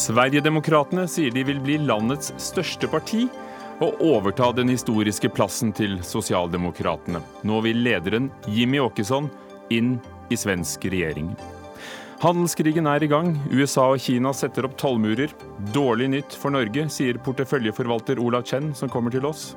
Sverigedemokraterna 0.00 1.04
sier 1.08 1.30
de 1.30 1.42
vil 1.46 1.60
bli 1.62 1.76
landets 1.78 2.32
største 2.40 2.88
parti 2.90 3.26
og 3.84 4.00
overta 4.04 4.50
den 4.56 4.72
historiske 4.72 5.30
plassen 5.32 5.70
til 5.76 5.98
Sosialdemokratene. 6.04 7.20
Nå 7.46 7.60
vil 7.64 7.80
lederen 7.84 8.28
Jimmy 8.50 8.80
Åkesson 8.82 9.30
inn 9.70 9.98
i 10.30 10.38
svensk 10.40 10.84
regjering. 10.90 11.30
Handelskrigen 12.20 12.88
er 12.90 13.04
i 13.04 13.08
gang. 13.08 13.32
USA 13.48 13.86
og 13.94 14.02
Kina 14.04 14.34
setter 14.36 14.66
opp 14.68 14.74
tollmurer. 14.80 15.32
Dårlig 15.72 16.10
nytt 16.12 16.34
for 16.36 16.52
Norge, 16.52 16.84
sier 16.92 17.16
porteføljeforvalter 17.24 18.20
Olav 18.20 18.44
Chen, 18.50 18.74
som 18.76 18.92
kommer 18.92 19.14
til 19.14 19.24
oss. 19.24 19.54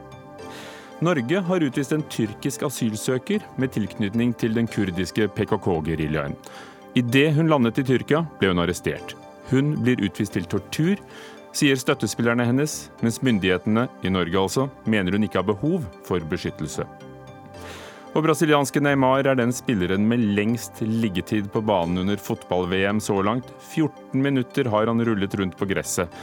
Norge 1.04 1.40
har 1.44 1.64
utvist 1.66 1.92
en 1.92 2.04
tyrkisk 2.08 2.64
asylsøker 2.64 3.44
med 3.60 3.74
tilknytning 3.76 4.32
til 4.40 4.54
den 4.56 4.70
kurdiske 4.72 5.28
PKK-geriljaen. 5.36 6.38
Idet 6.96 7.34
hun 7.36 7.50
landet 7.52 7.82
i 7.82 7.84
Tyrkia, 7.88 8.22
ble 8.40 8.54
hun 8.54 8.62
arrestert. 8.64 9.16
Hun 9.50 9.74
blir 9.84 10.00
utvist 10.06 10.38
til 10.38 10.48
tortur, 10.48 11.02
sier 11.54 11.80
støttespillerne 11.80 12.46
hennes, 12.48 12.78
mens 13.04 13.20
myndighetene, 13.26 13.88
i 14.06 14.14
Norge 14.14 14.40
altså, 14.40 14.70
mener 14.88 15.18
hun 15.18 15.28
ikke 15.28 15.42
har 15.42 15.50
behov 15.50 15.84
for 16.08 16.24
beskyttelse. 16.30 16.86
Og 18.14 18.24
brasilianske 18.24 18.80
Neymar 18.86 19.26
er 19.26 19.36
den 19.40 19.52
spilleren 19.52 20.06
med 20.08 20.24
lengst 20.38 20.84
liggetid 20.86 21.50
på 21.52 21.66
banen 21.66 22.06
under 22.06 22.22
fotball-VM 22.22 23.02
så 23.02 23.18
langt. 23.26 23.50
14 23.74 24.22
minutter 24.22 24.70
har 24.70 24.88
han 24.88 25.04
rullet 25.04 25.36
rundt 25.42 25.58
på 25.58 25.68
gresset. 25.68 26.14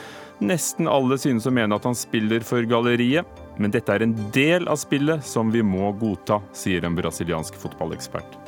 Nesten 0.41 0.89
alle 0.89 1.19
synes 1.21 1.45
å 1.45 1.53
mene 1.53 1.77
at 1.77 1.85
han 1.85 1.99
spiller 1.99 2.47
for 2.47 2.65
galleriet, 2.65 3.27
men 3.61 3.73
dette 3.75 3.93
er 3.93 4.07
en 4.07 4.15
del 4.33 4.69
av 4.73 4.79
spillet 4.81 5.25
som 5.27 5.51
vi 5.53 5.61
må 5.61 5.93
godta, 6.01 6.41
sier 6.57 6.87
en 6.87 6.97
brasiliansk 6.97 7.59
fotballekspert. 7.61 8.39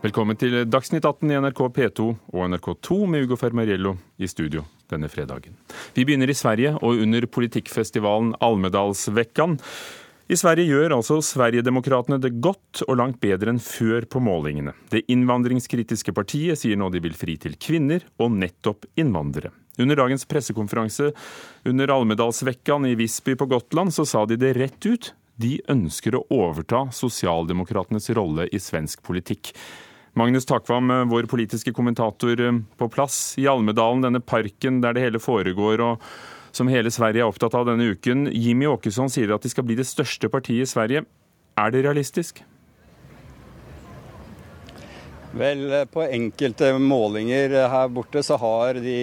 Velkommen 0.00 0.38
til 0.40 0.62
Dagsnytt 0.64 1.04
18 1.04 1.28
i 1.28 1.38
NRK 1.44 1.58
P2 1.76 2.04
og 2.08 2.44
NRK2 2.48 2.98
med 3.12 3.26
Ugo 3.26 3.36
Fermariello 3.38 3.92
i 4.18 4.26
studio 4.32 4.64
denne 4.90 5.10
fredagen. 5.12 5.54
Vi 5.94 6.06
begynner 6.08 6.32
i 6.32 6.34
Sverige 6.34 6.72
og 6.80 7.02
under 7.04 7.26
politikkfestivalen 7.28 8.32
Almedalsveckan. 8.42 9.58
I 10.30 10.36
Sverige 10.38 10.70
gjør 10.70 10.92
altså 10.94 11.16
Sverigedemokraterna 11.26 12.14
det 12.22 12.36
godt 12.38 12.84
og 12.84 13.00
langt 13.00 13.16
bedre 13.18 13.50
enn 13.50 13.58
før 13.58 14.04
på 14.06 14.20
målingene. 14.22 14.76
Det 14.86 15.02
innvandringskritiske 15.10 16.14
partiet 16.14 16.60
sier 16.60 16.78
nå 16.78 16.86
de 16.94 17.00
vil 17.02 17.16
fri 17.18 17.34
til 17.42 17.56
kvinner 17.58 18.06
og 18.22 18.36
nettopp 18.36 18.86
innvandrere. 18.94 19.50
Under 19.82 19.98
dagens 19.98 20.28
pressekonferanse 20.30 21.10
under 21.66 21.94
Almedalsvekkan 21.96 22.86
i 22.86 22.94
Visby 23.00 23.34
på 23.34 23.50
Gotland 23.50 23.90
så 23.96 24.06
sa 24.06 24.22
de 24.22 24.38
det 24.38 24.54
rett 24.60 24.86
ut. 24.86 25.10
De 25.34 25.56
ønsker 25.72 26.14
å 26.14 26.22
overta 26.30 26.86
sosialdemokratenes 26.94 28.06
rolle 28.14 28.46
i 28.54 28.62
svensk 28.62 29.02
politikk. 29.02 29.50
Magnus 30.14 30.46
Takvam, 30.46 31.08
vår 31.10 31.26
politiske 31.26 31.74
kommentator 31.74 32.38
på 32.78 32.94
plass 32.94 33.32
i 33.40 33.50
Almedalen, 33.50 34.06
denne 34.06 34.22
parken 34.22 34.78
der 34.84 34.94
det 34.94 35.08
hele 35.08 35.22
foregår 35.22 35.82
og 35.88 36.12
som 36.52 36.70
hele 36.70 36.92
Sverige 36.92 37.24
er 37.24 37.30
opptatt 37.30 37.56
av 37.56 37.66
denne 37.68 37.92
uken. 37.94 38.28
Jimmy 38.34 38.68
Åkesson 38.70 39.10
sier 39.12 39.34
at 39.34 39.44
de 39.44 39.52
skal 39.52 39.66
bli 39.66 39.78
det 39.78 39.88
største 39.88 40.30
partiet 40.32 40.66
i 40.66 40.70
Sverige. 40.70 41.04
Er 41.60 41.74
det 41.74 41.84
realistisk? 41.86 42.42
Vel, 45.30 45.62
eh, 45.72 45.84
på 45.86 46.02
enkelte 46.02 46.72
målinger 46.82 47.54
her 47.70 47.92
borte 47.94 48.22
så 48.26 48.38
har 48.42 48.80
de 48.82 48.98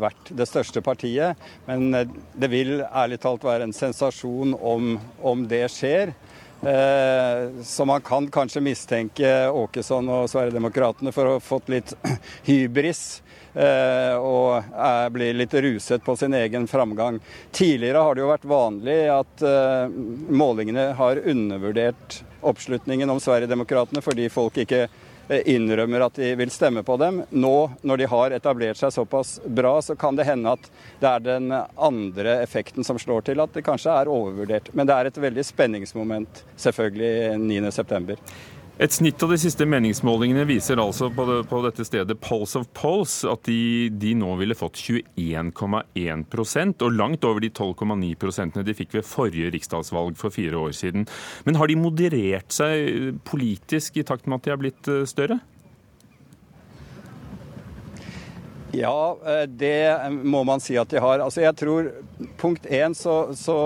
vært 0.00 0.32
det 0.32 0.48
største 0.48 0.80
partiet. 0.84 1.36
Men 1.68 1.90
det 1.92 2.52
vil 2.52 2.80
ærlig 2.88 3.20
talt 3.20 3.44
være 3.44 3.68
en 3.68 3.76
sensasjon 3.76 4.56
om, 4.56 4.96
om 5.20 5.44
det 5.48 5.66
skjer. 5.74 6.14
Eh, 6.62 7.62
så 7.62 7.84
man 7.84 8.00
kan 8.00 8.30
kanskje 8.30 8.62
mistenke 8.64 9.28
Åkesson 9.54 10.08
og 10.10 10.26
Sverigedemokraterna 10.30 11.12
for 11.14 11.28
å 11.28 11.36
ha 11.36 11.42
fått 11.42 11.70
litt 11.70 11.92
hybris. 12.48 13.20
Eh, 13.58 14.14
og 14.14 14.62
blir 15.10 15.34
litt 15.34 15.54
ruset 15.54 16.04
på 16.04 16.14
sin 16.16 16.34
egen 16.38 16.68
framgang. 16.70 17.18
Tidligere 17.50 18.04
har 18.06 18.14
det 18.14 18.22
jo 18.22 18.30
vært 18.30 18.46
vanlig 18.46 18.98
at 19.10 19.42
eh, 19.42 19.96
målingene 20.30 20.92
har 20.98 21.18
undervurdert 21.18 22.20
oppslutningen 22.46 23.10
om 23.10 23.18
Sverigedemokraterna 23.18 24.04
fordi 24.04 24.28
folk 24.30 24.60
ikke 24.62 24.86
Eh, 25.28 25.40
innrømmer 25.44 26.00
at 26.00 26.14
de 26.14 26.34
vil 26.34 26.50
stemme 26.50 26.82
på 26.82 26.96
dem. 26.96 27.22
Nå 27.30 27.70
når 27.82 27.96
de 27.96 28.06
har 28.08 28.32
etablert 28.32 28.80
seg 28.80 28.92
såpass 28.94 29.36
bra, 29.44 29.74
så 29.82 29.96
kan 29.96 30.16
det 30.16 30.24
hende 30.24 30.54
at 30.56 30.70
det 31.00 31.08
er 31.10 31.24
den 31.24 31.52
andre 31.52 32.38
effekten 32.42 32.84
som 32.84 32.98
slår 32.98 33.26
til, 33.28 33.42
at 33.44 33.52
det 33.52 33.66
kanskje 33.66 33.92
er 33.92 34.08
overvurdert. 34.08 34.72
Men 34.72 34.88
det 34.88 34.96
er 34.96 35.10
et 35.10 35.20
veldig 35.20 35.44
spenningsmoment, 35.44 36.44
selvfølgelig 36.56 37.36
9.9. 37.44 38.16
Et 38.78 38.92
snitt 38.94 39.18
av 39.26 39.32
de 39.32 39.36
siste 39.42 39.66
meningsmålingene 39.66 40.44
viser 40.46 40.78
altså 40.78 41.08
på, 41.10 41.24
det, 41.26 41.40
på 41.50 41.58
dette 41.64 41.82
stedet 41.82 42.14
Pulse 42.22 42.60
of 42.60 42.68
Polls 42.78 43.24
at 43.26 43.42
de, 43.48 43.90
de 43.90 44.12
nå 44.14 44.36
ville 44.38 44.54
fått 44.54 44.78
21,1% 44.78 46.84
og 46.86 46.94
langt 46.94 47.26
over 47.26 47.42
de 47.42 47.50
12,9% 47.50 48.62
de 48.62 48.74
fikk 48.78 48.94
ved 48.94 49.08
forrige 49.08 49.50
riksdagsvalg 49.56 50.14
for 50.20 50.30
fire 50.30 50.60
år 50.62 50.76
siden. 50.78 51.08
Men 51.42 51.58
har 51.58 51.66
de 51.66 51.74
moderert 51.80 52.54
seg 52.54 53.18
politisk 53.26 53.98
i 53.98 54.06
takt 54.06 54.30
med 54.30 54.38
at 54.38 54.46
de 54.46 54.54
er 54.54 54.62
blitt 54.62 54.92
eh, 54.94 55.02
større? 55.10 55.42
Ja, 58.78 59.18
eh, 59.26 59.50
det 59.50 60.14
må 60.22 60.46
man 60.46 60.62
si 60.62 60.78
at 60.78 60.94
de 60.94 61.02
har. 61.02 61.18
Altså 61.26 61.42
jeg 61.42 61.58
tror 61.58 61.90
Punkt 62.38 62.62
én 62.70 62.94
så, 62.94 63.34
så 63.34 63.58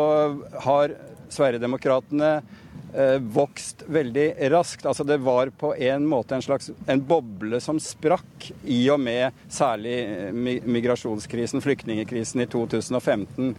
har 0.65 0.97
Sverigedemokraterna 1.33 2.34
Eh, 2.41 2.61
vokst 3.33 3.83
veldig 3.89 4.27
raskt. 4.53 4.87
Altså 4.87 5.05
Det 5.05 5.17
var 5.25 5.51
på 5.57 5.73
en 5.77 6.05
måte 6.09 6.37
en 6.37 6.45
slags 6.45 6.71
en 6.87 7.01
boble 7.07 7.61
som 7.61 7.79
sprakk 7.81 8.51
i 8.69 8.81
og 8.93 9.01
med 9.03 9.37
særlig 9.53 9.95
eh, 10.03 10.33
migrasjonskrisen, 10.33 11.63
flyktningekrisen 11.65 12.43
i 12.45 12.49
2015. 12.51 13.53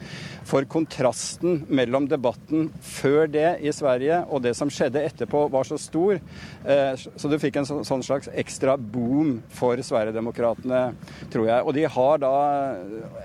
For 0.48 0.68
kontrasten 0.70 1.64
mellom 1.68 2.08
debatten 2.12 2.70
før 2.84 3.30
det 3.32 3.48
i 3.64 3.74
Sverige 3.76 4.24
og 4.30 4.44
det 4.46 4.56
som 4.58 4.72
skjedde 4.74 5.04
etterpå, 5.04 5.46
var 5.54 5.68
så 5.68 5.80
stor. 5.82 6.20
Eh, 6.66 6.94
så 6.98 7.32
du 7.32 7.40
fikk 7.42 7.62
en 7.62 7.70
sånn 7.70 8.06
slags 8.06 8.32
ekstra 8.34 8.76
boom 8.78 9.38
for 9.54 9.80
Sverigedemokraterna, 9.84 10.86
tror 11.34 11.50
jeg. 11.50 11.68
Og 11.68 11.78
de 11.78 11.88
har 11.96 12.22
da 12.24 12.34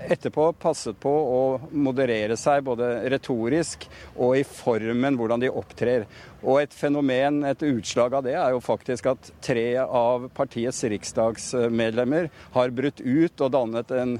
etterpå 0.09 0.51
passet 0.59 0.97
på 0.99 1.11
å 1.11 1.41
moderere 1.71 2.37
seg 2.39 2.65
både 2.67 2.91
retorisk 3.11 3.87
og 4.17 4.37
i 4.39 4.45
formen 4.47 5.17
hvordan 5.19 5.43
de 5.43 5.51
opptrer 5.51 5.98
skjer. 5.99 6.27
Og 6.43 6.61
et 6.61 6.73
fenomen, 6.73 7.43
et 7.45 7.63
utslag 7.67 8.13
av 8.13 8.23
det, 8.23 8.35
er 8.39 8.51
jo 8.55 8.59
faktisk 8.63 9.11
at 9.11 9.31
tre 9.41 9.77
av 9.79 10.29
partiets 10.33 10.83
riksdagsmedlemmer 10.83 12.29
har 12.53 12.75
brutt 12.75 13.01
ut 13.01 13.41
og 13.41 13.51
dannet 13.51 13.91
en 13.91 14.19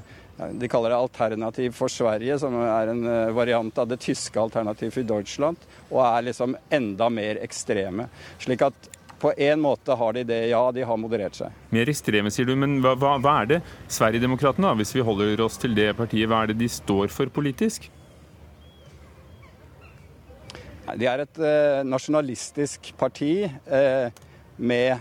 de 0.56 0.68
kaller 0.72 0.88
det 0.88 0.96
Alternativ 0.96 1.74
for 1.76 1.92
Sverige, 1.92 2.38
som 2.40 2.54
er 2.64 2.88
en 2.88 3.02
eh, 3.04 3.32
variant 3.36 3.76
av 3.76 3.90
det 3.90 3.98
tyske 4.00 4.40
Alternativ 4.40 4.94
for 4.94 5.04
Deutschland, 5.04 5.60
og 5.90 6.00
er 6.00 6.24
liksom 6.30 6.56
enda 6.72 7.10
mer 7.12 7.42
ekstreme. 7.44 8.08
Slik 8.40 8.64
at 8.64 8.88
på 9.20 9.34
en 9.36 9.60
måte 9.60 9.92
har 9.92 10.16
de 10.16 10.24
det, 10.24 10.40
ja, 10.48 10.62
de 10.72 10.86
har 10.88 10.96
moderert 10.96 11.36
seg. 11.36 11.52
Mer 11.76 11.92
ekstreme, 11.92 12.32
sier 12.32 12.48
du, 12.48 12.54
men 12.56 12.80
hva, 12.80 12.96
hva 12.96 13.36
er 13.42 13.50
det 13.50 13.62
Sverigedemokraterna, 13.92 14.72
hvis 14.80 14.94
vi 14.96 15.04
holder 15.04 15.44
oss 15.44 15.60
til 15.60 15.76
det 15.76 15.92
partiet, 16.00 16.30
hva 16.32 16.46
er 16.46 16.54
det 16.54 16.62
de 16.62 16.72
står 16.72 17.12
for 17.12 17.28
politisk? 17.28 17.90
De 20.98 21.08
er 21.08 21.24
et 21.24 21.40
eh, 21.44 21.80
nasjonalistisk 21.86 22.92
parti 22.98 23.32
eh, 23.46 24.10
med 24.60 24.92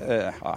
eh, 0.00 0.38
ja, 0.40 0.54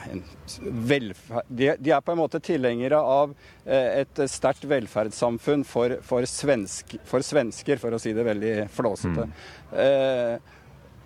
de, 1.48 1.74
de, 1.80 1.92
er 1.94 2.04
på 2.04 2.14
en 2.14 2.22
måte 2.22 2.42
tilhengere 2.44 3.00
av 3.00 3.34
eh, 3.66 4.04
et 4.04 4.24
sterkt 4.32 4.66
velferdssamfunn 4.70 5.66
for, 5.68 6.00
for, 6.06 6.28
svensk, 6.30 6.98
for, 7.08 7.26
svensker, 7.26 7.82
for 7.82 7.96
å 7.96 8.02
si 8.02 8.16
det 8.16 8.28
veldig 8.28 8.56
flåsete. 8.76 9.30
Mm. 9.30 10.56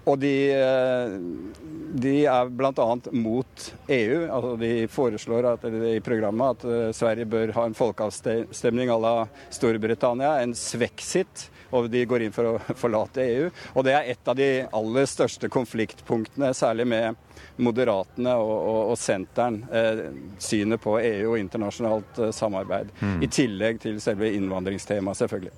Eh, 0.04 0.10
og 0.12 0.20
de, 0.20 0.36
eh, 0.52 1.16
de 2.04 2.16
er 2.26 2.52
bl.a. 2.52 2.90
mot 3.12 3.66
EU. 3.88 4.20
Altså 4.28 4.54
de 4.60 4.74
foreslår 4.92 5.50
at, 5.54 5.66
i 5.96 6.00
programmet 6.04 6.66
at 6.68 6.96
Sverige 6.96 7.26
bør 7.26 7.56
ha 7.58 7.66
en 7.66 7.78
folkeavstemning 7.78 8.90
à 8.90 9.00
la 9.00 9.16
Storbritannia, 9.50 10.42
en 10.42 10.56
sveksit 10.56 11.50
og 11.74 11.90
de 11.90 12.06
går 12.06 12.26
inn 12.26 12.34
for 12.34 12.54
å 12.54 12.60
forlate 12.82 13.26
EU. 13.26 13.50
Og 13.74 13.88
det 13.88 13.96
er 13.98 14.12
et 14.14 14.30
av 14.30 14.38
de 14.38 14.50
aller 14.70 15.10
største 15.10 15.50
konfliktpunktene, 15.54 16.54
særlig 16.58 16.88
med 16.90 17.20
Moderatene 17.62 18.36
og, 18.42 18.54
og, 18.54 18.80
og 18.94 18.98
Senteren 18.98 19.60
eh, 19.74 20.06
synet 20.42 20.82
på 20.84 20.98
EU 21.00 21.34
og 21.34 21.40
internasjonalt 21.42 22.22
eh, 22.22 22.32
samarbeid. 22.36 22.94
Mm. 23.02 23.20
I 23.26 23.30
tillegg 23.34 23.84
til 23.84 24.00
selve 24.04 24.32
innvandringstemaet, 24.38 25.22
selvfølgelig. 25.24 25.54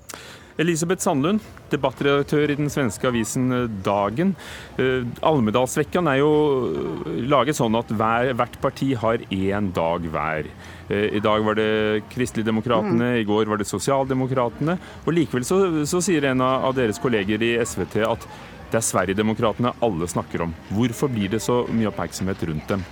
Elisabeth 0.62 1.04
Sandlund, 1.04 1.44
debattredaktør 1.68 2.52
i 2.54 2.56
den 2.56 2.70
svenske 2.72 3.10
avisen 3.10 3.52
eh, 3.52 3.66
Dagen. 3.84 4.32
Eh, 4.80 5.04
Almedalsvekkan 5.28 6.08
er 6.08 6.22
jo 6.22 6.32
eh, 6.70 7.20
laget 7.28 7.60
sånn 7.60 7.76
at 7.76 7.92
hver, 7.92 8.32
hvert 8.40 8.56
parti 8.64 8.94
har 9.02 9.26
én 9.36 9.72
dag 9.76 10.08
hver. 10.14 10.50
I 10.86 11.18
dag 11.18 11.42
var 11.42 11.56
det 11.58 12.04
Kristeligdemokratene, 12.12 13.08
mm. 13.16 13.22
i 13.24 13.24
går 13.26 13.50
var 13.50 13.58
det 13.58 13.66
Sosialdemokratene. 13.66 14.78
Og 15.04 15.16
likevel 15.18 15.48
så, 15.48 15.58
så 15.90 15.98
sier 16.06 16.30
en 16.30 16.44
av 16.46 16.76
deres 16.78 17.02
kolleger 17.02 17.42
i 17.42 17.56
SVT 17.58 18.04
at 18.06 18.28
det 18.70 18.78
er 18.80 18.86
Sverigedemokratene 18.86 19.74
alle 19.86 20.08
snakker 20.12 20.46
om. 20.46 20.54
Hvorfor 20.78 21.10
blir 21.10 21.34
det 21.34 21.42
så 21.42 21.64
mye 21.74 21.90
oppmerksomhet 21.90 22.46
rundt 22.52 22.70
dem? 22.70 22.86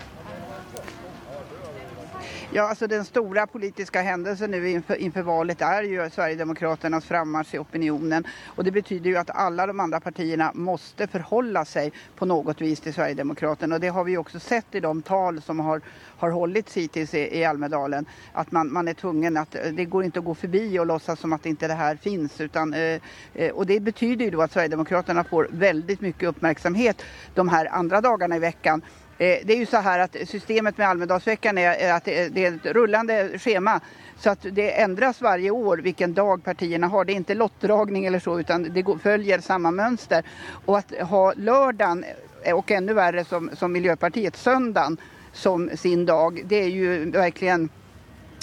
Ja, 2.56 2.70
alltså 2.70 2.88
den 2.88 3.06
stora 3.06 3.48
politiska 3.48 4.02
händelsen 4.02 4.52
nu 4.52 4.70
inför, 4.70 4.96
inför, 4.96 5.22
valet 5.22 5.62
är 5.62 5.84
ju 5.84 6.10
Sverigedemokraternas 6.10 7.06
frammarsch 7.06 7.56
i 7.56 7.58
opinionen. 7.60 8.28
Och 8.46 8.64
det 8.64 8.72
betyder 8.72 9.10
ju 9.10 9.18
att 9.18 9.30
alla 9.30 9.68
de 9.68 9.80
andra 9.80 10.00
partierna 10.00 10.52
måste 10.54 11.08
förhålla 11.08 11.66
sig 11.66 11.92
på 12.16 12.26
något 12.26 12.62
vis 12.62 12.80
till 12.80 12.94
Sverigedemokraterna. 12.94 13.76
Och 13.76 13.82
det 13.82 13.88
har 13.88 14.04
vi 14.04 14.18
också 14.18 14.40
sett 14.40 14.76
i 14.76 14.80
de 14.80 15.02
tal 15.02 15.42
som 15.42 15.60
har, 15.60 15.82
har 16.18 16.30
hållits 16.30 16.78
hittills 16.78 17.14
i, 17.14 17.40
i 17.40 17.46
Almedalen. 17.46 18.06
Att 18.34 18.52
man, 18.52 18.74
man 18.74 18.88
är 18.88 18.94
tvungen 18.94 19.38
att, 19.38 19.56
det 19.74 19.86
går 19.86 20.04
inte 20.04 20.20
att 20.20 20.26
gå 20.26 20.36
förbi 20.36 20.80
och 20.80 20.86
låtsas 20.86 21.20
som 21.20 21.34
att 21.34 21.46
inte 21.46 21.68
det 21.68 21.74
här 21.74 21.96
finns. 21.96 22.42
Utan, 22.42 22.74
eh, 22.74 23.00
eh 23.34 23.52
och 23.52 23.66
det 23.66 23.80
betyder 23.80 24.26
ju 24.26 24.32
då 24.32 24.42
att 24.42 24.52
Sverigedemokraterna 24.52 25.24
får 25.24 25.48
väldigt 25.52 26.02
mycket 26.02 26.30
uppmärksamhet 26.30 27.04
de 27.34 27.50
här 27.50 27.66
andra 27.72 28.02
dagarna 28.02 28.36
i 28.36 28.40
veckan. 28.40 28.82
Eh, 29.18 29.40
det 29.44 29.54
är 29.54 29.58
ju 29.58 29.66
så 29.66 29.78
här 29.78 30.00
att 30.00 30.16
systemet 30.26 30.78
med 30.78 30.90
Almedalsveckan 30.90 31.58
är 31.58 31.94
att 31.94 32.06
det 32.06 32.46
är 32.46 32.56
ett 32.56 32.66
rullande 32.66 33.40
schema. 33.40 33.80
Så 34.18 34.30
att 34.30 34.46
det 34.52 34.82
ändras 34.82 35.22
varje 35.22 35.52
år 35.52 35.78
vilken 35.78 36.14
dag 36.14 36.44
partierna 36.44 36.88
har. 36.88 37.06
Det 37.06 37.14
är 37.14 37.16
inte 37.16 37.36
lottdragning 37.36 38.06
eller 38.06 38.20
så 38.20 38.40
utan 38.40 38.64
det 38.64 38.86
följer 39.04 39.40
samma 39.40 39.72
mönster. 39.72 40.24
Och 40.66 40.78
att 40.78 40.92
ha 41.00 41.34
lördagen 41.34 42.06
eh, 42.44 42.58
och 42.58 42.72
ännu 42.72 42.94
värre 42.94 43.26
som, 43.26 43.50
som 43.54 43.72
Miljöpartiet 43.72 44.36
söndagen 44.36 44.98
som 45.34 45.70
sin 45.76 46.06
dag. 46.06 46.42
Det 46.46 46.56
är 46.56 46.70
ju 46.70 47.12
verkligen 47.12 47.70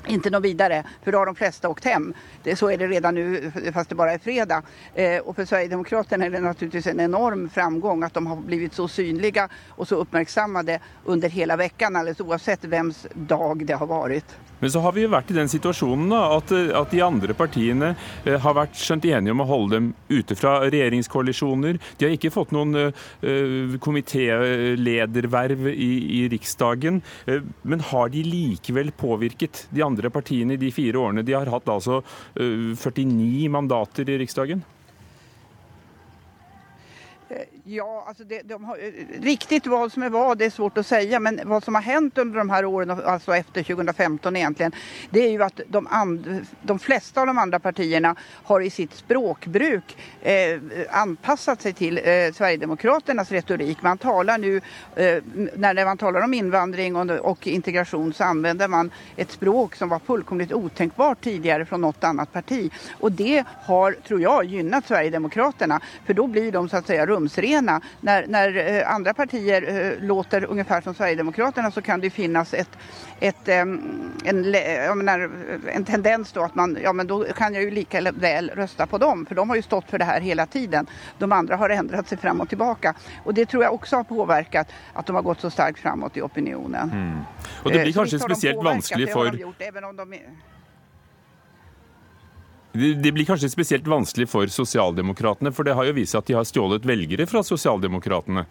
inte 0.06 0.31
något 0.31 0.44
vidare, 0.44 0.85
för 1.02 1.12
då 1.12 1.19
har 1.19 1.26
de 1.26 1.35
flesta 1.35 1.69
åkt 1.69 1.85
hem. 1.85 2.14
Det, 2.43 2.56
så 2.56 2.70
är 2.70 2.79
det 2.79 2.87
redan 2.87 3.14
nu, 3.14 3.52
fast 3.75 3.88
det 3.88 3.94
bara 3.94 4.12
är 4.12 4.19
fredag. 4.19 4.62
Eh, 4.94 5.19
och 5.19 5.37
för 5.37 5.44
Sverigedemokraterna 5.44 6.25
är 6.25 6.31
det 6.31 6.41
naturligtvis 6.41 6.87
en 6.87 7.00
enorm 7.00 7.49
framgång 7.49 8.02
att 8.02 8.14
de 8.14 8.26
har 8.26 8.37
blivit 8.37 8.75
så 8.75 8.88
synliga 8.88 9.49
och 9.69 9.88
så 9.88 9.97
uppmärksammade 9.97 10.81
under 11.05 11.29
hela 11.29 11.56
veckan, 11.56 11.97
alldeles 11.97 12.20
oavsett 12.20 12.64
vems 12.64 13.06
dag 13.14 13.67
det 13.67 13.75
har 13.75 13.87
varit. 13.87 14.37
Men 14.60 14.72
så 14.72 14.82
har 14.84 14.94
vi 14.96 15.04
jo 15.04 15.12
vært 15.12 15.30
i 15.32 15.36
den 15.36 15.50
situasjonen 15.50 16.10
da, 16.12 16.20
at, 16.36 16.52
at, 16.52 16.90
de 16.92 17.02
andre 17.04 17.36
partiene 17.36 17.92
eh, 18.24 18.36
har 18.40 18.56
vært 18.56 18.78
skjønt 18.78 19.06
enige 19.08 19.34
om 19.34 19.44
å 19.44 19.48
holde 19.48 19.78
dem 19.78 19.90
ute 20.10 20.36
fra 20.38 20.58
regjeringskoalisjoner. 20.66 21.80
De 21.98 22.06
har 22.06 22.16
ikke 22.16 22.32
fått 22.34 22.52
noen 22.56 22.76
eh, 22.90 23.76
komitélederverv 23.82 25.70
i, 25.72 25.92
i 26.20 26.24
Riksdagen. 26.32 27.00
Eh, 27.26 27.46
men 27.62 27.86
har 27.90 28.12
de 28.12 28.24
likevel 28.26 28.92
påvirket 28.96 29.66
de 29.74 29.84
andre 29.86 30.12
partiene 30.12 30.56
i 30.56 30.60
de 30.60 30.72
fire 30.74 31.00
årene 31.00 31.24
de 31.26 31.36
har 31.36 31.50
hatt 31.52 31.70
altså 31.70 32.02
49 32.36 33.16
eh, 33.16 33.48
mandater 33.52 34.08
i 34.10 34.20
Riksdagen? 34.20 34.64
Ja, 37.72 38.05
alltså 38.08 38.25
det, 38.25 38.43
de 38.43 38.64
har, 38.64 38.76
eh, 38.76 39.22
riktigt 39.22 39.67
vad 39.67 39.93
som 39.93 40.02
är 40.02 40.11
vad, 40.11 40.38
det 40.38 40.44
är 40.44 40.50
svårt 40.50 40.78
att 40.78 40.87
säga. 40.87 41.20
Men 41.20 41.40
vad 41.44 41.64
som 41.64 41.75
har 41.75 41.82
hänt 41.82 42.19
under 42.19 42.38
de 42.38 42.50
här 42.50 42.64
åren, 42.64 42.90
alltså 42.90 43.34
efter 43.34 43.62
2015 43.62 44.37
egentligen, 44.37 44.72
det 45.11 45.20
är 45.20 45.31
ju 45.31 45.43
att 45.43 45.61
de, 45.69 45.87
and, 45.90 46.46
de 46.62 46.78
flesta 46.78 47.20
av 47.20 47.26
de 47.26 47.38
andra 47.38 47.58
partierna 47.58 48.14
har 48.44 48.61
i 48.61 48.70
sitt 48.70 48.94
språkbruk 48.94 49.96
eh, 50.22 50.61
anpassat 50.90 51.62
sig 51.62 51.72
till 51.72 51.99
eh, 51.99 52.02
Sverigedemokraternas 52.34 53.32
retorik. 53.32 53.82
Man 53.82 53.99
talar 53.99 54.38
nu, 54.38 54.56
eh, 54.96 55.22
när 55.56 55.84
man 55.84 55.99
talar 55.99 56.20
om 56.20 56.34
invandring 56.34 56.96
och, 56.96 57.11
och, 57.11 57.46
integration 57.46 58.12
så 58.12 58.25
använder 58.25 58.69
man 58.69 58.90
ett 59.17 59.31
språk 59.31 59.75
som 59.75 59.88
var 59.88 59.99
fullkomligt 59.99 60.52
otänkbart 60.52 61.20
tidigare 61.20 61.64
från 61.64 61.81
något 61.81 62.05
annat 62.05 62.32
parti. 62.32 62.72
Och 62.93 63.12
det 63.12 63.44
har, 63.62 63.93
tror 63.93 64.20
jag, 64.20 64.44
gynnat 64.44 64.87
Sverigedemokraterna. 64.87 65.81
För 66.06 66.14
då 66.14 66.26
blir 66.26 66.52
de 66.52 66.69
så 66.69 66.76
att 66.76 66.87
säga 66.87 67.06
rumsrena. 67.06 67.59
När, 68.00 68.26
när 68.26 68.56
eh, 68.56 68.94
andra 68.94 69.14
partier 69.14 69.62
eh, 69.68 70.06
låter 70.06 70.44
ungefär 70.44 70.80
som 70.80 70.94
Sverigedemokraterna 70.94 71.70
så 71.70 71.82
kan 71.82 72.00
det 72.00 72.10
finnas 72.10 72.54
ett, 72.54 72.70
ett, 73.20 73.48
en, 73.48 74.50
menar, 74.96 75.30
en 75.72 75.84
tendens 75.84 76.32
då 76.32 76.42
att 76.42 76.54
man, 76.54 76.78
ja 76.82 76.92
men 76.92 77.06
då 77.06 77.24
kan 77.24 77.54
jag 77.54 77.62
ju 77.62 77.70
lika 77.70 78.12
väl 78.12 78.50
rösta 78.50 78.86
på 78.86 78.98
dem 78.98 79.26
för 79.26 79.34
de 79.34 79.48
har 79.48 79.56
ju 79.56 79.62
stått 79.62 79.90
för 79.90 79.98
det 79.98 80.04
här 80.04 80.20
hela 80.20 80.46
tiden. 80.46 80.86
De 81.18 81.32
andra 81.32 81.56
har 81.56 81.70
ändrat 81.70 82.08
sig 82.08 82.18
fram 82.18 82.40
och 82.40 82.48
tillbaka. 82.48 82.94
Och 83.24 83.34
det 83.34 83.46
tror 83.46 83.62
jag 83.62 83.74
också 83.74 83.96
har 83.96 84.04
påverkat 84.04 84.68
att 84.92 85.06
de 85.06 85.16
har 85.16 85.22
gått 85.22 85.40
så 85.40 85.50
starkt 85.50 85.78
framåt 85.78 86.16
i 86.16 86.22
opinionen. 86.22 86.90
Mm. 86.90 87.18
Och 87.64 87.72
det 87.72 87.82
blir 87.82 87.92
kanske 87.92 88.18
speciellt 88.18 88.64
vanskligt 88.64 89.12
för... 89.12 89.52
Det 92.72 93.12
blir 93.12 93.26
kanskje 93.26 93.50
spesielt 93.50 93.87
vanskelig 93.90 94.28
for 94.31 94.46
sosialdemokratene, 94.46 95.50
for 95.52 95.67
det 95.67 95.75
har 95.75 95.88
jo 95.88 95.94
vist 95.96 96.14
seg 96.14 96.22
at 96.22 96.28
de 96.31 96.37
har 96.38 96.46
stjålet 96.46 96.87
velgere 96.87 97.26
fra 97.26 97.43
sosialdemokratene? 97.43 98.44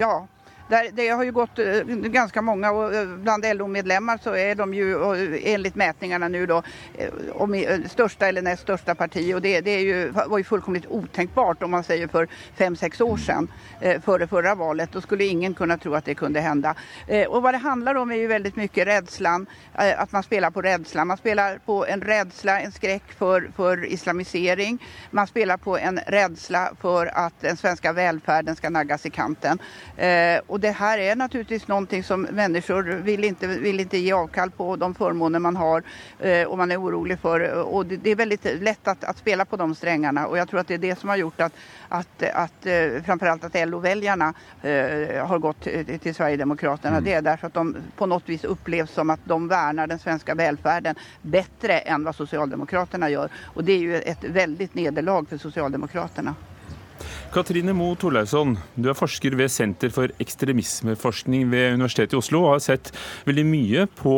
Ja, 0.00 0.26
Där, 0.72 0.90
det 0.92 1.08
har 1.08 1.24
ju 1.24 1.32
gått 1.32 1.58
eh, 1.58 1.82
ganska 1.86 2.42
många 2.42 2.70
och 2.70 2.94
eh, 2.94 3.06
bland 3.06 3.44
LO-medlemmar 3.56 4.18
så 4.22 4.36
är 4.36 4.54
de 4.54 4.74
ju 4.74 4.96
enligt 5.44 5.74
mätningarna 5.74 6.28
nu 6.28 6.46
då 6.46 6.62
eh, 6.94 7.80
största 7.88 8.28
eller 8.28 8.42
näst 8.42 8.62
största 8.62 8.94
parti 8.94 9.34
och 9.34 9.42
det, 9.42 9.60
det 9.60 9.70
är 9.70 9.78
ju, 9.78 10.08
var 10.08 10.38
ju 10.38 10.44
fullkomligt 10.44 10.86
otänkbart 10.88 11.62
om 11.62 11.70
man 11.70 11.84
säger 11.84 12.08
för 12.08 12.28
fem 12.56 12.76
sex 12.76 13.00
år 13.00 13.16
sedan 13.16 13.48
före 14.04 14.26
förra 14.26 14.54
valet. 14.54 14.92
Då 14.92 15.00
skulle 15.00 15.24
ingen 15.24 15.54
kunna 15.54 15.78
tro 15.78 15.94
att 15.94 16.04
det 16.04 16.14
kunde 16.14 16.40
hända. 16.40 16.74
Och 17.28 17.42
vad 17.42 17.54
det 17.54 17.58
handlar 17.58 17.94
om 17.94 18.10
är 18.10 18.16
ju 18.16 18.26
väldigt 18.26 18.56
mycket 18.56 18.86
rädslan, 18.86 19.46
att 19.72 20.12
man 20.12 20.22
spelar 20.22 20.50
på 20.50 20.62
rädslan. 20.62 21.06
Man 21.06 21.16
spelar 21.16 21.58
på 21.58 21.86
en 21.86 22.00
rädsla, 22.00 22.60
en 22.60 22.72
skräck 22.72 23.02
för, 23.18 23.50
för 23.56 23.84
islamisering. 23.84 24.78
Man 25.10 25.26
spelar 25.26 25.56
på 25.56 25.78
en 25.78 26.00
rädsla 26.06 26.72
för 26.80 27.06
att 27.06 27.40
den 27.40 27.56
svenska 27.56 27.92
välfärden 27.92 28.56
ska 28.56 28.70
naggas 28.70 29.06
i 29.06 29.10
kanten. 29.10 29.58
Och 30.46 30.60
det 30.62 30.70
här 30.70 30.98
är 30.98 31.16
naturligtvis 31.16 31.68
någonting 31.68 32.04
som 32.04 32.22
människor 32.22 32.82
vill 32.82 33.24
inte, 33.24 33.46
vill 33.46 33.80
inte 33.80 33.98
ge 33.98 34.12
avkall 34.12 34.50
på, 34.50 34.76
de 34.76 34.94
förmåner 34.94 35.38
man 35.38 35.56
har 35.56 35.82
eh, 36.18 36.46
och 36.48 36.58
man 36.58 36.72
är 36.72 36.80
orolig 36.82 37.18
för. 37.18 37.62
Och 37.62 37.86
det, 37.86 37.96
det 37.96 38.10
är 38.10 38.16
väldigt 38.16 38.44
lätt 38.44 38.88
att, 38.88 39.04
att, 39.04 39.18
spela 39.18 39.44
på 39.44 39.56
de 39.56 39.74
strängarna 39.74 40.26
och 40.26 40.38
jag 40.38 40.48
tror 40.48 40.60
att 40.60 40.68
det 40.68 40.74
är 40.74 40.78
det 40.78 40.98
som 40.98 41.08
har 41.08 41.16
gjort 41.16 41.40
att, 41.40 41.52
att, 41.88 42.22
att 42.22 42.66
eh, 42.66 43.02
framförallt 43.04 43.44
att 43.44 43.68
LO-väljarna 43.68 44.34
eh, 44.62 45.26
har 45.26 45.38
gått 45.38 45.60
till, 45.60 45.98
till 45.98 46.14
Sverigedemokraterna. 46.14 46.96
Mm. 46.96 47.04
Det 47.04 47.12
är 47.12 47.22
därför 47.22 47.46
att 47.46 47.54
de 47.54 47.76
på 47.96 48.06
något 48.06 48.28
vis 48.28 48.44
upplevs 48.44 48.90
som 48.90 49.10
att 49.10 49.20
de 49.24 49.48
värnar 49.48 49.86
den 49.86 49.98
svenska 49.98 50.34
välfärden 50.34 50.94
bättre 51.22 51.78
än 51.78 52.04
vad 52.04 52.16
Socialdemokraterna 52.16 53.10
gör. 53.10 53.28
Och 53.44 53.64
det 53.64 53.72
är 53.72 53.78
ju 53.78 53.96
ett 53.96 54.24
väldigt 54.24 54.74
nederlag 54.74 55.28
för 55.28 55.38
Socialdemokraterna. 55.38 56.34
Katrine 57.32 57.72
Moe 57.72 57.96
Torleifsson, 57.96 58.56
du 58.76 58.90
er 58.90 58.96
forsker 58.98 59.32
ved 59.38 59.48
Senter 59.52 59.92
for 59.94 60.12
ekstremismeforskning 60.20 61.46
ved 61.52 61.78
Universitetet 61.78 62.16
i 62.16 62.18
Oslo 62.18 62.42
og 62.44 62.50
har 62.56 62.64
sett 62.64 62.90
veldig 63.24 63.44
mye 63.48 63.86
på 63.98 64.16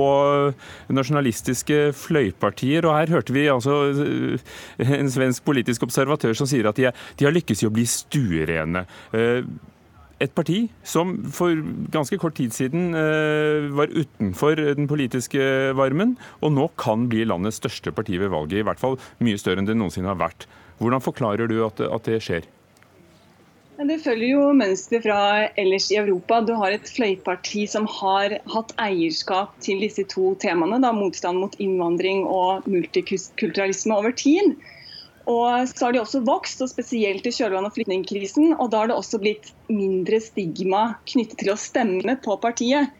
nasjonalistiske 0.94 1.92
fløypartier. 1.94 2.88
og 2.88 2.96
Her 2.98 3.12
hørte 3.14 3.36
vi 3.36 3.44
altså 3.52 3.76
eh, 3.92 4.96
en 4.98 5.12
svensk 5.12 5.44
politisk 5.46 5.86
observatør 5.86 6.34
som 6.34 6.50
sier 6.50 6.66
at 6.66 6.80
de, 6.80 6.88
er, 6.90 7.06
de 7.20 7.28
har 7.28 7.36
lykkes 7.36 7.62
i 7.62 7.68
å 7.70 7.74
bli 7.74 7.86
stuerene. 7.86 8.82
Eh, 9.14 9.46
et 10.22 10.34
parti 10.34 10.64
som 10.86 11.14
for 11.34 11.58
ganske 11.94 12.18
kort 12.22 12.36
tid 12.38 12.54
siden 12.54 12.94
eh, 12.98 13.70
var 13.74 13.94
utenfor 13.94 14.58
den 14.78 14.90
politiske 14.90 15.74
varmen, 15.78 16.16
og 16.42 16.54
nå 16.54 16.68
kan 16.80 17.08
bli 17.10 17.26
landets 17.28 17.60
største 17.62 17.94
parti 17.94 18.18
ved 18.22 18.32
valget. 18.34 18.62
I 18.62 18.68
hvert 18.68 18.82
fall 18.82 18.98
mye 19.22 19.40
større 19.40 19.62
enn 19.62 19.70
det 19.70 19.78
noensinne 19.78 20.10
har 20.10 20.20
vært. 20.20 20.48
Hvordan 20.82 21.02
forklarer 21.04 21.50
du 21.50 21.60
at 21.66 22.10
det 22.10 22.20
skjer? 22.24 22.46
Det 23.74 23.96
følger 24.04 24.28
jo 24.28 24.42
mønster 24.54 25.00
fra 25.02 25.18
ellers 25.58 25.88
i 25.90 25.96
Europa. 25.98 26.38
Du 26.46 26.52
har 26.54 26.76
et 26.76 26.86
fløyparti 26.86 27.64
som 27.66 27.88
har 27.90 28.36
hatt 28.52 28.70
eierskap 28.78 29.56
til 29.64 29.82
disse 29.82 30.04
to 30.12 30.30
temaene, 30.38 30.78
da, 30.84 30.92
motstand 30.94 31.42
mot 31.42 31.56
innvandring 31.58 32.22
og 32.22 32.68
multikulturalisme 32.70 33.98
over 33.98 34.14
tid. 34.14 34.54
Og 35.26 35.66
så 35.72 35.88
har 35.88 35.96
de 35.96 36.02
også 36.04 36.22
vokst, 36.22 36.62
og 36.62 36.70
spesielt 36.70 37.26
i 37.26 37.34
kjølvannet 37.34 37.72
av 37.72 37.74
flyktningkrisen. 37.74 38.54
Og 38.60 38.70
da 38.70 38.84
har 38.84 38.92
det 38.92 38.98
også 39.00 39.18
blitt 39.18 39.50
mindre 39.66 40.22
stigma 40.22 40.86
knyttet 41.10 41.40
til 41.42 41.54
å 41.56 41.58
stemme 41.58 42.14
på 42.22 42.38
partiet. 42.44 42.94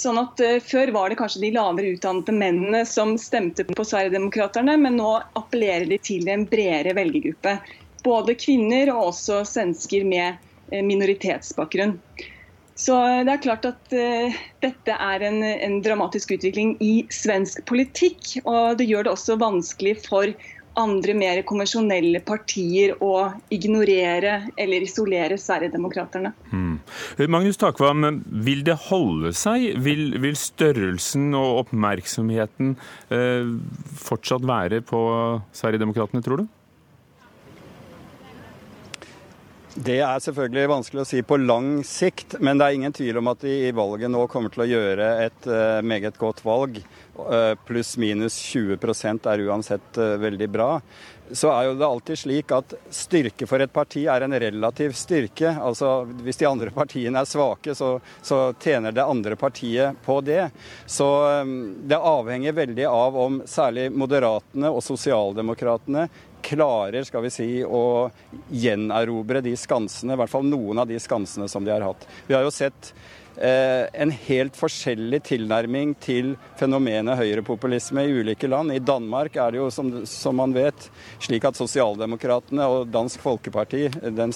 Sånn 0.00 0.20
at 0.20 0.40
uh, 0.40 0.58
Før 0.64 0.92
var 0.96 1.12
det 1.12 1.20
kanskje 1.20 1.42
de 1.44 1.54
lavere 1.56 1.92
utdannede 1.92 2.32
mennene 2.36 2.86
som 2.88 3.16
stemte 3.20 3.64
på 3.68 3.84
Sverigedemokraterna, 3.84 4.76
men 4.80 4.96
nå 5.00 5.18
appellerer 5.36 5.88
de 5.92 6.00
til 6.00 6.28
en 6.32 6.44
bredere 6.48 6.96
velgergruppe 6.96 7.58
både 8.06 8.38
kvinner 8.38 8.94
og 8.94 9.10
også 9.10 9.42
svensker 9.50 10.06
med 10.06 10.38
minoritetsbakgrunn. 10.70 11.98
Så 12.76 12.96
det 13.24 13.32
er 13.32 13.40
klart 13.40 13.64
at 13.64 13.94
uh, 13.96 14.36
dette 14.60 14.92
er 14.92 15.24
en, 15.24 15.40
en, 15.42 15.78
dramatisk 15.84 16.34
utvikling 16.36 16.74
i 16.84 17.06
svensk 17.12 17.64
politikk. 17.68 18.36
Og 18.44 18.76
det 18.76 18.88
gjør 18.90 19.06
det 19.06 19.14
også 19.14 19.38
vanskelig 19.40 19.96
for 20.04 20.34
andre 20.76 21.14
mer 21.16 21.38
konvensjonelle 21.48 22.20
partier 22.20 22.92
å 23.00 23.30
ignorere 23.48 24.50
eller 24.60 24.84
isolere 24.84 25.38
Sverigedemokraterna. 25.40 26.34
Mm. 26.52 26.74
Magnus 27.32 27.56
Takvam, 27.56 28.20
vil 28.44 28.60
det 28.66 28.76
holde 28.90 29.32
seg? 29.32 29.70
Vil, 29.80 30.10
vil 30.20 30.36
størrelsen 30.36 31.30
og 31.32 31.62
oppmerksomheten 31.62 32.76
uh, 32.76 33.56
fortsatt 34.04 34.44
være 34.44 34.84
på 34.84 35.00
Sverigedemokraterna, 35.56 36.20
tror 36.20 36.44
du? 36.44 36.52
Det 39.76 39.98
er 40.00 40.20
selvfølgelig 40.24 40.70
vanskelig 40.70 41.02
å 41.02 41.08
si 41.08 41.18
på 41.20 41.36
lang 41.36 41.82
sikt, 41.84 42.38
men 42.40 42.56
det 42.56 42.64
er 42.64 42.76
ingen 42.78 42.94
tvil 42.96 43.18
om 43.20 43.28
at 43.28 43.42
de 43.44 43.50
i 43.66 43.72
valget 43.76 44.08
nå 44.08 44.22
kommer 44.32 44.48
til 44.52 44.62
å 44.64 44.68
gjøre 44.70 45.08
et 45.26 45.48
uh, 45.52 45.82
meget 45.84 46.16
godt 46.16 46.38
valg. 46.46 46.78
Uh, 47.18 47.52
Pluss-minus 47.68 48.38
20% 48.54 49.28
er 49.28 49.42
uansett 49.44 49.98
uh, 50.00 50.14
veldig 50.22 50.48
bra. 50.48 50.70
Så 51.28 51.50
er 51.52 51.66
jo 51.66 51.74
det 51.76 51.90
alltid 51.90 52.20
slik 52.22 52.54
at 52.56 52.72
styrke 52.94 53.48
for 53.50 53.60
et 53.60 53.72
parti 53.74 54.06
er 54.08 54.24
en 54.24 54.36
relativ 54.40 54.94
styrke. 54.96 55.52
Altså 55.60 56.06
Hvis 56.24 56.40
de 56.40 56.48
andre 56.48 56.72
partiene 56.72 57.20
er 57.20 57.28
svake, 57.28 57.74
så, 57.76 57.98
så 58.24 58.38
tjener 58.62 58.96
det 58.96 59.04
andre 59.04 59.36
partiet 59.36 59.98
på 60.06 60.22
det. 60.24 60.46
Så 60.86 61.08
det 61.84 61.98
avhenger 61.98 62.56
veldig 62.62 62.86
av 62.88 63.20
om 63.26 63.42
særlig 63.44 63.90
Moderatene 63.92 64.70
og 64.70 64.80
Sosialdemokratene 64.86 66.06
klarer 66.46 67.06
skal 67.06 67.24
vi 67.26 67.32
si, 67.34 67.48
å 67.64 68.08
gjenerobre 68.54 69.42
de 69.44 69.56
skansene, 69.58 70.14
i 70.14 70.20
hvert 70.20 70.32
fall 70.32 70.46
noen 70.46 70.82
av 70.82 70.88
de 70.90 70.98
skansene 71.02 71.48
som 71.50 71.66
de 71.66 71.74
har 71.74 71.84
hatt. 71.84 72.06
Vi 72.28 72.36
har 72.36 72.46
jo 72.46 72.54
sett 72.54 72.92
en 73.36 74.12
helt 74.26 74.56
forskjellig 74.56 75.20
tilnærming 75.28 75.94
til 76.00 76.34
fenomenet 76.56 77.18
høyrepopulisme 77.18 78.06
i 78.06 78.14
ulike 78.20 78.48
land. 78.48 78.72
I 78.72 78.80
Danmark 78.80 79.36
er 79.36 79.52
det 79.52 79.60
jo, 79.60 79.68
som, 79.72 79.90
som 80.08 80.38
man 80.40 80.54
vet, 80.56 80.88
slik 81.22 81.44
at 81.48 81.58
sosialdemokratene 81.58 82.66
og 82.70 82.88
Dansk 82.92 83.20
Folkeparti, 83.24 83.86
den 84.16 84.32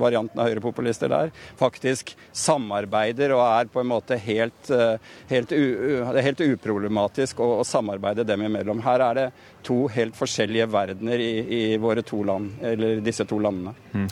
varianten 0.00 0.40
av 0.40 0.50
høyrepopulister 0.50 1.10
der, 1.12 1.32
faktisk 1.60 2.14
samarbeider 2.32 3.34
og 3.36 3.42
er 3.44 3.70
på 3.72 3.82
en 3.82 3.90
måte 3.90 4.18
helt, 4.20 4.70
eh, 4.72 4.96
helt, 5.32 5.52
u, 5.52 6.02
helt 6.16 6.44
uproblematisk 6.44 7.40
å, 7.42 7.48
å, 7.60 7.66
samarbeide 7.66 8.26
dem 8.28 8.44
imellom. 8.46 8.82
Her 8.84 9.04
er 9.08 9.18
det 9.18 9.26
to 9.66 9.86
helt 9.92 10.16
forskjellige 10.18 10.66
verdener 10.72 11.22
i, 11.22 11.32
i 11.42 11.62
våre 11.80 12.04
to 12.06 12.22
land, 12.26 12.58
eller 12.72 13.02
disse 13.04 13.26
to 13.28 13.38
landene. 13.42 13.74
Mm. 13.92 14.08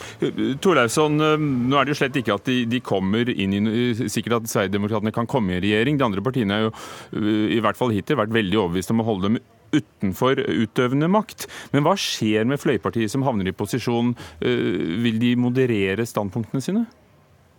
Torleifsson, 0.62 1.20
eh, 1.26 1.36
nå 1.40 1.80
er 1.80 1.88
det 1.88 1.96
jo 1.96 2.00
slett 2.02 2.20
ikke 2.22 2.38
at 2.38 2.50
de, 2.50 2.58
de 2.70 2.82
kommer 2.84 3.30
inn 3.30 3.56
i 3.60 3.86
sikkert 4.06 4.29
sikkert 4.30 4.44
at 4.46 4.50
Sverigedemokraterna 4.50 5.12
kan 5.12 5.26
komme 5.26 5.56
i 5.56 5.62
regjering. 5.62 5.98
De 5.98 6.04
andre 6.04 6.22
partiene 6.22 6.54
har 6.54 6.68
jo 6.68 6.74
øh, 7.16 7.50
i 7.56 7.60
hvert 7.60 7.76
fall 7.78 7.92
hittil 7.92 8.18
vært 8.20 8.32
veldig 8.32 8.58
overbevist 8.58 8.90
om 8.90 9.02
å 9.02 9.08
holde 9.08 9.28
dem 9.28 9.40
utenfor 9.70 10.40
utøvende 10.50 11.08
makt. 11.08 11.46
Men 11.72 11.84
hva 11.84 11.94
skjer 11.98 12.46
med 12.46 12.60
fløypartiet 12.60 13.10
som 13.10 13.22
havner 13.22 13.48
i 13.48 13.54
posisjon? 13.54 14.14
Øh, 14.42 15.02
vil 15.02 15.20
de 15.22 15.36
moderere 15.38 16.06
standpunktene 16.06 16.62
sine? 16.62 16.86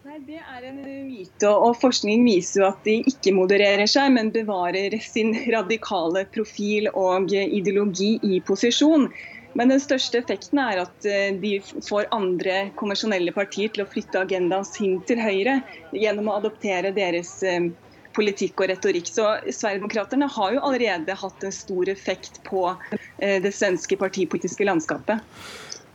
Nei, 0.05 0.19
Det 0.27 0.39
er 0.39 0.67
en 0.69 0.81
myte, 1.07 1.49
og 1.49 1.77
forskning 1.79 2.25
viser 2.27 2.61
jo 2.61 2.69
at 2.69 2.81
de 2.87 2.99
ikke 3.07 3.33
modererer 3.35 3.87
seg, 3.87 4.11
men 4.15 4.31
bevarer 4.31 4.97
sin 5.03 5.33
radikale 5.51 6.25
profil 6.33 6.91
og 6.93 7.31
ideologi 7.31 8.17
i 8.23 8.41
posisjon. 8.43 9.09
Men 9.53 9.71
den 9.71 9.81
største 9.83 10.21
effekten 10.21 10.59
er 10.63 10.83
at 10.85 11.07
eh, 11.07 11.31
de 11.41 11.57
får 11.83 12.09
andre 12.15 12.69
konvensjonelle 12.79 13.33
partier 13.35 13.71
til 13.73 13.83
å 13.83 13.89
flytte 13.89 14.23
agendaen 14.23 14.67
sin 14.67 14.99
til 15.07 15.19
høyre 15.21 15.59
gjennom 15.91 16.31
å 16.31 16.37
adoptere 16.39 16.93
deres 16.95 17.33
eh, 17.43 17.71
politikk 18.15 18.63
og 18.63 18.71
retorikk. 18.71 19.09
Så 19.11 19.27
Sverigedemokraterna 19.47 20.29
har 20.31 20.55
jo 20.55 20.63
allerede 20.69 21.17
hatt 21.19 21.43
en 21.47 21.55
stor 21.55 21.91
effekt 21.91 22.41
på 22.47 22.69
eh, 22.71 23.41
det 23.43 23.51
svenske 23.55 23.99
partipolitiske 23.99 24.67
landskapet. 24.67 25.19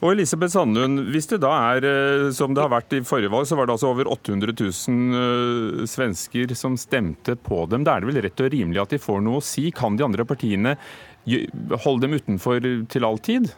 Og 0.04 0.10
Elisabeth 0.12 0.52
Sandlund, 0.52 1.06
hvis 1.08 1.24
det 1.30 1.38
da 1.40 1.54
er 1.72 2.26
som 2.36 2.52
det 2.52 2.60
har 2.60 2.68
vært 2.68 2.92
i 2.92 3.00
forrige 3.00 3.32
valg, 3.32 3.46
så 3.48 3.56
var 3.56 3.64
det 3.64 3.78
altså 3.78 3.94
over 3.94 4.10
800 4.12 4.52
000 4.52 5.86
svensker 5.88 6.52
som 6.52 6.76
stemte 6.76 7.32
på 7.40 7.62
dem. 7.72 7.86
Da 7.86 7.94
er 7.96 8.04
det 8.04 8.10
vel 8.10 8.20
rett 8.26 8.42
og 8.44 8.50
rimelig 8.52 8.82
at 8.82 8.92
de 8.92 9.00
får 9.00 9.24
noe 9.24 9.40
å 9.40 9.46
si? 9.48 9.70
Kan 9.72 9.96
de 9.96 10.04
andre 10.04 10.28
partiene 10.28 10.74
holde 11.84 12.06
dem 12.06 12.16
utenfor 12.18 12.60
til 12.92 13.06
all 13.06 13.18
tid? 13.18 13.50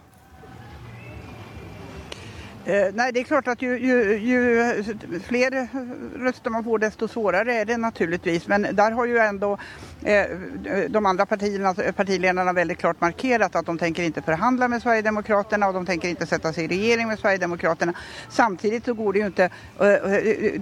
Eh, 2.69 2.89
nej, 2.95 3.13
det 3.13 3.21
är 3.21 3.25
klart 3.25 3.49
att 3.49 3.63
ju, 3.63 3.79
ju, 3.79 4.19
ju, 4.19 4.85
fler 5.27 5.69
röster 6.19 6.51
man 6.51 6.65
får 6.65 6.79
desto 6.79 7.09
svårare 7.09 7.55
är 7.55 7.65
det 7.65 7.77
naturligtvis. 7.77 8.47
Men 8.47 8.67
där 8.73 8.91
har 8.91 9.07
ju 9.07 9.19
ändå 9.19 9.59
eh, 10.03 10.25
de 10.89 11.07
andra 11.07 11.27
partierna, 11.27 11.75
partiledarna 11.75 12.53
väldigt 12.53 12.79
klart 12.79 13.01
markerat 13.01 13.57
att 13.57 13.67
de 13.67 13.79
tänker 13.79 14.03
inte 14.03 14.23
förhandla 14.23 14.69
med 14.69 14.83
Sverigedemokraterna 14.83 15.69
och 15.69 15.75
de 15.75 15.87
tänker 15.87 16.09
inte 16.09 16.27
sätta 16.27 16.53
sig 16.53 16.65
i 16.65 16.69
regering 16.69 17.09
med 17.09 17.19
Sverigedemokraterna. 17.19 17.93
Samtidigt 18.31 18.85
så 18.85 18.95
går 18.95 19.13
det 19.13 19.19
ju 19.19 19.27
inte, 19.27 19.51
eh, 19.81 19.89
eh 19.89 20.61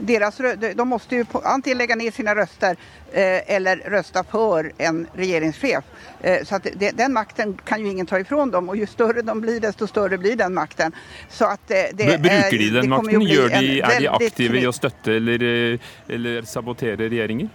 deras, 0.00 0.40
de 0.74 0.88
måste 0.88 1.16
ju 1.16 1.24
antingen 1.44 1.78
lägga 1.78 1.96
ner 1.96 2.10
sina 2.10 2.34
röster 2.34 2.76
eh, 3.12 3.54
eller 3.56 3.76
rösta 3.76 4.24
för 4.24 4.72
en 4.78 5.06
regeringschef. 5.12 5.84
Eh, 6.20 6.44
så 6.44 6.56
att 6.56 6.66
det, 6.74 6.90
den 6.90 7.12
makten 7.12 7.58
kan 7.64 7.80
ju 7.80 7.88
ingen 7.88 8.06
ta 8.06 8.18
ifrån 8.18 8.50
dem 8.50 8.68
och 8.68 8.76
ju 8.76 8.86
större 8.86 9.22
de 9.22 9.40
blir 9.40 9.60
desto 9.60 9.86
större 9.86 10.18
blir 10.18 10.36
den 10.36 10.54
makten. 10.54 10.92
Så 11.28 11.41
at 11.41 11.41
det, 11.66 11.90
det 11.94 12.18
Bruker 12.22 12.58
de 12.58 12.70
den 12.70 12.88
makten? 12.88 13.20
De, 13.20 13.80
er 13.80 14.00
de 14.00 14.08
aktive 14.08 14.60
i 14.60 14.66
å 14.66 14.72
støtte 14.72 15.16
eller, 15.16 15.42
eh, 15.42 15.90
eller 16.08 16.42
sabotere 16.42 17.08
regjeringer? 17.08 17.48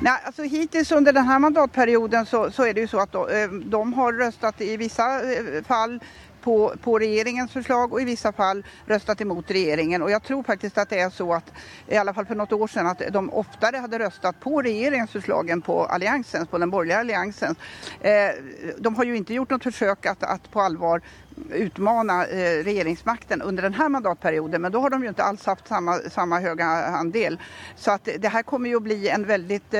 Nej, 0.00 0.20
alltså 0.24 0.42
hittills 0.42 0.92
under 0.92 1.12
den 1.12 1.24
här 1.24 1.38
mandatperioden 1.38 2.26
så, 2.26 2.50
så 2.50 2.62
är 2.62 2.74
det 2.74 2.80
ju 2.80 2.86
så 2.86 3.00
att 3.00 3.12
de, 3.12 3.28
eh, 3.28 3.48
de 3.50 3.92
har 3.92 4.12
röstat 4.12 4.60
i 4.60 4.76
vissa 4.76 5.32
eh, 5.32 5.64
fall 5.64 6.00
på, 6.40 6.74
på 6.82 6.98
regjeringens 6.98 7.52
förslag 7.52 7.92
och 7.92 8.00
i 8.00 8.04
vissa 8.04 8.32
fall 8.32 8.64
röstat 8.86 9.20
emot 9.20 9.50
regeringen. 9.50 10.02
Och 10.02 10.10
jag 10.10 10.22
tror 10.22 10.42
faktiskt 10.42 10.78
att 10.78 10.90
det 10.90 10.98
är 10.98 11.10
så 11.10 11.34
att, 11.34 11.52
i 11.88 11.96
alla 11.96 12.14
fall 12.14 12.26
för 12.26 12.34
något 12.34 12.52
år 12.52 12.68
sedan, 12.68 12.86
att 12.86 13.02
de 13.10 13.30
oftare 13.30 13.76
hade 13.76 13.98
röstat 13.98 14.40
på 14.40 14.62
regeringens 14.62 15.10
förslag 15.10 15.50
än 15.50 15.62
på 15.62 15.84
alliansens, 15.84 16.48
på 16.48 16.58
den 16.58 16.70
borgerliga 16.70 16.98
alliansens. 16.98 17.58
Eh, 18.00 18.12
de 18.78 18.94
har 18.94 19.04
ju 19.04 19.16
inte 19.16 19.34
gjort 19.34 19.50
något 19.50 19.62
försök 19.62 20.06
att, 20.06 20.22
att 20.22 20.50
på 20.50 20.60
allvar 20.60 21.02
utmana 21.50 22.26
eh, 22.26 22.64
regeringsmakten 22.64 23.42
under 23.42 23.62
den 23.62 23.74
här 23.74 23.88
mandatperioden 23.88 24.62
men 24.62 24.72
då 24.72 24.80
har 24.80 24.90
de 24.90 25.02
ju 25.02 25.08
inte 25.08 25.22
alls 25.22 25.46
haft 25.46 25.68
samma, 25.68 25.98
samma 25.98 26.40
höga 26.40 26.66
andel. 26.66 27.38
Så 27.76 27.90
att 27.90 28.08
det 28.18 28.28
här 28.28 28.42
kommer 28.42 28.68
ju 28.68 28.76
att 28.76 28.82
bli 28.82 29.08
en 29.08 29.24
väldigt, 29.24 29.74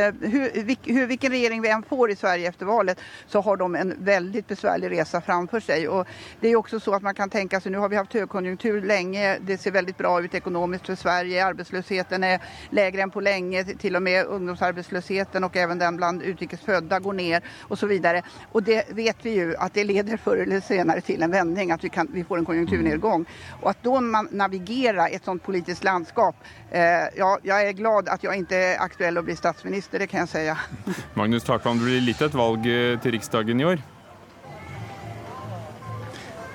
hvilken 0.54 0.96
hur, 0.96 1.06
hur, 1.06 1.28
regering 1.28 1.62
vi 1.62 1.68
än 1.68 1.82
får 1.82 2.10
i 2.10 2.16
Sverige 2.16 2.48
efter 2.48 2.66
valet 2.66 3.00
så 3.26 3.40
har 3.40 3.56
de 3.56 3.74
en 3.74 3.94
väldigt 3.98 4.46
besvärlig 4.46 4.90
resa 4.90 5.20
framför 5.20 5.60
sig. 5.60 5.88
Och 5.88 6.06
det 6.40 6.48
är 6.48 6.56
också 6.56 6.80
så 6.80 6.94
att 6.94 7.02
man 7.02 7.14
kan 7.14 7.30
tänka 7.30 7.60
sig, 7.60 7.72
nu 7.72 7.78
har 7.78 7.88
vi 7.88 7.96
haft 7.96 8.12
högkonjunktur 8.12 8.82
länge, 8.82 9.38
det 9.38 9.58
ser 9.58 9.70
väldigt 9.70 9.98
bra 9.98 10.22
ut 10.22 10.34
ekonomiskt 10.34 10.86
för 10.86 10.94
Sverige, 10.94 11.46
arbetslösheten 11.46 12.24
är 12.24 12.40
lägre 12.70 13.02
än 13.02 13.10
på 13.10 13.20
länge, 13.20 13.64
till 13.64 13.96
och 13.96 14.02
med 14.02 14.26
ungdomsarbetslösheten 14.26 15.44
och 15.44 15.56
även 15.56 15.78
den 15.78 15.96
bland 15.96 16.22
utrikesfödda 16.22 16.98
går 17.00 17.12
ner 17.12 17.42
och 17.60 17.78
så 17.78 17.86
vidare. 17.86 18.22
Och 18.52 18.62
det 18.62 18.92
vet 18.92 19.16
vi 19.22 19.30
ju 19.30 19.56
att 19.56 19.74
det 19.74 19.84
leder 19.84 20.16
förr 20.16 20.36
eller 20.36 20.60
senare 20.60 21.00
till 21.00 21.22
en 21.22 21.30
vändning 21.30 21.48
vändning, 21.49 21.71
att 21.71 21.85
vi, 21.85 21.88
kan, 21.88 22.09
vi 22.12 22.25
får 22.25 22.38
en 22.38 22.45
konjunkturnedgång. 22.45 23.26
Och 23.61 23.71
att 23.71 23.83
då 23.83 24.00
man 24.00 24.28
navigera 24.31 25.09
ett 25.09 25.25
sånt 25.25 25.43
politiskt 25.43 25.85
landskap, 25.85 26.37
eh, 26.71 26.81
ja, 27.17 27.38
jag 27.43 27.69
är 27.69 27.73
glad 27.73 28.09
att 28.09 28.23
jag 28.23 28.37
inte 28.37 28.57
är 28.57 28.78
aktuell 28.78 29.19
att 29.19 29.25
bli 29.25 29.37
statsminister, 29.37 29.99
det 29.99 30.07
kan 30.07 30.21
jag 30.21 30.28
säga. 30.28 30.59
Magnus 31.14 31.45
Takvam, 31.45 31.78
det 31.78 31.85
blir 31.85 32.00
litt 32.00 32.23
et 32.23 32.35
valg 32.35 32.67
eh, 32.67 32.99
til 33.00 33.12
Riksdagen 33.12 33.61
i 33.61 33.64
år? 33.64 33.83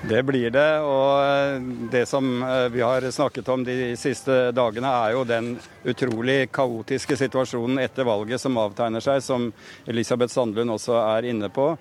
Det 0.08 0.22
blir 0.22 0.50
det. 0.52 0.80
Og 0.84 1.24
eh, 1.24 1.60
det 1.90 2.04
som 2.06 2.42
eh, 2.42 2.68
vi 2.68 2.82
har 2.84 3.10
snakket 3.10 3.48
om 3.48 3.64
de 3.64 3.94
siste 3.96 4.50
dagene, 4.52 4.88
er 4.88 5.14
jo 5.16 5.24
den 5.24 5.54
utrolig 5.84 6.50
kaotiske 6.52 7.16
situasjonen 7.16 7.80
etter 7.80 8.04
valget 8.04 8.42
som 8.42 8.58
avtegner 8.60 9.04
seg, 9.04 9.22
som 9.24 9.48
Elisabeth 9.88 10.34
Sandlund 10.34 10.76
også 10.76 10.98
er 11.00 11.30
inne 11.32 11.48
på. 11.48 11.72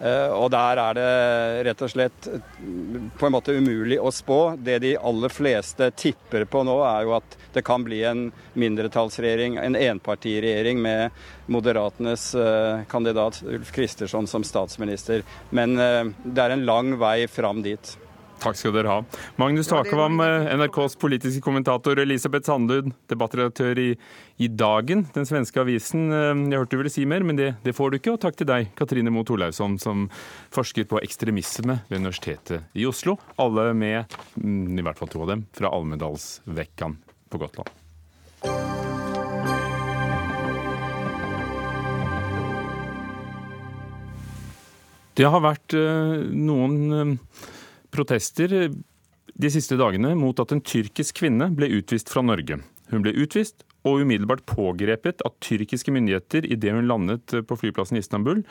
Eh, 0.00 0.32
og 0.34 0.48
der 0.50 0.80
er 0.82 0.96
det 0.98 1.10
rett 1.68 1.82
og 1.84 1.90
slett 1.92 2.28
på 3.18 3.26
en 3.28 3.34
måte 3.34 3.54
umulig 3.54 4.00
å 4.02 4.10
spå. 4.14 4.56
Det 4.58 4.80
de 4.82 4.96
aller 4.98 5.32
fleste 5.32 5.90
tipper 5.94 6.46
på 6.50 6.64
nå, 6.66 6.78
er 6.88 7.06
jo 7.06 7.16
at 7.18 7.36
det 7.54 7.64
kan 7.66 7.84
bli 7.86 8.02
en 8.08 8.24
mindretallsregjering, 8.58 9.58
en 9.62 9.78
enpartiregjering 9.78 10.80
med 10.82 11.24
Moderatenes 11.52 12.32
eh, 12.34 12.84
kandidat 12.90 13.42
Ulf 13.46 13.72
Kristersson 13.74 14.26
som 14.26 14.46
statsminister. 14.46 15.22
Men 15.50 15.78
eh, 15.78 16.04
det 16.24 16.46
er 16.46 16.56
en 16.56 16.66
lang 16.66 16.96
vei 17.02 17.28
fram 17.30 17.62
dit. 17.62 17.96
Takk 18.42 18.58
skal 18.58 18.74
dere 18.74 18.90
ha. 18.90 19.02
Magnus 19.38 19.68
Takvam, 19.70 20.18
NRKs 20.18 20.96
politiske 20.98 21.42
kommentator, 21.44 21.98
Elisabeth 22.02 22.48
Sandlund, 22.48 22.90
debattredaktør 23.10 23.78
i, 23.78 23.88
i, 24.42 24.48
Dagen, 24.50 25.04
den 25.14 25.28
svenske 25.28 25.62
avisen. 25.62 26.08
Jeg 26.10 26.58
hørte 26.58 26.74
du 26.74 26.80
ville 26.80 26.90
si 26.92 27.06
mer, 27.06 27.22
men 27.26 27.38
det, 27.38 27.52
det, 27.62 27.76
får 27.78 27.92
du 27.92 28.00
ikke. 28.00 28.16
Og 28.16 28.22
takk 28.24 28.40
til 28.40 28.50
deg, 28.50 28.72
Katrine 28.78 29.14
Moe 29.14 29.28
Olausson, 29.30 29.78
som 29.82 30.08
forsker 30.54 30.88
på 30.90 30.98
ekstremisme 31.04 31.78
ved 31.86 32.02
Universitetet 32.02 32.66
i 32.74 32.88
Oslo. 32.90 33.14
Alle 33.42 33.70
med, 33.78 34.18
mm, 34.34 34.74
i 34.74 34.86
hvert 34.88 34.98
fall 34.98 35.12
to 35.12 35.22
av 35.22 35.36
dem, 35.36 35.46
fra 35.54 35.70
Almedalsvekkan 35.70 36.98
på 37.30 37.44
Gotland. 37.44 37.70
Det 45.12 45.28
har 45.28 45.42
vært 45.44 45.74
eh, 45.76 46.22
noen 46.32 46.76
eh, 46.96 47.16
protester 47.92 48.72
de 49.32 49.50
siste 49.52 49.78
dagene 49.80 50.14
mot 50.18 50.38
at 50.42 50.52
en 50.54 50.62
tyrkisk 50.64 51.20
kvinne 51.22 51.50
ble 51.56 51.70
utvist 51.78 52.10
fra 52.12 52.24
Norge. 52.24 52.58
Hun 52.92 53.04
ble 53.04 53.14
utvist 53.22 53.64
og 53.88 54.04
umiddelbart 54.04 54.44
pågrepet 54.46 55.24
av 55.26 55.34
tyrkiske 55.42 55.92
myndigheter 55.94 56.46
idet 56.46 56.74
hun 56.76 56.88
landet 56.90 57.34
på 57.48 57.58
flyplassen 57.58 57.98
i 57.98 58.02
Istanbul. 58.04 58.42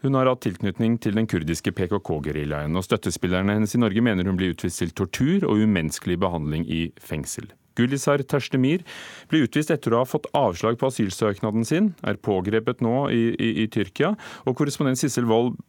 Hun 0.00 0.16
har 0.16 0.30
hatt 0.30 0.40
tilknytning 0.46 0.96
til 1.04 1.16
den 1.18 1.28
kurdiske 1.28 1.74
PKK-geriljaen, 1.76 2.76
og 2.76 2.86
støttespillerne 2.86 3.58
hennes 3.58 3.74
i 3.76 3.80
Norge 3.82 4.00
mener 4.04 4.26
hun 4.26 4.38
ble 4.40 4.54
utvist 4.54 4.80
til 4.80 4.94
tortur 4.96 5.44
og 5.44 5.60
umenneskelig 5.60 6.16
behandling 6.22 6.64
i 6.72 6.86
fengsel. 7.04 7.50
Gulisar 7.78 8.24
Terstemir 8.26 8.82
ble 9.30 9.44
utvist 9.44 9.70
etter 9.72 9.94
å 9.94 10.02
ha 10.02 10.08
fått 10.08 10.28
avslag 10.36 10.80
på 10.80 10.88
asylsøknaden 10.88 11.68
sin, 11.68 11.92
er 12.00 12.18
pågrepet 12.20 12.80
nå 12.84 13.10
i, 13.12 13.22
i, 13.36 13.50
i 13.64 13.68
Tyrkia, 13.72 14.14
og 14.48 14.56
korrespondent 14.58 15.00
Sissel 15.00 15.28
Wold 15.30 15.60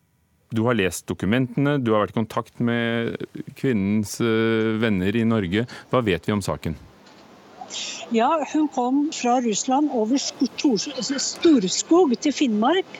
du 0.51 0.63
har 0.67 0.77
lest 0.77 1.07
dokumentene, 1.09 1.77
du 1.79 1.93
har 1.93 2.05
vært 2.05 2.15
i 2.15 2.19
kontakt 2.19 2.59
med 2.63 3.15
kvinnens 3.59 4.17
eh, 4.23 4.75
venner 4.81 5.15
i 5.15 5.25
Norge. 5.27 5.65
Hva 5.91 6.03
vet 6.05 6.27
vi 6.27 6.35
om 6.35 6.43
saken? 6.43 6.75
Ja, 8.11 8.45
hun 8.53 8.67
kom 8.67 9.11
fra 9.13 9.41
Russland 9.41 9.91
over 9.95 10.19
Storskog 11.19 12.15
til 12.19 12.33
Finnmark 12.35 12.97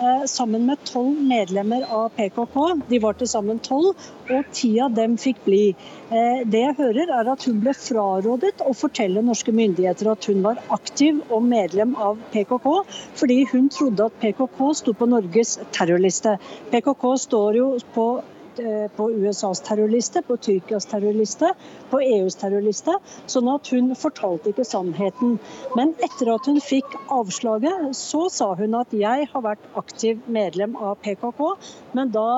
eh, 0.00 0.24
sammen 0.30 0.64
med 0.68 0.80
tolv 0.88 1.18
medlemmer 1.20 1.84
av 1.92 2.08
PKK. 2.16 2.56
De 2.88 3.00
var 3.02 3.18
til 3.20 3.28
sammen 3.28 3.60
tolv, 3.64 3.92
og 4.32 4.48
ti 4.56 4.70
av 4.80 4.96
dem 4.96 5.18
fikk 5.20 5.42
bli. 5.44 5.62
Eh, 6.08 6.40
det 6.48 6.62
jeg 6.62 6.78
hører 6.80 7.12
er 7.18 7.32
at 7.34 7.44
hun 7.44 7.60
ble 7.60 7.76
frarådet 7.76 8.54
å 8.64 8.72
fortelle 8.72 9.24
norske 9.24 9.52
myndigheter 9.52 10.14
at 10.14 10.30
hun 10.30 10.40
var 10.46 10.62
aktiv 10.72 11.20
og 11.28 11.44
medlem 11.50 11.92
av 12.00 12.20
PKK, 12.32 12.70
fordi 13.20 13.42
hun 13.52 13.68
trodde 13.72 14.08
at 14.08 14.20
PKK 14.24 14.60
sto 14.80 14.96
på 14.96 15.10
Norges 15.12 15.58
terrorliste. 15.76 16.38
PKK 16.72 17.10
står 17.28 17.60
jo 17.60 17.72
på 17.92 18.08
på 18.96 19.08
USAs 19.10 19.60
terrorliste, 19.66 20.22
på 20.26 20.36
Tyrkias 20.36 20.86
terrorliste, 20.90 21.52
på 21.90 22.00
EUs 22.04 22.36
terrorliste. 22.40 22.96
Sånn 23.30 23.48
at 23.52 23.70
hun 23.72 23.92
fortalte 23.98 24.52
ikke 24.52 24.66
sannheten. 24.68 25.38
Men 25.78 25.94
etter 26.04 26.30
at 26.34 26.46
hun 26.50 26.60
fikk 26.62 26.96
avslaget, 27.14 27.90
så 27.98 28.26
sa 28.32 28.52
hun 28.58 28.76
at 28.78 28.94
jeg 28.94 29.28
har 29.32 29.44
vært 29.44 29.66
aktiv 29.78 30.22
medlem 30.26 30.76
av 30.76 30.96
PKK. 31.04 31.42
Men 31.96 32.12
da 32.14 32.28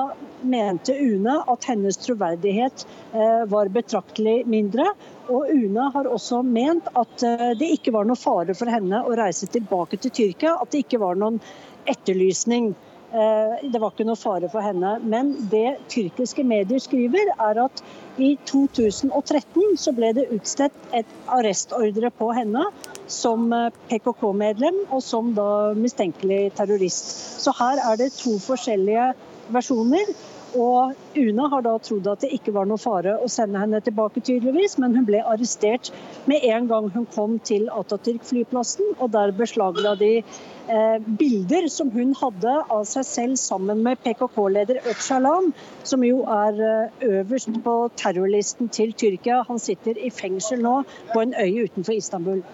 mente 0.41 0.93
UNE 0.93 1.37
at 1.47 1.65
hennes 1.69 1.97
troverdighet 1.97 2.85
eh, 3.13 3.45
var 3.49 3.71
betraktelig 3.73 4.41
mindre. 4.49 4.89
Og 5.27 5.49
UNE 5.51 5.89
har 5.93 6.09
også 6.09 6.41
ment 6.45 6.87
at 6.95 7.23
eh, 7.25 7.49
det 7.59 7.71
ikke 7.77 7.93
var 7.95 8.07
noe 8.07 8.19
fare 8.19 8.55
for 8.57 8.71
henne 8.71 9.03
å 9.03 9.15
reise 9.17 9.49
tilbake 9.51 9.99
til 10.01 10.13
Tyrkia. 10.19 10.57
At 10.61 10.71
det 10.73 10.85
ikke 10.85 11.01
var 11.03 11.19
noen 11.19 11.41
etterlysning. 11.87 12.73
Eh, 13.07 13.69
det 13.71 13.79
var 13.79 13.93
ikke 13.93 14.05
noe 14.07 14.19
fare 14.19 14.49
for 14.51 14.63
henne. 14.65 14.97
Men 15.03 15.31
det 15.51 15.77
tyrkiske 15.91 16.43
medier 16.47 16.81
skriver, 16.83 17.31
er 17.39 17.61
at 17.63 17.83
i 18.17 18.33
2013 18.49 19.77
så 19.79 19.93
ble 19.95 20.11
det 20.17 20.27
utstedt 20.35 20.75
et 20.97 21.13
arrestordre 21.31 22.11
på 22.19 22.31
henne 22.35 22.65
som 23.07 23.47
eh, 23.55 23.69
PKK-medlem 23.91 24.81
og 24.89 25.03
som 25.05 25.31
da 25.37 25.73
mistenkelig 25.77 26.51
terrorist. 26.59 27.13
Så 27.43 27.55
her 27.55 27.79
er 27.85 28.01
det 28.01 28.11
to 28.17 28.35
forskjellige 28.43 29.13
versjoner. 29.55 30.11
Og 30.55 30.93
UNE 31.17 31.47
har 31.51 31.63
da 31.65 31.73
trodd 31.83 32.07
at 32.07 32.23
det 32.23 32.29
ikke 32.37 32.53
var 32.55 32.67
noe 32.69 32.79
fare 32.79 33.17
å 33.19 33.27
sende 33.31 33.59
henne 33.59 33.81
tilbake, 33.83 34.23
tydeligvis, 34.23 34.77
men 34.79 34.95
hun 34.95 35.07
ble 35.07 35.19
arrestert 35.27 35.91
med 36.29 36.45
en 36.47 36.69
gang 36.69 36.87
hun 36.93 37.07
kom 37.15 37.35
til 37.43 37.67
Atatürk-flyplassen, 37.73 38.95
og 38.97 39.11
der 39.15 39.33
beslagla 39.35 39.95
de 39.99 40.11
eh, 40.21 40.97
bilder 41.19 41.67
som 41.71 41.91
hun 41.91 42.13
hadde 42.17 42.53
av 42.63 42.85
seg 42.87 43.07
selv 43.09 43.41
sammen 43.41 43.83
med 43.83 43.99
PKK-leder 44.05 44.79
Öcalan, 44.87 45.51
som 45.83 46.05
jo 46.07 46.23
er 46.37 46.61
eh, 46.69 47.09
øverst 47.17 47.51
på 47.65 47.75
terrorlisten 47.99 48.71
til 48.71 48.95
Tyrkia. 48.95 49.43
Han 49.49 49.59
sitter 49.59 49.99
i 49.99 50.13
fengsel 50.13 50.63
nå 50.63 50.79
på 51.11 51.25
en 51.25 51.35
øy 51.35 51.67
utenfor 51.67 51.97
Istanbul. 51.97 52.45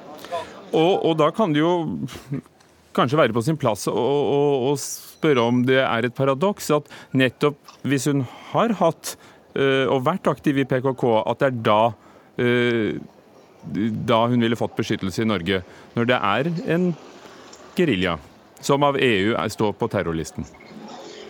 Og, 0.74 1.06
og 1.06 1.14
da 1.22 1.30
kan 1.30 1.54
det 1.54 1.62
jo 1.62 1.76
kanskje 2.96 3.20
være 3.20 3.36
på 3.36 3.44
sin 3.46 3.60
plass 3.60 3.88
å, 3.92 4.74
spørre 4.80 5.44
om 5.44 5.64
det 5.68 5.82
er 5.84 6.08
et 6.08 6.16
paradoks 6.18 6.70
at 6.76 6.90
nettopp 7.16 7.58
hvis 7.88 8.10
hun 8.12 8.26
har 8.52 8.76
hatt 8.80 9.16
uh, 9.58 9.86
og 9.92 10.06
vært 10.08 10.30
aktiv 10.32 10.62
i 10.62 10.68
PKK, 10.68 11.04
at 11.24 11.42
det 11.42 11.50
er 11.50 11.60
da 11.68 11.82
uh, 12.40 13.02
da 13.64 14.26
hun 14.28 14.44
ville 14.44 14.60
fått 14.60 14.76
beskyttelse 14.76 15.24
i 15.24 15.30
Norge. 15.30 15.62
Når 15.96 16.10
det 16.10 16.20
er 16.20 16.50
en 16.76 16.90
gerilja, 17.78 18.18
som 18.64 18.84
av 18.84 19.00
EU 19.00 19.38
står 19.56 19.76
på 19.80 19.90
terrorlisten? 19.92 20.48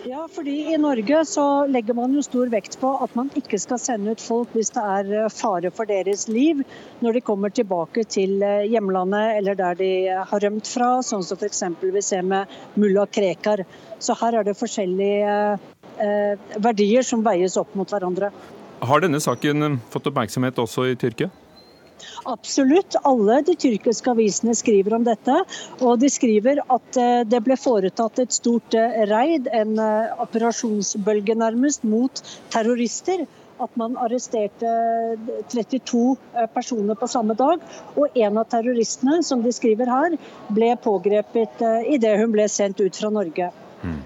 Ja, 0.04 0.26
fordi 0.32 0.74
I 0.74 0.76
Norge 0.76 1.24
så 1.24 1.42
legger 1.66 1.94
man 1.96 2.12
jo 2.12 2.20
stor 2.22 2.50
vekt 2.52 2.74
på 2.76 2.90
at 3.00 3.14
man 3.16 3.30
ikke 3.40 3.56
skal 3.56 3.78
sende 3.80 4.12
ut 4.12 4.20
folk 4.20 4.50
hvis 4.52 4.68
det 4.74 4.82
er 4.84 5.12
eh, 5.16 5.30
fare 5.32 5.70
for 5.72 5.88
deres 5.88 6.26
liv 6.28 6.60
når 7.00 7.16
de 7.16 7.22
kommer 7.24 7.48
tilbake 7.48 8.04
til 8.12 8.42
eh, 8.44 8.66
hjemlandet 8.68 9.38
eller 9.38 9.56
der 9.56 9.78
de 9.78 9.88
har 10.28 10.44
rømt 10.44 10.68
fra, 10.68 10.90
sånn 11.00 11.24
som 11.24 11.40
f.eks. 11.40 11.62
vi 11.80 12.02
ser 12.04 12.20
med 12.20 12.52
mulla 12.76 13.06
Krekar. 13.08 13.64
Så 13.96 14.12
her 14.20 14.36
er 14.36 14.44
det 14.44 14.58
forskjellige 14.60 15.38
eh, 16.04 16.52
verdier 16.68 17.06
som 17.06 17.24
veies 17.24 17.56
opp 17.56 17.72
mot 17.72 17.88
hverandre. 17.88 18.28
Har 18.84 19.00
denne 19.00 19.22
saken 19.24 19.80
fått 19.88 20.12
oppmerksomhet 20.12 20.60
også 20.60 20.90
i 20.90 20.98
Tyrkia? 21.00 21.32
Absolutt. 22.30 22.96
Alle 23.04 23.40
de 23.46 23.54
tyrkiske 23.58 24.10
avisene 24.10 24.54
skriver 24.56 24.96
om 24.96 25.06
dette. 25.06 25.36
Og 25.80 25.98
de 26.02 26.10
skriver 26.12 26.62
at 26.64 27.00
eh, 27.00 27.22
det 27.28 27.42
ble 27.46 27.58
foretatt 27.60 28.20
et 28.22 28.34
stort 28.34 28.74
raid, 28.74 29.14
reid, 29.14 29.48
en 29.52 29.78
eh, 29.80 30.12
operasjonsbølge 30.24 31.36
nærmest, 31.38 31.84
mot 31.84 32.22
terrorister. 32.54 33.26
At 33.62 33.76
man 33.78 33.94
arresterte 34.02 34.70
32 35.52 36.16
personer 36.54 36.98
på 36.98 37.08
samme 37.10 37.36
dag. 37.38 37.62
Og 37.94 38.16
en 38.18 38.40
av 38.40 38.48
terroristene, 38.50 39.20
som 39.22 39.44
de 39.44 39.52
skriver 39.54 39.90
her, 39.90 40.16
ble 40.50 40.72
pågrepet 40.82 41.62
idet 41.94 42.16
hun 42.18 42.34
ble 42.34 42.48
sendt 42.50 42.82
ut 42.82 42.98
fra 42.98 43.12
Norge. 43.14 43.52
Mm. 43.84 44.00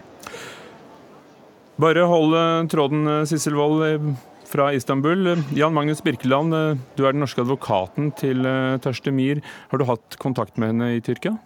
Bare 1.78 2.04
hold 2.10 2.36
tråden, 2.68 3.06
Sissel 3.30 3.56
Wold 3.56 4.18
fra 4.48 4.70
Istanbul. 4.72 5.36
Jan 5.56 5.74
Magnus 5.76 6.00
Birkeland, 6.04 6.54
eh, 6.54 6.80
du 6.96 7.04
er 7.04 7.12
den 7.12 7.20
norske 7.20 7.44
advokaten 7.44 8.10
til 8.16 8.42
Tørste 8.80 9.12
Mir. 9.12 9.42
Har 9.70 9.78
du 9.78 9.84
hatt 9.84 10.16
kontakt 10.18 10.58
med 10.58 10.72
henne 10.72 10.96
i 10.96 11.04
Tyrkia? 11.04 11.36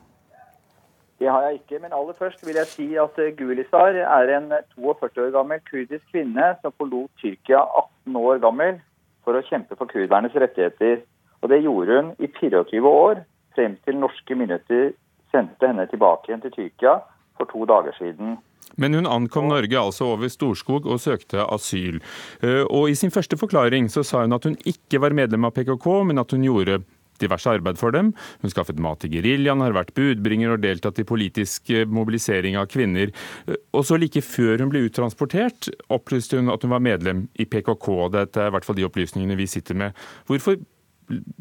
Det 1.23 1.31
har 1.31 1.43
jeg 1.47 1.61
ikke, 1.61 1.79
men 1.83 1.93
aller 1.95 2.17
først 2.19 2.41
vil 2.47 2.57
jeg 2.59 2.67
si 2.67 2.87
at 2.99 3.19
eh, 3.23 3.35
Gulisar 3.39 3.95
er 3.95 4.31
en 4.37 4.49
42 4.75 5.27
år 5.27 5.31
gammel 5.37 5.61
kurdisk 5.69 6.03
kvinne 6.11 6.49
som 6.63 6.75
forlot 6.79 7.11
Tyrkia 7.23 7.61
18 8.07 8.17
år 8.19 8.41
gammel 8.43 8.81
for 9.23 9.39
å 9.39 9.45
kjempe 9.47 9.79
for 9.79 9.87
kurdernes 9.87 10.35
rettigheter. 10.35 11.05
Og 11.43 11.51
Det 11.51 11.61
gjorde 11.63 12.01
hun 12.01 12.11
i 12.19 12.31
24 12.41 12.83
år, 12.91 13.23
frem 13.55 13.77
til 13.85 13.99
norske 14.03 14.35
myndigheter 14.35 14.93
sendte 15.31 15.69
henne 15.69 15.87
tilbake 15.91 16.31
igjen 16.31 16.43
til 16.43 16.55
Tyrkia 16.57 16.99
for 17.39 17.51
to 17.53 17.67
dager 17.69 17.95
siden. 17.99 18.39
Men 18.81 18.95
hun 18.97 19.07
ankom 19.07 19.51
Norge 19.51 19.79
altså 19.79 20.15
over 20.15 20.31
Storskog 20.33 20.87
og 20.89 21.01
søkte 21.03 21.45
asyl. 21.45 22.01
Eh, 22.41 22.63
og 22.65 22.91
I 22.91 22.97
sin 22.99 23.13
første 23.13 23.37
forklaring 23.37 23.91
så 23.93 24.05
sa 24.07 24.25
hun 24.25 24.37
at 24.37 24.49
hun 24.49 24.57
ikke 24.69 25.03
var 25.03 25.17
medlem 25.17 25.49
av 25.49 25.55
PKK, 25.57 25.89
men 26.09 26.23
at 26.23 26.33
hun 26.33 26.47
gjorde 26.47 26.83
diverse 27.23 27.51
arbeid 27.51 27.79
for 27.79 27.95
dem. 27.95 28.13
Hun 28.43 28.53
skaffet 28.53 28.81
mat 28.83 29.03
til 29.03 29.13
geriljaen, 29.15 29.63
har 29.63 29.77
vært 29.77 29.95
budbringer 29.99 30.55
og 30.55 30.63
deltatt 30.65 30.99
i 31.03 31.07
politisk 31.09 31.71
eh, 31.71 31.87
mobilisering 31.87 32.59
av 32.61 32.71
kvinner. 32.73 33.13
Eh, 33.47 33.61
og 33.77 33.87
så 33.89 34.01
like 34.01 34.25
før 34.25 34.65
hun 34.65 34.73
ble 34.73 34.87
uttransportert, 34.89 35.71
opplyste 35.93 36.41
hun 36.41 36.53
at 36.53 36.65
hun 36.65 36.75
var 36.75 36.85
medlem 36.85 37.27
i 37.37 37.49
PKK. 37.49 37.89
Dette 38.17 38.43
er 38.43 38.51
i 38.51 38.57
hvert 38.57 38.69
fall 38.69 38.81
de 38.81 38.89
opplysningene 38.89 39.39
vi 39.39 39.51
sitter 39.51 39.79
med. 39.79 40.03
Hvorfor 40.31 40.59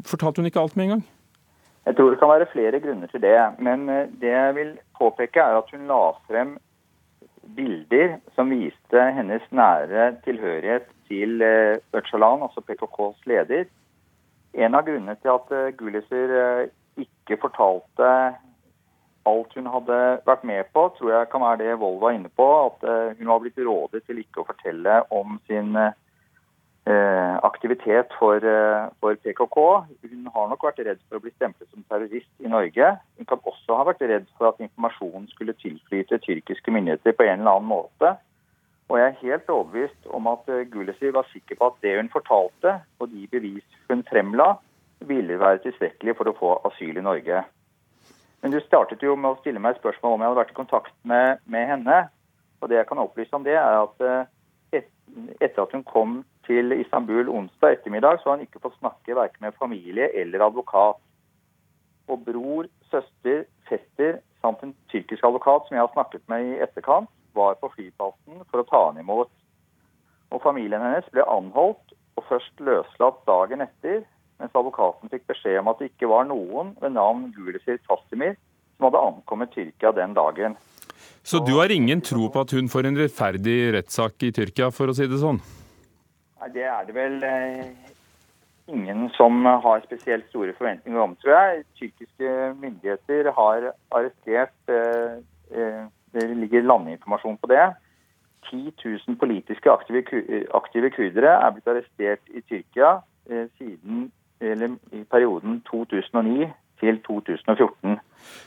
fortalte 0.06 0.42
hun 0.42 0.50
ikke 0.50 0.62
alt 0.62 0.76
med 0.76 0.88
en 0.88 0.96
gang? 0.96 1.04
Jeg 1.86 1.96
tror 1.96 2.12
det 2.12 2.18
kan 2.20 2.30
være 2.30 2.50
flere 2.52 2.80
grunner 2.80 3.10
til 3.10 3.22
det. 3.22 3.38
Men 3.58 3.88
det 4.20 4.30
jeg 4.30 4.54
vil 4.54 4.76
påpeke, 4.98 5.40
er 5.40 5.58
at 5.58 5.70
hun 5.74 5.88
la 5.90 6.02
frem 6.28 6.56
bilder 7.56 8.16
som 8.36 8.50
viste 8.50 9.06
hennes 9.16 9.44
nære 9.50 10.12
tilhørighet 10.24 10.86
til 11.08 11.42
eh, 11.42 11.78
Öcalan, 11.94 12.42
altså 12.42 12.60
PKKs 12.60 13.26
leder. 13.26 13.64
En 14.54 14.74
av 14.74 14.86
grunnene 14.86 15.16
til 15.20 15.32
at 15.34 15.76
Gulliser 15.76 16.34
eh, 16.38 16.70
ikke 17.02 17.40
fortalte 17.40 18.08
alt 19.28 19.54
hun 19.54 19.68
hadde 19.70 19.98
vært 20.26 20.44
med 20.44 20.70
på, 20.74 20.88
tror 20.96 21.12
jeg 21.12 21.30
kan 21.30 21.44
være 21.44 21.60
det 21.62 21.78
Wold 21.80 22.00
var 22.02 22.16
inne 22.16 22.30
på. 22.36 22.48
At 22.66 23.18
hun 23.18 23.28
var 23.30 23.42
blitt 23.42 23.58
rådet 23.58 24.02
til 24.06 24.18
ikke 24.18 24.42
å 24.42 24.48
fortelle 24.48 25.02
om 25.14 25.38
sin 25.50 25.76
eh, 25.78 25.94
aktivitet 27.42 28.10
for, 28.18 28.36
eh, 28.36 28.88
for, 29.00 29.14
PKK. 29.14 29.86
Hun 30.02 30.26
har 30.34 30.48
nok 30.48 30.62
vært 30.62 30.82
redd 30.86 30.98
for 31.08 31.18
å 31.18 31.22
bli 31.22 31.30
stemplet 31.30 31.68
som 31.70 31.84
terrorist 31.88 32.30
i 32.40 32.48
Norge. 32.48 32.98
Hun 33.18 33.26
kan 33.26 33.38
også 33.38 33.76
ha 33.76 33.84
vært 33.84 34.02
redd 34.02 34.26
for 34.38 34.48
at 34.48 34.58
informasjonen 34.58 35.28
skulle 35.30 35.54
tilflyte 35.54 36.18
tyrkiske 36.18 36.70
myndigheter 36.70 37.12
på 37.12 37.24
en 37.24 37.40
eller 37.40 37.56
annen 37.56 37.70
måte. 37.70 38.16
Og 38.90 38.98
jeg 38.98 39.06
er 39.06 39.22
helt 39.22 39.50
overbevist 39.50 40.10
om 40.10 40.26
at 40.26 40.48
eh, 40.48 40.66
Gulesi 40.70 41.12
var 41.14 41.26
sikker 41.32 41.56
på 41.56 41.70
at 41.70 41.80
det 41.82 41.96
hun 41.96 42.08
fortalte, 42.08 42.80
og 42.98 43.10
de 43.10 43.26
bevis 43.30 43.64
hun 43.88 44.02
fremla, 44.10 44.56
ville 45.00 45.38
være 45.38 45.62
tilstrekkelig 45.62 46.16
for 46.16 46.30
å 46.30 46.36
få 46.38 46.50
asyl 46.66 46.98
i 46.98 47.06
Norge. 47.06 47.44
Men 48.42 48.50
du 48.50 48.60
startet 48.60 49.02
jo 49.02 49.14
med 49.16 49.32
å 49.32 49.40
stille 49.40 49.62
meg 49.62 49.78
spørsmål 49.78 50.14
om 50.14 50.22
jeg 50.22 50.30
hadde 50.30 50.42
vært 50.42 50.54
i 50.54 50.60
kontakt 50.60 50.94
med, 51.06 51.38
med 51.46 51.66
henne. 51.66 51.98
Og 52.60 52.70
det 52.70 52.78
jeg 52.78 52.86
kan 52.86 53.02
opplyse 53.02 53.34
om 53.34 53.42
det, 53.46 53.54
er 53.54 53.82
at 53.82 54.30
et, 54.72 54.90
etter 55.40 55.62
at 55.62 55.72
hun 55.76 55.84
kom 55.84 56.18
til 56.46 56.72
Istanbul 56.74 57.28
onsdag 57.28 57.78
ettermiddag, 57.78 58.20
så 58.22 58.34
han 58.34 58.44
ikke 58.44 58.62
fått 58.62 58.78
snakke 58.80 59.16
verken 59.16 59.46
med 59.46 59.58
familie 59.58 60.08
eller 60.18 60.46
advokat. 60.46 61.00
Og 62.10 62.24
bror, 62.26 62.68
søster, 62.90 63.44
fetter 63.68 64.18
samt 64.42 64.62
en 64.62 64.74
tyrkisk 64.90 65.24
advokat 65.24 65.68
som 65.68 65.76
jeg 65.76 65.84
har 65.84 65.92
snakket 65.94 66.24
med 66.28 66.48
i 66.48 66.60
etterkant, 66.64 67.10
var 67.34 67.54
på 67.60 67.70
flyplassen 67.76 68.42
for 68.50 68.60
å 68.60 68.68
ta 68.68 68.80
han 68.88 69.00
imot. 69.00 69.30
Og 70.32 70.42
Familien 70.44 70.82
hennes 70.82 71.08
ble 71.12 71.24
anholdt 71.28 71.94
og 72.18 72.26
først 72.28 72.60
løslatt 72.60 73.22
dagen 73.28 73.64
etter, 73.64 74.02
mens 74.40 74.56
advokaten 74.58 75.12
fikk 75.12 75.28
beskjed 75.30 75.60
om 75.60 75.70
at 75.70 75.80
det 75.80 75.92
ikke 75.92 76.10
var 76.10 76.26
noen 76.28 76.74
ved 76.82 76.96
navn 76.96 77.30
Gulesir 77.36 77.78
Tassimir 77.86 78.34
som 78.76 78.88
hadde 78.88 79.04
ankommet 79.06 79.52
Tyrkia 79.54 79.92
den 79.96 80.16
dagen. 80.18 80.56
Så 81.22 81.38
du 81.46 81.52
har 81.54 81.70
ingen 81.70 82.00
tro 82.02 82.26
på 82.34 82.42
at 82.42 82.52
hun 82.56 82.68
får 82.70 82.88
en 82.88 82.98
rettferdig 82.98 83.58
rettssak 83.76 84.24
i 84.26 84.32
Tyrkia, 84.34 84.72
for 84.74 84.90
å 84.90 84.94
si 84.96 85.06
det 85.06 85.20
sånn? 85.22 85.38
Nei, 86.42 86.48
Det 86.56 86.64
er 86.66 86.88
det 86.88 86.94
vel 86.96 87.22
eh, 87.22 87.92
ingen 88.66 89.06
som 89.14 89.46
har 89.46 89.84
spesielt 89.86 90.26
store 90.32 90.54
forventninger 90.58 90.98
om, 90.98 91.14
tror 91.22 91.36
jeg. 91.36 91.62
Tyrkiske 91.78 92.32
myndigheter 92.58 93.30
har 93.38 93.70
arrestert 93.94 94.74
eh, 94.74 95.22
eh, 95.54 95.84
Det 96.12 96.26
ligger 96.42 96.66
landinformasjon 96.66 97.38
på 97.40 97.52
det. 97.54 97.70
10 98.50 98.74
000 98.84 99.16
politiske 99.16 99.70
aktive, 99.70 100.02
aktive 100.52 100.90
kurdere 100.92 101.30
er 101.38 101.54
blitt 101.54 101.70
arrestert 101.70 102.34
i 102.34 102.42
Tyrkia 102.42 102.98
siden 103.56 104.10
eller 104.42 104.74
i 104.92 105.04
perioden 105.08 105.60
2009 105.70 106.50
til 106.82 106.98
2014. 107.06 108.00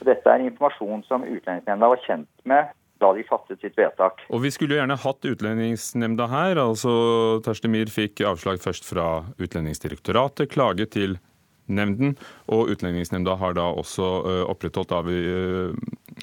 Dette 0.06 0.32
er 0.32 0.44
informasjon 0.46 1.04
som 1.08 1.24
Utlendingsnemnda 1.24 1.92
var 1.92 2.02
kjent 2.04 2.28
med 2.48 2.74
da 3.02 3.12
de 3.12 3.24
fattet 3.28 3.60
sitt 3.60 3.76
vedtak. 3.76 4.22
Og 4.32 4.40
Vi 4.44 4.52
skulle 4.54 4.76
jo 4.76 4.80
gjerne 4.80 4.96
hatt 4.96 5.28
Utlendingsnemnda 5.28 6.28
her. 6.32 6.56
altså 6.56 7.40
Terstemir 7.44 7.92
fikk 7.92 8.24
avslag 8.24 8.62
først 8.62 8.88
fra 8.88 9.24
Utlendingsdirektoratet, 9.36 10.48
klage 10.52 10.88
til 10.88 11.18
nemnden, 11.66 12.14
og 12.46 12.70
Utlendingsnemnda 12.72 13.36
har 13.40 13.56
da 13.58 13.66
også 13.74 14.06
opprettholdt 14.46 14.92
av, 14.94 15.10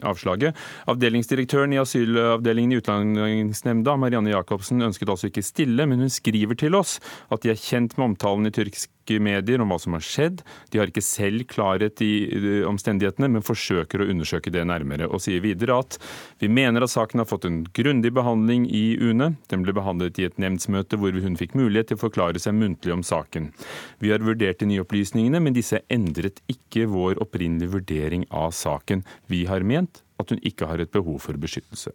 avslaget. 0.07 0.57
Avdelingsdirektøren 0.89 1.75
i 1.75 1.81
asylavdelingen 1.81 2.73
i 2.73 2.79
Utlendingsnemnda, 2.81 3.97
Marianne 3.99 4.33
Jacobsen, 4.33 4.81
ønsket 4.81 5.11
altså 5.11 5.29
ikke 5.29 5.45
stille, 5.45 5.85
men 5.85 5.99
hun 5.99 6.13
skriver 6.13 6.57
til 6.59 6.79
oss 6.79 6.99
at 7.29 7.43
de 7.43 7.53
er 7.53 7.59
kjent 7.59 7.97
med 7.97 8.13
omtalen 8.13 8.49
i 8.49 8.55
tyrkisk 8.55 8.89
medier 9.23 9.61
om 9.61 9.71
hva 9.71 9.79
som 9.81 9.95
har 9.97 10.03
skjedd. 10.05 10.43
De 10.71 10.79
har 10.79 10.89
ikke 10.89 11.03
selv 11.03 11.45
klarhet 11.51 12.01
i 12.03 12.63
omstendighetene, 12.67 13.29
men 13.35 13.45
forsøker 13.45 14.01
å 14.01 14.07
undersøke 14.11 14.53
det 14.53 14.63
nærmere. 14.69 15.09
Og 15.09 15.21
sier 15.23 15.43
videre 15.43 15.79
at 15.83 15.97
vi 16.41 16.49
mener 16.51 16.85
at 16.85 16.93
saken 16.93 17.23
har 17.23 17.29
fått 17.29 17.47
en 17.49 17.63
grundig 17.75 18.13
behandling 18.15 18.65
i 18.69 18.97
UNE. 19.01 19.33
Den 19.51 19.65
ble 19.65 19.75
behandlet 19.75 20.19
i 20.21 20.27
et 20.29 20.39
nemndsmøte 20.41 20.99
hvor 21.01 21.15
hun 21.25 21.37
fikk 21.39 21.57
mulighet 21.59 21.91
til 21.91 21.99
å 21.99 22.05
forklare 22.05 22.41
seg 22.41 22.57
muntlig 22.57 22.95
om 22.95 23.03
saken. 23.05 23.51
Vi 24.03 24.13
har 24.13 24.23
vurdert 24.23 24.61
de 24.63 24.69
nye 24.71 24.85
opplysningene, 24.85 25.41
men 25.43 25.57
disse 25.57 25.83
endret 25.93 26.41
ikke 26.51 26.87
vår 26.91 27.21
opprinnelige 27.23 27.75
vurdering 27.75 28.25
av 28.31 28.55
saken. 28.55 29.03
Vi 29.31 29.45
har 29.49 29.65
ment 29.67 30.03
at 30.21 30.31
hun 30.31 30.41
ikke 30.45 30.69
har 30.69 30.81
et 30.81 30.93
behov 30.93 31.21
for 31.25 31.39
beskyttelse. 31.39 31.93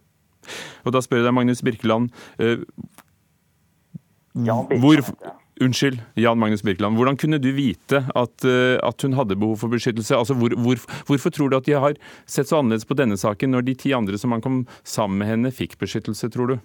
Og 0.85 0.93
da 0.95 1.01
spør 1.03 1.21
jeg 1.21 1.27
deg, 1.27 1.35
Magnus 1.35 1.63
Birkeland. 1.65 2.09
Eh, 2.39 2.63
hvor, 4.39 5.01
Unnskyld, 5.59 5.99
Jan 6.15 6.39
Magnus 6.39 6.63
Birkeland. 6.63 6.95
Hvordan 6.95 7.17
kunne 7.19 7.37
du 7.37 7.51
vite 7.51 8.03
at, 8.15 8.45
eh, 8.47 8.79
at 8.79 9.01
hun 9.03 9.13
hadde 9.13 9.35
behov 9.35 9.57
for 9.59 9.67
beskyttelse? 9.67 10.15
Altså, 10.15 10.33
hvor, 10.33 10.55
hvor, 10.55 10.79
hvorfor 11.07 11.29
tror 11.29 11.49
du 11.49 11.57
at 11.57 11.67
de 11.67 11.75
har 11.75 11.99
sett 12.25 12.47
så 12.47 12.59
annerledes 12.59 12.87
på 12.87 12.95
denne 12.95 13.17
saken, 13.19 13.51
når 13.51 13.67
de 13.67 13.75
ti 13.75 13.93
andre 13.93 14.17
som 14.17 14.31
han 14.31 14.41
kom 14.41 14.65
sammen 14.83 15.19
med 15.19 15.27
henne, 15.27 15.51
fikk 15.51 15.77
beskyttelse, 15.81 16.31
tror 16.31 16.53
du? 16.53 16.59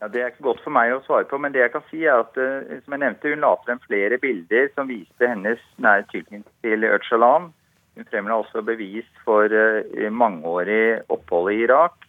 Ja, 0.00 0.08
Det 0.08 0.20
er 0.20 0.32
ikke 0.32 0.50
godt 0.50 0.60
for 0.64 0.76
meg 0.76 0.92
å 0.92 1.00
svare 1.06 1.24
på, 1.24 1.38
men 1.40 1.54
det 1.54 1.62
jeg 1.64 1.72
kan 1.72 1.84
si 1.90 2.04
er 2.04 2.20
at 2.20 2.36
eh, 2.36 2.80
som 2.84 2.92
jeg 2.92 3.04
nevnte, 3.06 3.32
hun 3.32 3.44
la 3.44 3.54
frem 3.64 3.80
flere 3.86 4.20
bilder 4.20 4.68
som 4.74 4.90
viste 4.92 5.30
hennes 5.30 5.62
nære 5.80 6.04
tilknytning 6.12 6.44
til 6.62 6.84
Öcalan. 6.84 7.52
Hun 7.96 8.10
fremla 8.10 8.42
også 8.42 8.60
bevis 8.60 9.08
for 9.24 9.48
eh, 9.48 10.10
mangeårig 10.12 11.00
opphold 11.08 11.54
i 11.54 11.62
Irak. 11.64 12.05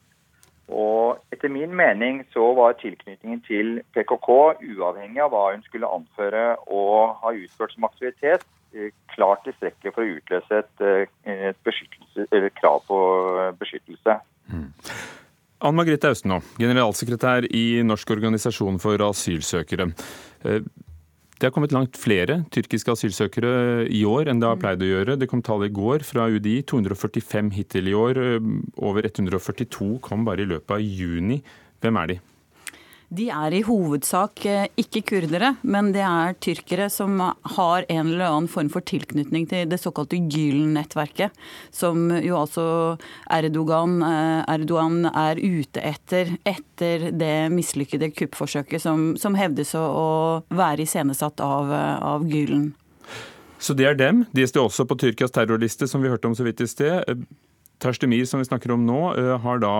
Og 0.67 1.19
etter 1.32 1.51
min 1.51 1.71
mening 1.75 2.21
så 2.34 2.49
var 2.58 2.75
tilknytningen 2.82 3.39
til 3.47 3.82
PKK, 3.95 4.30
uavhengig 4.75 5.21
av 5.23 5.32
hva 5.32 5.43
hun 5.53 5.63
skulle 5.63 5.88
anføre 5.88 6.58
og 6.67 7.15
ha 7.21 7.32
utført 7.32 7.75
som 7.75 7.88
aktivitet, 7.88 8.43
eh, 8.75 8.91
klart 9.15 9.45
tilstrekkelig 9.47 9.93
for 9.95 10.03
å 10.03 10.17
utløse 10.17 10.60
et, 10.60 10.82
eh, 10.84 11.53
et 11.56 12.60
krav 12.60 12.84
på 12.88 12.99
beskyttelse. 13.60 14.19
Mm. 14.51 14.73
Ann 15.58 15.73
Margrethe 15.73 16.12
Austenå, 16.12 16.41
generalsekretær 16.60 17.47
i 17.49 17.82
Norsk 17.82 18.12
organisasjon 18.13 18.77
for 18.80 19.01
asylsøkere. 19.08 19.89
Det 21.38 21.45
har 21.45 21.54
kommet 21.54 21.73
langt 21.76 21.97
flere 22.02 22.39
tyrkiske 22.50 22.95
asylsøkere 22.95 23.86
i 23.93 24.02
år 24.10 24.32
enn 24.32 24.39
det 24.41 24.47
har 24.50 24.58
pleid 24.58 24.82
å 24.82 24.88
gjøre. 24.89 25.17
Det 25.21 25.28
kom 25.30 25.43
tall 25.45 25.67
i 25.67 25.73
går 25.73 26.02
fra 26.08 26.26
UDI. 26.34 26.63
245 26.65 27.52
hittil 27.54 27.91
i 27.91 27.93
år. 27.93 28.19
Over 28.82 29.06
142 29.06 30.00
kom 30.02 30.26
bare 30.26 30.41
i 30.41 30.50
løpet 30.50 30.80
av 30.80 30.82
juni. 30.82 31.38
Hvem 31.84 32.02
er 32.02 32.10
de? 32.10 32.17
De 33.07 33.29
er 33.31 33.53
i 33.55 33.61
hovedsak 33.63 34.41
eh, 34.49 34.65
ikke 34.75 35.01
kurdere, 35.07 35.53
men 35.63 35.93
det 35.95 36.03
er 36.03 36.35
tyrkere 36.43 36.89
som 36.91 37.21
har 37.21 37.85
en 37.87 38.09
eller 38.09 38.25
annen 38.27 38.49
form 38.51 38.67
for 38.73 38.83
tilknytning 38.83 39.45
til 39.47 39.69
det 39.71 39.79
såkalte 39.79 40.19
Gylen-nettverket, 40.19 41.31
som 41.71 42.09
jo 42.11 42.35
altså 42.41 42.65
Erdogan, 43.31 44.01
eh, 44.03 44.41
Erdogan, 44.57 45.05
er 45.07 45.39
ute 45.39 45.83
etter 45.87 46.35
etter 46.43 47.09
det 47.15 47.47
mislykkede 47.55 48.11
kuppforsøket 48.11 48.83
som, 48.83 49.13
som 49.15 49.39
hevdes 49.39 49.71
å 49.79 50.43
være 50.51 50.83
iscenesatt 50.83 51.39
av, 51.43 51.71
av 51.71 52.27
Gylen. 52.27 52.73
Så 53.57 53.73
det 53.73 53.87
er 53.87 53.95
dem. 53.97 54.25
De 54.35 54.43
står 54.45 54.67
også 54.67 54.85
på 54.85 54.99
Tyrkias 54.99 55.33
terrorliste, 55.33 55.87
som 55.87 56.03
vi 56.03 56.11
hørte 56.11 56.27
om 56.29 56.35
så 56.37 56.45
vidt 56.45 56.61
i 56.61 56.67
sted. 56.69 57.23
Terstemir, 57.83 58.25
som 58.25 58.41
vi 58.41 58.47
snakker 58.47 58.73
om 58.73 58.85
nå, 58.87 59.01
eh, 59.17 59.33
har 59.43 59.61
da 59.61 59.73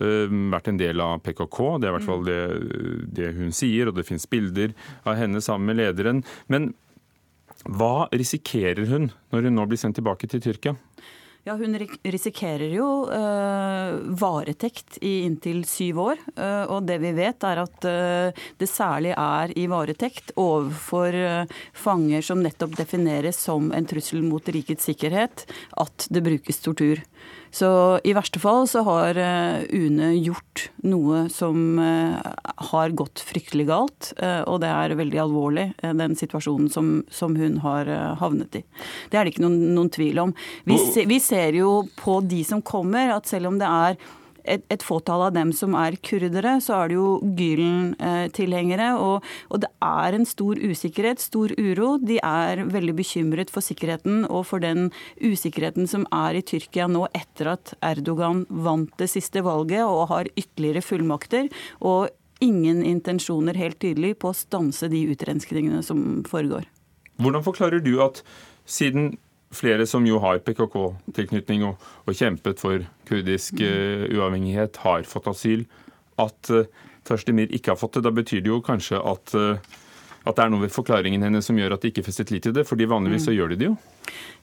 eh, 0.00 0.32
vært 0.52 0.72
en 0.72 0.80
del 0.80 1.02
av 1.02 1.20
PKK. 1.22 1.60
Det 1.78 1.88
er 1.88 1.92
i 1.92 1.96
hvert 1.98 2.08
fall 2.08 2.26
det, 2.26 2.40
det 3.18 3.30
hun 3.36 3.54
sier, 3.54 3.88
og 3.90 3.98
det 3.98 4.06
finnes 4.08 4.26
bilder 4.30 4.74
av 5.06 5.18
henne 5.20 5.42
sammen 5.44 5.70
med 5.70 5.80
lederen. 5.82 6.24
Men 6.52 6.72
hva 7.66 8.08
risikerer 8.14 8.86
hun 8.90 9.10
når 9.34 9.48
hun 9.48 9.58
nå 9.58 9.66
blir 9.70 9.80
sendt 9.80 9.98
tilbake 9.98 10.28
til 10.30 10.42
Tyrkia? 10.44 10.76
Ja, 11.46 11.54
Hun 11.54 11.78
risikerer 12.02 12.72
jo 12.74 12.86
uh, 13.06 13.92
varetekt 14.18 14.96
i 14.98 15.20
inntil 15.28 15.60
syv 15.62 16.00
år. 16.02 16.24
Uh, 16.34 16.64
og 16.74 16.88
det 16.88 16.96
vi 17.04 17.12
vet 17.14 17.46
er 17.46 17.60
at 17.62 17.86
uh, 17.86 18.40
det 18.58 18.66
særlig 18.66 19.12
er 19.14 19.54
i 19.54 19.68
varetekt 19.70 20.32
overfor 20.42 21.14
fanger 21.70 22.26
som 22.26 22.42
nettopp 22.42 22.74
defineres 22.80 23.38
som 23.46 23.70
en 23.70 23.86
trussel 23.86 24.26
mot 24.26 24.50
rikets 24.50 24.90
sikkerhet, 24.90 25.46
at 25.78 26.08
det 26.10 26.24
brukes 26.26 26.58
tortur. 26.66 27.04
Så 27.56 27.68
i 28.04 28.12
verste 28.12 28.40
fall 28.42 28.66
så 28.68 28.82
har 28.84 29.16
eh, 29.16 29.62
UNE 29.72 30.10
gjort 30.18 30.66
noe 30.84 31.22
som 31.32 31.78
eh, 31.80 32.18
har 32.70 32.96
gått 32.98 33.22
fryktelig 33.24 33.64
galt. 33.70 34.10
Eh, 34.20 34.42
og 34.44 34.60
det 34.60 34.68
er 34.68 34.96
veldig 34.98 35.22
alvorlig, 35.22 35.70
den 35.80 36.18
situasjonen 36.18 36.68
som, 36.72 36.90
som 37.08 37.36
hun 37.38 37.60
har 37.64 37.88
havnet 38.20 38.60
i. 38.60 38.62
Det 39.08 39.16
er 39.16 39.24
det 39.24 39.32
ikke 39.32 39.46
noen, 39.46 39.58
noen 39.78 39.90
tvil 39.94 40.20
om. 40.26 40.36
Vi, 40.68 40.76
se, 40.82 41.06
vi 41.08 41.20
ser 41.22 41.56
jo 41.56 41.78
på 41.96 42.18
de 42.28 42.42
som 42.44 42.60
kommer, 42.60 43.14
at 43.16 43.30
selv 43.30 43.54
om 43.54 43.60
det 43.62 43.72
er 43.72 43.96
et, 44.46 44.64
et, 44.72 44.82
fåtall 44.86 45.26
av 45.28 45.34
dem 45.36 45.52
som 45.56 45.74
er 45.78 45.98
kurdere, 46.04 46.56
så 46.64 46.80
er 46.80 46.90
det 46.90 46.98
jo 46.98 47.08
Gylen-tilhengere. 47.38 48.90
Og, 49.02 49.24
og, 49.50 49.62
det 49.64 49.70
er 49.84 50.16
en 50.16 50.28
stor 50.28 50.60
usikkerhet, 50.60 51.22
stor 51.22 51.54
uro. 51.58 51.96
De 52.02 52.18
er 52.22 52.64
veldig 52.70 52.96
bekymret 52.98 53.52
for 53.52 53.64
sikkerheten 53.64 54.24
og 54.26 54.46
for 54.50 54.62
den 54.64 54.90
usikkerheten 55.20 55.90
som 55.90 56.06
er 56.14 56.38
i 56.38 56.44
Tyrkia 56.46 56.88
nå 56.90 57.06
etter 57.16 57.52
at 57.56 57.74
Erdogan 57.84 58.44
vant 58.50 58.92
det 59.00 59.10
siste 59.12 59.42
valget 59.46 59.84
og 59.84 60.08
har 60.12 60.32
ytterligere 60.36 60.84
fullmakter. 60.84 61.50
og 61.80 62.08
ingen 62.40 62.82
intensjoner 62.84 63.56
helt 63.56 63.78
tydelig 63.80 64.18
på 64.20 64.30
å 64.30 64.36
stanse 64.36 64.90
de 64.92 65.02
utrenskningene 65.12 65.82
som 65.84 66.02
foregår. 66.28 66.66
Hvordan 67.22 67.44
forklarer 67.46 67.80
du 67.80 67.94
at 68.04 68.20
siden 68.68 69.14
flere 69.54 69.86
som 69.86 70.06
jo 70.06 70.18
har 70.22 70.42
PKK-tilknytning 70.44 71.64
og, 71.68 71.82
og, 72.04 72.14
kjempet 72.16 72.60
for 72.62 72.84
kurdisk 73.08 73.62
uh, 73.62 74.06
uavhengighet, 74.10 74.82
har 74.82 75.06
fått 75.08 75.30
asyl. 75.30 75.66
At 76.20 76.50
uh, 76.50 76.66
Tashdemir 77.06 77.52
ikke 77.54 77.74
har 77.74 77.80
fått 77.80 77.98
det, 77.98 78.06
da 78.08 78.14
betyr 78.14 78.42
det 78.42 78.50
jo 78.50 78.62
kanskje 78.64 79.00
at 79.00 79.36
uh, 79.38 79.76
at 80.26 80.34
det 80.34 80.42
er 80.42 80.50
noe 80.50 80.64
ved 80.64 80.74
forklaringen 80.74 81.22
hennes 81.22 81.46
som 81.46 81.58
gjør 81.58 81.76
at 81.76 81.84
de 81.84 81.92
ikke 81.92 82.02
festet 82.06 82.32
lit 82.34 82.42
til 82.42 82.54
det? 82.56 82.66
Fordi 82.66 82.88
vanligvis 82.90 83.28
så 83.28 83.34
gjør 83.34 83.52
de 83.52 83.58
det 83.60 83.68
jo. 83.68 83.76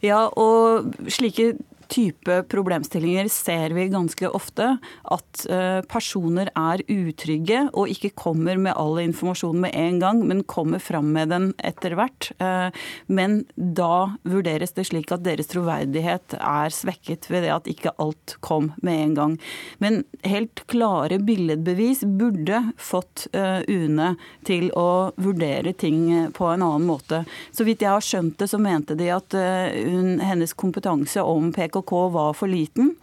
Ja, 0.04 0.22
og 0.40 0.94
slike 1.12 1.54
type 1.92 2.44
problemstillinger 2.50 3.28
ser 3.28 3.74
vi 3.76 3.88
ganske 3.92 4.30
ofte. 4.30 4.78
At 5.04 5.46
eh, 5.50 5.82
personer 5.90 6.50
er 6.58 6.84
utrygge 6.92 7.66
og 7.74 7.92
ikke 7.92 8.14
kommer 8.18 8.60
med 8.62 8.76
all 8.80 9.00
informasjon 9.04 9.60
med 9.64 9.76
en 9.78 10.00
gang, 10.02 10.22
men 10.28 10.44
kommer 10.50 10.82
fram 10.84 11.12
med 11.16 11.32
den 11.34 11.50
etter 11.64 11.96
hvert. 11.98 12.32
Eh, 12.44 12.70
men 13.08 13.44
da 13.56 14.14
vurderes 14.28 14.76
det 14.78 14.88
slik 14.90 15.12
at 15.14 15.26
deres 15.26 15.52
troverdighet 15.52 16.38
er 16.40 16.74
svekket 16.74 17.30
ved 17.32 17.48
det 17.48 17.54
at 17.56 17.70
ikke 17.72 17.96
alt 18.02 18.38
kom 18.46 18.72
med 18.82 19.08
en 19.08 19.18
gang. 19.20 19.38
Men 19.84 20.04
helt 20.28 20.66
klare 20.72 21.20
billedbevis 21.24 22.04
burde 22.20 22.64
fått 22.78 23.28
eh, 23.34 23.62
UNE 23.68 24.14
til 24.48 24.70
å 24.78 25.14
vurdere 25.22 25.76
ting 25.78 26.32
på 26.34 26.50
en 26.52 26.64
annen 26.66 26.88
måte. 26.88 27.24
Så 27.52 27.68
vidt 27.68 27.84
jeg 27.84 27.94
har 27.94 28.04
skjønt 28.04 28.40
det, 28.40 28.50
så 28.52 28.60
mente 28.62 28.98
de 29.00 29.10
at 29.14 29.34
hun, 29.34 30.20
hennes 30.24 30.54
kompetanse 30.58 31.22
om 31.24 31.52
PKK 31.74 32.10
var 32.14 32.34
for 32.38 32.48
liten. 32.48 32.94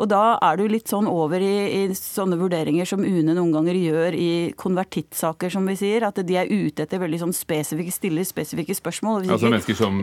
Og 0.00 0.08
da 0.10 0.38
er 0.42 0.58
du 0.58 0.64
litt 0.68 0.90
sånn 0.90 1.06
over 1.10 1.42
i, 1.44 1.84
i 1.84 1.94
sånne 1.94 2.38
vurderinger 2.40 2.88
som 2.88 3.04
UNE 3.04 3.34
noen 3.36 3.52
ganger 3.54 3.76
gjør 3.78 4.16
i 4.18 4.30
konvertittsaker, 4.58 5.52
som 5.52 5.68
vi 5.68 5.76
sier. 5.78 6.06
At 6.08 6.18
de 6.18 6.38
er 6.38 6.50
ute 6.50 6.86
etter 6.86 7.02
veldig 7.02 7.20
sånn 7.26 7.36
spesifikke, 7.36 7.94
stiller 7.94 8.26
spesifikke 8.26 8.74
spørsmål. 8.76 9.28
Altså 9.28 9.50
mennesker 9.52 9.78
som 9.78 10.00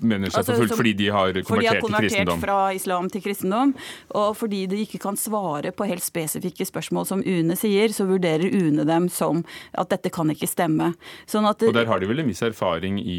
mener 0.00 0.32
seg 0.32 0.42
altså, 0.42 0.56
forfulgt 0.56 0.78
fordi 0.80 0.94
de 0.98 1.10
har 1.14 1.30
konvertert, 1.30 1.50
fordi 1.52 1.66
de 1.66 1.70
har 1.70 1.84
konvertert 1.84 2.42
fra 2.42 2.58
islam 2.76 3.12
til 3.12 3.24
kristendom. 3.24 3.76
Og 4.16 4.32
fordi 4.40 4.64
de 4.70 4.82
ikke 4.86 5.02
kan 5.04 5.20
svare 5.20 5.74
på 5.74 5.88
helt 5.90 6.04
spesifikke 6.04 6.66
spørsmål 6.68 7.08
som 7.12 7.22
UNE 7.22 7.58
sier, 7.60 7.94
så 7.94 8.08
vurderer 8.08 8.50
UNE 8.50 8.88
dem 8.88 9.08
som 9.12 9.44
at 9.78 9.92
dette 9.92 10.12
kan 10.14 10.30
ikke 10.32 10.50
stemme. 10.50 10.94
Sånn 11.30 11.46
at, 11.48 11.62
og 11.62 11.76
der 11.76 11.88
har 11.90 12.02
de 12.02 12.10
vel 12.10 12.24
en 12.24 12.30
viss 12.30 12.42
erfaring 12.44 12.98
i 13.00 13.18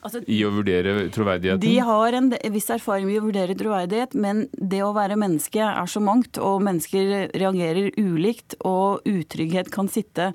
Altså, 0.00 0.22
I 0.24 0.38
å 0.48 0.50
vurdere 0.54 0.94
troverdigheten? 1.12 1.60
De 1.60 1.74
har 1.84 2.16
en 2.16 2.30
viss 2.54 2.70
erfaring 2.72 3.04
med 3.04 3.20
å 3.20 3.26
vurdere 3.26 3.56
troverdighet, 3.58 4.14
men 4.16 4.46
det 4.56 4.80
å 4.84 4.94
være 4.96 5.18
menneske 5.20 5.60
er 5.60 5.90
så 5.90 6.00
mangt, 6.00 6.40
og 6.40 6.62
mennesker 6.64 7.28
reagerer 7.36 7.90
ulikt, 8.00 8.56
og 8.64 9.04
utrygghet 9.08 9.68
kan 9.74 9.90
sitte 9.92 10.30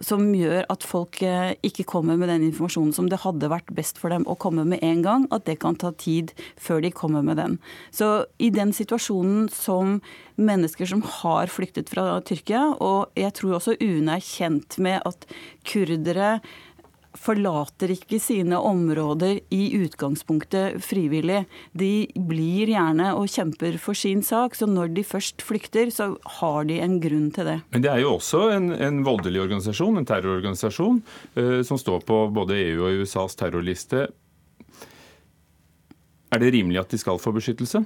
som 0.00 0.24
gjør 0.32 0.64
at 0.72 0.86
folk 0.88 1.20
eh, 1.26 1.52
ikke 1.66 1.84
kommer 1.90 2.16
med 2.20 2.32
den 2.32 2.46
informasjonen 2.48 2.94
som 2.96 3.10
det 3.12 3.20
hadde 3.26 3.52
vært 3.52 3.68
best 3.76 4.00
for 4.00 4.12
dem 4.12 4.24
å 4.24 4.38
komme 4.40 4.64
med 4.68 4.80
en 4.86 5.04
gang, 5.04 5.28
at 5.34 5.44
det 5.48 5.58
kan 5.60 5.76
ta 5.76 5.92
tid 5.92 6.32
før 6.56 6.80
de 6.86 6.92
kommer 6.94 7.24
med 7.26 7.36
den. 7.40 7.58
Så 7.92 8.24
i 8.40 8.48
den 8.54 8.72
situasjonen 8.76 9.50
som 9.52 9.98
mennesker 10.40 10.88
som 10.88 11.04
har 11.20 11.52
flyktet 11.52 11.92
fra 11.92 12.16
Tyrkia, 12.24 12.70
og 12.80 13.12
jeg 13.18 13.36
tror 13.36 13.58
også 13.58 13.76
UNE 13.76 14.16
er 14.16 14.24
kjent 14.24 14.80
med 14.80 15.04
at 15.04 15.28
kurdere 15.68 16.38
forlater 17.18 17.90
ikke 17.94 18.20
sine 18.22 18.58
områder 18.58 19.40
i 19.50 19.62
utgangspunktet 19.80 20.78
frivillig. 20.84 21.42
De 21.72 22.06
blir 22.14 22.70
gjerne 22.70 23.10
og 23.18 23.30
kjemper 23.30 23.78
for 23.82 23.98
sin 23.98 24.22
sak, 24.26 24.54
så 24.58 24.68
når 24.70 24.94
de 24.94 25.04
først 25.06 25.42
flykter, 25.42 25.90
så 25.94 26.12
har 26.38 26.68
de 26.70 26.78
en 26.84 26.98
grunn 27.02 27.30
til 27.34 27.50
det. 27.50 27.58
Men 27.74 27.84
det 27.86 27.92
er 27.92 28.04
jo 28.04 28.14
også 28.18 28.46
en, 28.54 28.70
en 28.74 29.02
voldelig 29.06 29.42
organisasjon, 29.42 29.98
en 29.98 30.08
terrororganisasjon, 30.08 31.02
eh, 31.34 31.60
som 31.66 31.80
står 31.80 32.06
på 32.06 32.22
både 32.34 32.58
EU 32.60 32.86
og 32.86 33.02
USAs 33.02 33.38
terrorliste. 33.40 34.06
Er 36.30 36.38
det 36.38 36.52
rimelig 36.54 36.84
at 36.84 36.92
de 36.94 37.00
skal 37.00 37.18
få 37.18 37.34
beskyttelse? 37.34 37.82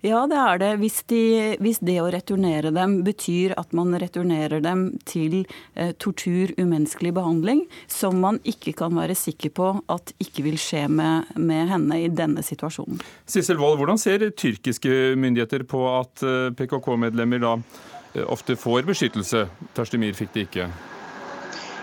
Ja, 0.00 0.22
det 0.24 0.36
er 0.40 0.60
det. 0.60 0.70
Hvis, 0.80 1.02
de, 1.12 1.22
hvis, 1.60 1.78
det 1.84 1.98
å 2.00 2.08
returnere 2.12 2.72
dem 2.72 3.00
betyr 3.04 3.52
at 3.60 3.74
man 3.76 3.92
returnerer 4.00 4.62
dem 4.64 4.86
til 5.08 5.42
eh, 5.74 5.92
tortur, 6.00 6.54
umenneskelig 6.56 7.12
behandling, 7.18 7.66
som 7.90 8.16
man 8.22 8.38
ikke 8.48 8.72
kan 8.78 8.96
være 8.96 9.16
sikker 9.18 9.52
på 9.56 9.72
at 9.92 10.14
ikke 10.22 10.46
vil 10.46 10.56
skje 10.60 10.86
med, 10.88 11.34
med 11.36 11.68
henne 11.74 12.00
i 12.00 12.08
denne 12.08 12.44
situasjonen. 12.46 13.02
Sissel 13.28 13.60
Wold, 13.60 13.76
hvordan 13.82 14.00
ser 14.00 14.24
tyrkiske 14.30 15.18
myndigheter 15.20 15.66
på 15.68 15.84
at 15.92 16.24
eh, 16.24 16.48
PKK-medlemmer 16.56 17.44
da 17.44 17.58
eh, 17.58 18.24
ofte 18.24 18.56
får 18.56 18.88
beskyttelse? 18.88 19.44
Tarstemir 19.76 20.16
fikk 20.16 20.32
det 20.32 20.48
ikke. 20.48 20.70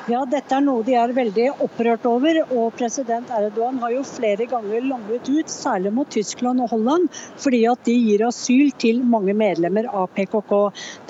Ja, 0.07 0.21
dette 0.23 0.55
er 0.55 0.61
noe 0.63 0.85
de 0.87 0.93
er 0.95 1.11
veldig 1.11 1.49
opprørt 1.65 2.05
over. 2.07 2.37
Og 2.55 2.69
president 2.79 3.27
Erdogan 3.35 3.81
har 3.81 3.91
jo 3.91 4.05
flere 4.07 4.45
ganger 4.47 4.85
langet 4.87 5.27
ut, 5.27 5.51
særlig 5.51 5.91
mot 5.97 6.07
Tyskland 6.15 6.63
og 6.63 6.71
Holland, 6.71 7.09
fordi 7.43 7.65
at 7.67 7.83
de 7.83 7.95
gir 8.05 8.23
asyl 8.29 8.71
til 8.79 9.01
mange 9.03 9.35
medlemmer 9.35 9.89
av 9.91 10.07
PKK. 10.15 10.53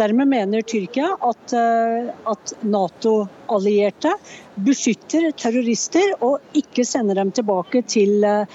Dermed 0.01 0.31
mener 0.33 0.65
Tyrkia 0.65 1.11
at, 1.29 1.53
at 2.33 2.55
at 2.57 3.05
Nato-allierte 3.47 4.11
beskytter 4.57 5.31
terrorister 5.37 6.15
og 6.25 6.39
ikke 6.57 6.83
sender 6.85 7.15
dem 7.15 7.31
tilbake 7.31 7.83
til 7.87 8.23
eh, 8.25 8.47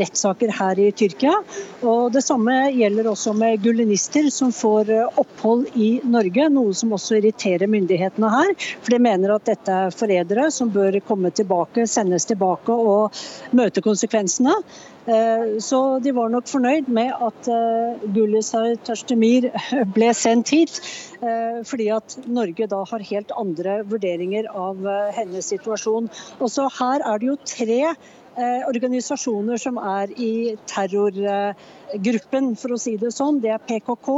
rettssaker 0.00 0.50
her 0.56 0.78
i 0.80 0.90
Tyrkia. 0.96 1.34
Og 1.82 2.12
Det 2.12 2.22
samme 2.24 2.72
gjelder 2.72 3.10
også 3.10 3.34
med 3.36 3.62
gulenister 3.62 4.30
som 4.30 4.52
får 4.52 4.90
eh, 4.90 5.20
opphold 5.20 5.66
i 5.76 6.00
Norge, 6.04 6.48
noe 6.50 6.74
som 6.74 6.92
også 6.96 7.20
irriterer 7.20 7.70
myndighetene 7.70 8.32
her. 8.32 8.52
For 8.80 8.96
de 8.96 9.02
mener 9.02 9.34
at 9.36 9.46
dette 9.46 9.70
er 9.86 9.94
forrædere 9.94 10.50
som 10.50 10.72
bør 10.72 10.98
komme 11.06 11.30
tilbake, 11.30 11.86
sendes 11.86 12.26
tilbake 12.26 12.72
og 12.72 13.14
møte 13.52 13.84
konsekvensene. 13.84 14.56
Eh, 15.06 15.58
så 15.62 15.80
de 16.02 16.10
var 16.14 16.32
nok 16.32 16.48
fornøyd 16.50 16.88
med 16.90 17.12
at 17.22 17.48
eh, 17.52 18.06
Gulisar 18.14 18.72
Tashtemir 18.86 19.52
ble 19.94 20.10
sendt 20.18 20.50
hit, 20.50 20.80
eh, 21.20 21.62
fordi 21.68 21.86
at 21.94 22.18
Norge 22.26 22.66
da 22.72 22.82
har 22.90 23.06
helt 23.12 23.30
andre 23.38 23.80
vurderinger 23.86 24.50
av 24.50 24.82
hennes 25.14 25.52
situasjon. 25.54 26.10
Også 26.42 26.66
her 26.80 27.06
er 27.06 27.22
det 27.22 27.30
jo 27.30 27.40
tre 27.46 27.82
organisasjoner 28.36 29.56
som 29.56 29.78
er 29.80 30.10
i 30.20 30.50
terrorgruppen, 30.68 32.50
for 32.60 32.74
å 32.74 32.76
si 32.76 32.92
det 33.00 33.14
sånn. 33.16 33.38
Det 33.40 33.54
er 33.54 33.62
PKK, 33.64 34.10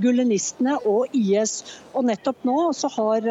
gulenistene 0.00 0.78
og 0.88 1.12
IS. 1.12 1.58
Og 1.92 2.06
nettopp 2.08 2.46
nå 2.48 2.70
så 2.72 2.88
har 2.94 3.28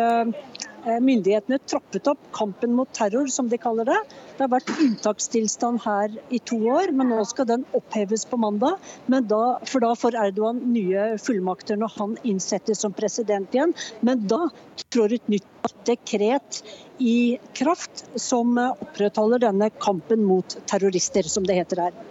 myndighetene 0.85 1.59
trappet 1.65 2.07
opp 2.11 2.21
kampen 2.35 2.75
mot 2.77 2.89
terror, 2.93 3.27
som 3.31 3.49
de 3.49 3.57
kaller 3.61 3.87
det. 3.89 3.97
Det 4.35 4.45
har 4.45 4.51
vært 4.53 4.71
unntakstilstand 4.75 5.81
her 5.85 6.13
i 6.29 6.39
to 6.45 6.59
år, 6.71 6.93
men 6.95 7.09
nå 7.13 7.23
skal 7.27 7.49
den 7.49 7.65
oppheves 7.77 8.25
på 8.29 8.39
mandag. 8.41 8.79
Da, 9.09 9.43
for 9.65 9.83
da 9.85 9.93
får 9.97 10.17
Erdogan 10.27 10.61
nye 10.73 11.15
fullmakter 11.21 11.79
når 11.81 11.93
han 11.97 12.15
innsettes 12.27 12.83
som 12.85 12.95
president 12.95 13.53
igjen. 13.55 13.75
Men 14.05 14.25
da 14.29 14.47
trår 14.93 15.17
et 15.19 15.29
nytt 15.31 15.47
dekret 15.85 16.61
i 17.01 17.37
kraft 17.57 18.05
som 18.21 18.57
opprettholder 18.57 19.47
denne 19.47 19.69
kampen 19.81 20.25
mot 20.25 20.57
terrorister, 20.69 21.27
som 21.29 21.45
det 21.47 21.57
heter 21.59 21.87
her. 21.87 22.03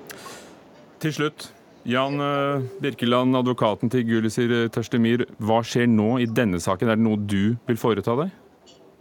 Til 1.03 1.13
slutt, 1.15 1.51
Jan 1.85 2.17
eh, 2.23 2.63
Birkeland, 2.81 3.37
advokaten 3.37 3.91
til 3.93 4.07
Gulisir 4.09 4.55
Tørstemir. 4.73 5.27
Hva 5.37 5.61
skjer 5.67 5.91
nå 5.91 6.17
i 6.25 6.29
denne 6.31 6.61
saken? 6.63 6.89
Er 6.89 6.97
det 6.97 7.05
noe 7.05 7.21
du 7.21 7.57
vil 7.69 7.81
foreta 7.81 8.17
deg? 8.23 8.33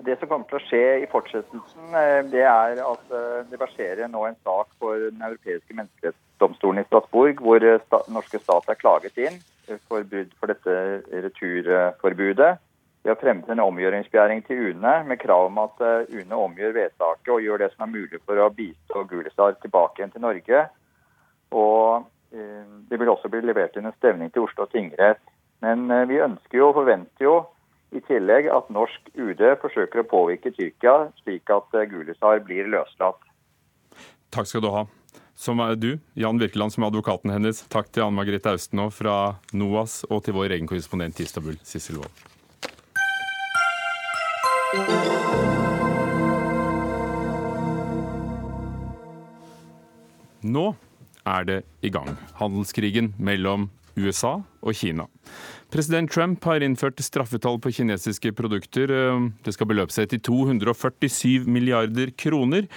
Det 0.04 0.18
som 0.20 0.28
kommer 0.28 0.48
til 0.50 0.58
å 0.58 0.63
skje 0.66 0.84
i 1.04 1.08
fortsettelsen, 1.12 1.94
eh, 1.96 2.20
det 2.32 2.44
er 2.44 2.82
at 2.84 3.13
eh, 3.16 3.46
det 3.48 3.60
verserer 3.62 4.10
nå 4.12 4.26
en 4.28 4.38
sak 4.44 4.74
for 4.82 5.00
Den 5.00 5.22
europeiske 5.24 5.76
menneskerettsdomstolen 5.78 6.82
i 6.82 6.88
Strasbourg, 6.89 7.39
hvor 7.39 7.63
den 7.63 8.16
norske 8.16 8.42
stat 8.42 8.68
er 8.68 8.80
klaget 8.80 9.20
inn 9.22 9.39
for 9.88 10.04
brudd 10.04 10.34
for 10.42 10.52
dette 10.52 10.74
returforbudet. 11.24 12.50
Vi 13.04 13.12
har 13.12 13.20
fremmet 13.20 13.48
en 13.52 13.63
omgjøringsbegjæring 13.63 14.44
til 14.48 14.74
UNE 14.74 14.96
med 15.08 15.22
krav 15.22 15.48
om 15.48 15.62
at 15.63 15.80
UNE 16.12 16.36
omgjør 16.36 16.76
vedtaket 16.76 17.32
og 17.32 17.44
gjør 17.44 17.63
det 17.63 17.70
som 17.72 17.86
er 17.86 17.94
mulig 17.94 18.20
for 18.26 18.39
å 18.39 18.50
bistå 18.52 19.06
Gulisar 19.08 19.56
tilbake 19.63 20.02
igjen 20.02 20.12
til 20.16 20.24
Norge. 20.24 20.66
Og 21.52 22.10
Det 22.34 22.98
vil 22.98 23.12
også 23.12 23.30
bli 23.30 23.44
levert 23.46 23.76
inn 23.78 23.86
en 23.86 23.94
stevning 24.00 24.32
til 24.34 24.48
Oslo 24.48 24.66
tingrett. 24.66 25.22
Men 25.62 25.86
vi 26.10 26.18
ønsker 26.18 26.58
jo 26.58 26.72
og 26.72 26.80
forventer 26.80 27.28
jo 27.28 27.36
i 27.93 28.01
tillegg 28.08 28.49
at 28.51 28.69
norsk 28.73 29.13
UD 29.13 29.43
forsøker 29.62 30.03
å 30.03 30.10
påvirke 30.10 30.51
Tyrkia 30.56 31.10
slik 31.21 31.49
at 31.53 31.77
eh, 31.77 31.88
Gulisar 31.91 32.41
blir 32.45 32.69
løslatt. 32.73 33.21
Takk 34.34 34.49
skal 34.49 34.65
du 34.65 34.69
ha. 34.73 34.86
Som 35.38 35.62
er 35.65 35.75
du, 35.77 35.91
Jan 36.17 36.38
Virkeland, 36.41 36.73
som 36.73 36.86
er 36.86 36.91
advokaten 36.91 37.34
hennes. 37.34 37.63
Takk 37.73 37.89
til 37.93 38.06
Anne 38.06 38.17
Margrethe 38.19 38.53
Austenå 38.53 38.89
fra 38.93 39.36
NOAS, 39.53 40.03
og 40.10 40.23
til 40.25 40.38
vår 40.38 40.53
egen 40.58 40.69
korrespondent 40.69 41.21
i 41.21 41.25
Istanbul, 41.25 41.58
Sissel 41.65 42.01
Wold. 42.01 42.13
Nå 50.43 50.65
er 51.25 51.45
det 51.47 51.60
i 51.82 51.89
gang. 51.93 52.13
Handelskrigen 52.38 53.13
mellom 53.17 53.69
USA 53.95 54.39
og 54.62 54.75
Kina. 54.75 55.06
President 55.74 56.12
Trump 56.12 56.44
har 56.46 56.62
innført 56.62 57.00
straffetall 57.02 57.56
på 57.58 57.72
kinesiske 57.74 58.30
produkter. 58.38 58.92
Det 59.42 59.54
skal 59.56 59.66
beløpe 59.72 59.90
seg 59.96 60.12
til 60.12 60.20
247 60.22 61.48
milliarder 61.50 62.12
kroner. 62.14 62.68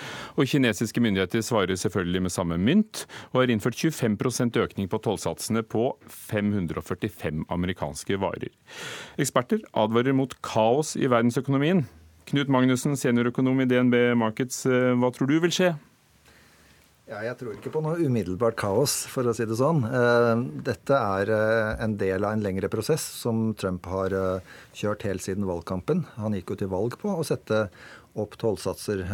Og 0.41 0.49
kinesiske 0.49 1.03
myndigheter 1.05 1.45
svarer 1.45 1.77
selvfølgelig 1.77 2.23
med 2.25 2.33
samme 2.33 2.57
mynt, 2.57 3.03
og 3.35 3.43
har 3.43 3.53
innført 3.53 3.77
25% 3.77 4.57
økning 4.63 4.89
på 4.89 5.01
tollsatsene 5.05 5.61
på 5.61 5.91
545 6.09 7.45
amerikanske 7.53 8.17
varer. 8.23 8.55
Eksperter 9.21 9.61
advarer 9.77 10.17
mot 10.17 10.33
kaos 10.41 10.95
i 10.97 11.05
verdensøkonomien. 11.05 11.85
Knut 12.33 12.49
Magnussen, 12.49 12.97
seniorøkonom 12.97 13.61
i 13.61 13.69
DNB 13.69 14.17
Markets, 14.17 14.65
hva 14.65 15.13
tror 15.13 15.29
du 15.29 15.37
vil 15.45 15.53
skje? 15.53 15.75
Ja, 17.07 17.21
jeg 17.23 17.37
tror 17.39 17.55
ikke 17.55 17.71
på 17.71 17.81
noe 17.85 18.01
umiddelbart 18.03 18.57
kaos, 18.59 19.05
for 19.07 19.29
å 19.31 19.35
si 19.37 19.47
det 19.47 19.59
sånn. 19.61 19.85
Dette 20.67 20.97
er 20.99 21.31
en 21.85 21.95
del 22.01 22.27
av 22.27 22.35
en 22.35 22.43
lengre 22.43 22.67
prosess 22.73 23.05
som 23.23 23.53
Trump 23.55 23.87
har 23.87 24.17
kjørt 24.75 25.07
helt 25.07 25.23
siden 25.23 25.47
valgkampen. 25.47 26.03
Han 26.17 26.35
gikk 26.35 26.51
jo 26.51 26.59
til 26.65 26.73
valg 26.73 26.99
på 26.99 27.15
å 27.15 27.23
sette 27.27 27.69
opp 28.19 28.35
tollsatser 28.41 29.05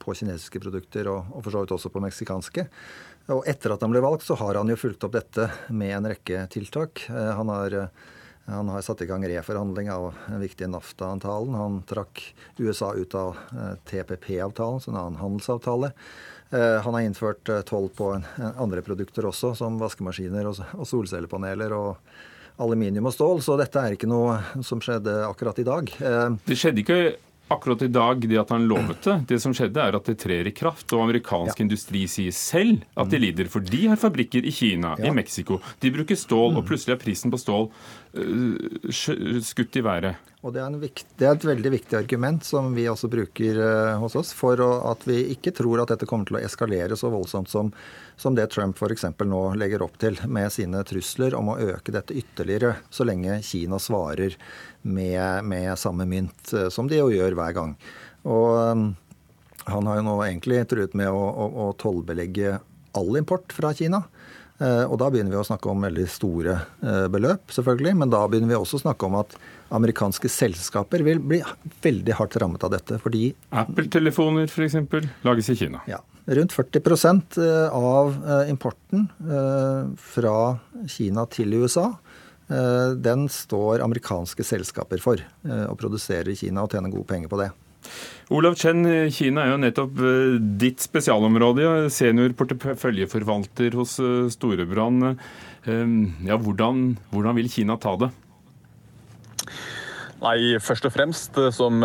på 0.00 0.16
kinesiske 0.16 0.62
produkter, 0.64 1.12
og 1.12 1.42
for 1.42 1.52
så 1.52 1.66
vidt 1.66 1.76
også 1.76 1.92
på 1.92 2.00
meksikanske. 2.06 2.64
Og 3.30 3.46
etter 3.48 3.74
at 3.74 3.84
han 3.84 3.92
ble 3.92 4.02
valgt, 4.02 4.24
så 4.26 4.36
har 4.40 4.58
han 4.58 4.70
jo 4.70 4.78
fulgt 4.78 5.04
opp 5.06 5.14
dette 5.14 5.46
med 5.68 5.92
en 5.94 6.08
rekke 6.10 6.46
tiltak. 6.50 7.04
Eh, 7.10 7.30
han 7.36 7.52
har, 7.52 7.74
eh, 7.74 7.86
han 8.46 8.68
har 8.68 8.82
satt 8.82 9.02
i 9.02 9.06
gang 9.06 9.22
reforhandling 9.22 9.90
av 9.90 10.14
den 10.26 10.40
viktige 10.40 10.70
NAFTA-avtalen. 10.70 11.54
Han 11.54 11.82
trakk 11.86 12.34
USA 12.58 12.94
ut 12.94 13.14
av 13.14 13.36
eh, 13.52 13.74
TPP-avtalen, 13.86 14.80
som 14.80 14.94
en 14.94 15.00
annen 15.00 15.20
handelsavtale. 15.22 15.92
Han 16.50 16.96
har 16.96 17.04
innført 17.06 17.46
toll 17.68 17.86
på 17.94 18.08
andre 18.58 18.82
produkter 18.82 19.28
også, 19.28 19.52
som 19.54 19.76
vaskemaskiner 19.78 20.48
og 20.50 20.86
solcellepaneler. 20.88 21.76
og 21.76 21.96
aluminium 22.60 23.06
og 23.08 23.14
stål, 23.14 23.38
så 23.40 23.54
dette 23.56 23.80
er 23.80 23.94
ikke 23.96 24.08
noe 24.10 24.34
som 24.66 24.82
skjedde 24.84 25.14
akkurat 25.24 25.56
i 25.62 25.64
dag. 25.64 25.92
Det 26.44 26.58
skjedde 26.58 26.82
ikke 26.82 26.98
akkurat 27.50 27.82
i 27.82 27.88
dag 27.88 28.28
det 28.28 28.38
at 28.38 28.52
han 28.54 28.66
lovet 28.70 29.02
det. 29.04 29.16
Det 29.32 29.38
som 29.42 29.54
skjedde, 29.56 29.82
er 29.82 29.96
at 29.98 30.06
det 30.06 30.16
trer 30.22 30.46
i 30.46 30.54
kraft. 30.54 30.86
Og 30.94 31.04
amerikansk 31.08 31.58
ja. 31.58 31.64
industri 31.64 32.04
sier 32.10 32.34
selv 32.36 32.84
at 32.94 33.10
de 33.10 33.18
mm. 33.18 33.24
lider. 33.24 33.50
For 33.50 33.64
de 33.64 33.82
har 33.90 33.98
fabrikker 34.00 34.46
i 34.46 34.52
Kina, 34.54 34.94
ja. 34.98 35.10
i 35.10 35.14
Mexico. 35.14 35.58
De 35.82 35.92
bruker 35.94 36.18
stål, 36.18 36.54
og 36.54 36.62
mm. 36.62 36.68
plutselig 36.70 36.96
er 36.96 37.02
prisen 37.02 37.32
på 37.32 37.40
stål 37.40 37.68
skutt 38.90 39.76
i 39.76 39.82
været. 39.84 40.16
Og 40.40 40.54
det 40.54 40.62
er, 40.64 40.76
viktig, 40.80 41.04
det 41.20 41.26
er, 41.28 41.34
et 41.36 41.44
veldig 41.44 41.70
viktig 41.74 41.96
argument 41.98 42.44
som 42.48 42.70
vi 42.72 42.86
også 42.88 43.10
bruker 43.12 43.58
uh, 43.60 43.98
hos 44.00 44.16
oss, 44.16 44.30
for 44.32 44.56
at 44.64 45.04
vi 45.04 45.18
ikke 45.34 45.52
tror 45.54 45.82
at 45.82 45.92
dette 45.92 46.08
kommer 46.08 46.26
til 46.26 46.38
å 46.38 46.40
eskalere 46.40 46.96
så 46.96 47.10
voldsomt 47.12 47.50
som, 47.52 47.68
som 48.16 48.34
det 48.34 48.48
Trump 48.54 48.80
f.eks. 48.80 49.04
nå 49.20 49.42
legger 49.60 49.84
opp 49.84 49.98
til 50.00 50.16
med 50.26 50.48
sine 50.54 50.80
trusler 50.88 51.36
om 51.36 51.52
å 51.52 51.58
øke 51.60 51.92
dette 51.92 52.16
ytterligere, 52.16 52.78
så 52.88 53.04
lenge 53.04 53.42
Kina 53.44 53.78
svarer 53.78 54.38
med, 54.80 55.44
med 55.44 55.76
samme 55.78 56.08
mynt, 56.08 56.54
uh, 56.56 56.70
som 56.72 56.88
de 56.88 57.02
jo 57.02 57.12
gjør 57.12 57.36
hver 57.36 57.54
gang. 57.60 57.76
Og 58.24 58.96
han 59.70 59.86
har 59.86 60.00
jo 60.00 60.08
nå 60.08 60.16
egentlig 60.24 60.64
truet 60.72 60.96
med 60.96 61.12
å, 61.12 61.20
å, 61.20 61.50
å 61.68 61.70
tollbelegge 61.78 62.56
all 62.96 63.20
import 63.20 63.52
fra 63.52 63.74
Kina. 63.76 64.02
Eh, 64.60 64.84
og 64.84 64.98
da 65.00 65.08
begynner 65.08 65.32
vi 65.32 65.40
å 65.40 65.46
snakke 65.46 65.70
om 65.72 65.86
veldig 65.86 66.04
store 66.12 66.58
eh, 66.84 67.06
beløp, 67.12 67.48
selvfølgelig. 67.54 67.94
Men 68.02 68.12
da 68.12 68.20
begynner 68.28 68.52
vi 68.52 68.58
også 68.58 68.76
å 68.76 68.82
snakke 68.84 69.08
om 69.08 69.16
at 69.22 69.36
amerikanske 69.72 70.28
selskaper 70.32 71.04
vil 71.06 71.22
bli 71.24 71.40
veldig 71.84 72.16
hardt 72.18 72.36
rammet 72.42 72.66
av 72.66 72.74
dette. 72.74 72.98
fordi 73.00 73.30
Apple-telefoner 73.56 74.50
f.eks. 74.50 74.76
lages 75.24 75.52
i 75.52 75.56
Kina. 75.62 75.80
Ja. 75.88 76.02
Rundt 76.30 76.52
40 76.52 77.40
eh, 77.40 77.72
av 77.74 78.18
importen 78.50 79.08
fra 79.98 80.34
Kina 80.86 81.24
til 81.32 81.56
USA 81.62 81.92
den 82.50 83.28
står 83.30 83.78
amerikanske 83.84 84.42
selskaper 84.42 84.98
for. 84.98 85.20
Og 85.46 85.76
produserer 85.78 86.32
i 86.32 86.34
Kina 86.34 86.64
og 86.64 86.74
tjener 86.74 86.90
gode 86.90 87.06
penger 87.06 87.30
på 87.30 87.38
det. 87.38 87.46
Olav 88.30 88.54
Chen, 88.54 88.84
Kina 89.10 89.42
er 89.42 89.54
jo 89.56 89.58
nettopp 89.58 90.00
eh, 90.06 90.36
ditt 90.62 90.78
spesialområde. 90.84 91.88
Seniorporteføljeforvalter 91.90 93.74
hos 93.74 93.96
eh, 93.98 94.28
Storebrand. 94.30 95.16
Ehm, 95.66 95.96
ja, 96.28 96.38
hvordan, 96.38 96.92
hvordan 97.10 97.40
vil 97.40 97.50
Kina 97.50 97.74
ta 97.82 97.96
det? 97.98 98.12
Nei, 100.20 100.60
Først 100.62 100.86
og 100.86 100.94
fremst, 100.94 101.34
eh, 101.42 101.50
som 101.50 101.82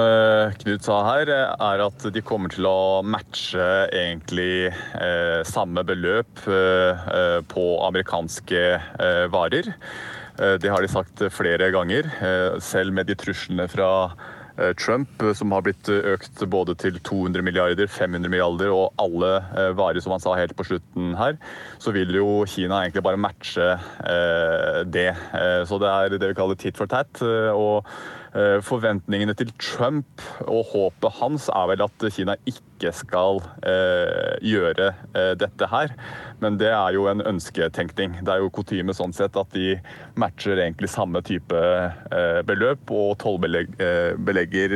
Knut 0.61 0.85
sa 0.85 0.99
her, 1.07 1.33
er 1.33 1.83
at 1.87 2.07
de 2.13 2.21
kommer 2.21 2.53
til 2.53 2.69
å 2.69 3.01
matche 3.01 3.65
egentlig 3.89 4.69
eh, 4.69 5.41
samme 5.49 5.81
beløp 5.87 6.45
eh, 6.45 7.41
på 7.49 7.65
amerikanske 7.89 8.63
eh, 8.69 9.25
varer. 9.33 9.73
Det 10.35 10.67
har 10.67 10.83
de 10.83 10.89
sagt 10.91 11.21
flere 11.31 11.69
ganger. 11.71 12.09
Selv 12.59 12.91
med 12.91 13.07
de 13.07 13.15
truslene 13.15 13.69
fra 13.71 13.87
Eh, 14.11 14.34
Trump, 14.79 15.21
eh, 15.21 15.33
som 15.35 15.51
har 15.55 15.65
blitt 15.65 15.89
eh, 15.91 16.13
økt 16.15 16.43
både 16.51 16.75
til 16.79 16.99
200 16.99 17.43
milliarder, 17.45 17.87
500 17.91 18.31
milliarder 18.31 18.73
og 18.73 18.93
alle 19.01 19.31
varer, 19.75 20.01
som 20.03 20.15
han 20.15 20.23
sa 20.23 20.35
helt 20.37 20.55
på 20.57 20.67
slutten 20.67 21.15
her, 21.19 21.39
så 21.81 21.93
vil 21.95 22.15
jo 22.15 22.43
Kina 22.49 22.83
egentlig 22.83 23.03
bare 23.05 23.19
matche 23.19 23.73
det. 24.91 25.09
Så 25.67 25.79
det 25.81 25.89
er 25.89 26.15
det 26.15 26.29
vi 26.31 26.37
kaller 26.37 26.59
tit 26.59 26.77
for 26.77 26.89
tat. 26.91 27.21
og 27.21 27.85
Eh, 27.85 28.14
forventningene 28.65 29.35
til 29.37 29.51
Trump 29.61 30.23
og 30.43 30.65
håpet 30.73 31.19
hans 31.21 31.47
er 31.53 31.69
vel 31.71 31.83
at 31.85 32.05
Kina 32.11 32.35
ikke 32.49 32.91
skal 32.95 33.39
eh, 33.63 34.35
gjøre 34.43 34.89
eh, 35.15 35.31
dette 35.39 35.69
her. 35.71 35.93
Men 36.43 36.57
det 36.59 36.71
er 36.73 36.97
jo 36.97 37.05
en 37.11 37.23
ønsketenkning. 37.23 38.17
Det 38.25 38.33
er 38.33 38.43
jo 38.43 38.51
kutyme 38.55 38.95
sånn 38.97 39.15
sett 39.15 39.37
at 39.39 39.55
de 39.55 39.77
matcher 40.19 40.59
egentlig 40.59 40.91
samme 40.91 41.21
type 41.25 41.61
beløp 42.47 42.91
og 42.93 43.15
tollbelegger 43.23 44.75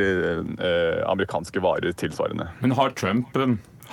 amerikanske 1.09 1.61
varer 1.63 1.95
tilsvarende. 1.99 2.47
Men 2.63 2.77
har 2.79 2.95
Trump 2.97 3.35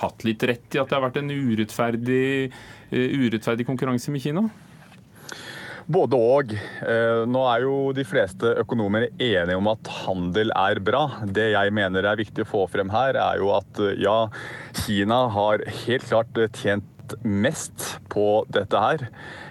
hatt 0.01 0.23
litt 0.27 0.43
rett 0.47 0.77
i 0.77 0.79
at 0.79 0.89
det 0.89 0.95
har 0.95 1.03
vært 1.07 1.19
en 1.21 1.33
urettferdig, 1.33 2.53
urettferdig 2.93 3.67
konkurranse 3.67 4.13
med 4.13 4.23
Kina? 4.23 4.47
Både 5.87 6.17
og. 6.19 6.51
Eh, 6.83 7.21
nå 7.31 7.41
er 7.47 7.63
jo 7.63 7.75
de 7.95 8.03
fleste 8.07 8.49
økonomer 8.59 9.05
enige 9.13 9.55
om 9.55 9.69
at 9.71 9.91
handel 10.03 10.51
er 10.51 10.81
bra. 10.83 11.05
Det 11.23 11.53
jeg 11.53 11.75
mener 11.75 12.03
er 12.03 12.19
viktig 12.19 12.43
å 12.43 12.49
få 12.49 12.65
frem 12.71 12.91
her, 12.91 13.15
er 13.15 13.39
jo 13.39 13.53
at 13.55 13.79
eh, 13.79 13.95
ja, 14.03 14.17
Kina 14.83 15.23
har 15.31 15.63
helt 15.85 16.07
klart 16.09 16.41
tjent 16.59 17.15
mest 17.23 17.93
på 18.11 18.43
dette 18.51 18.81
her. 18.83 19.07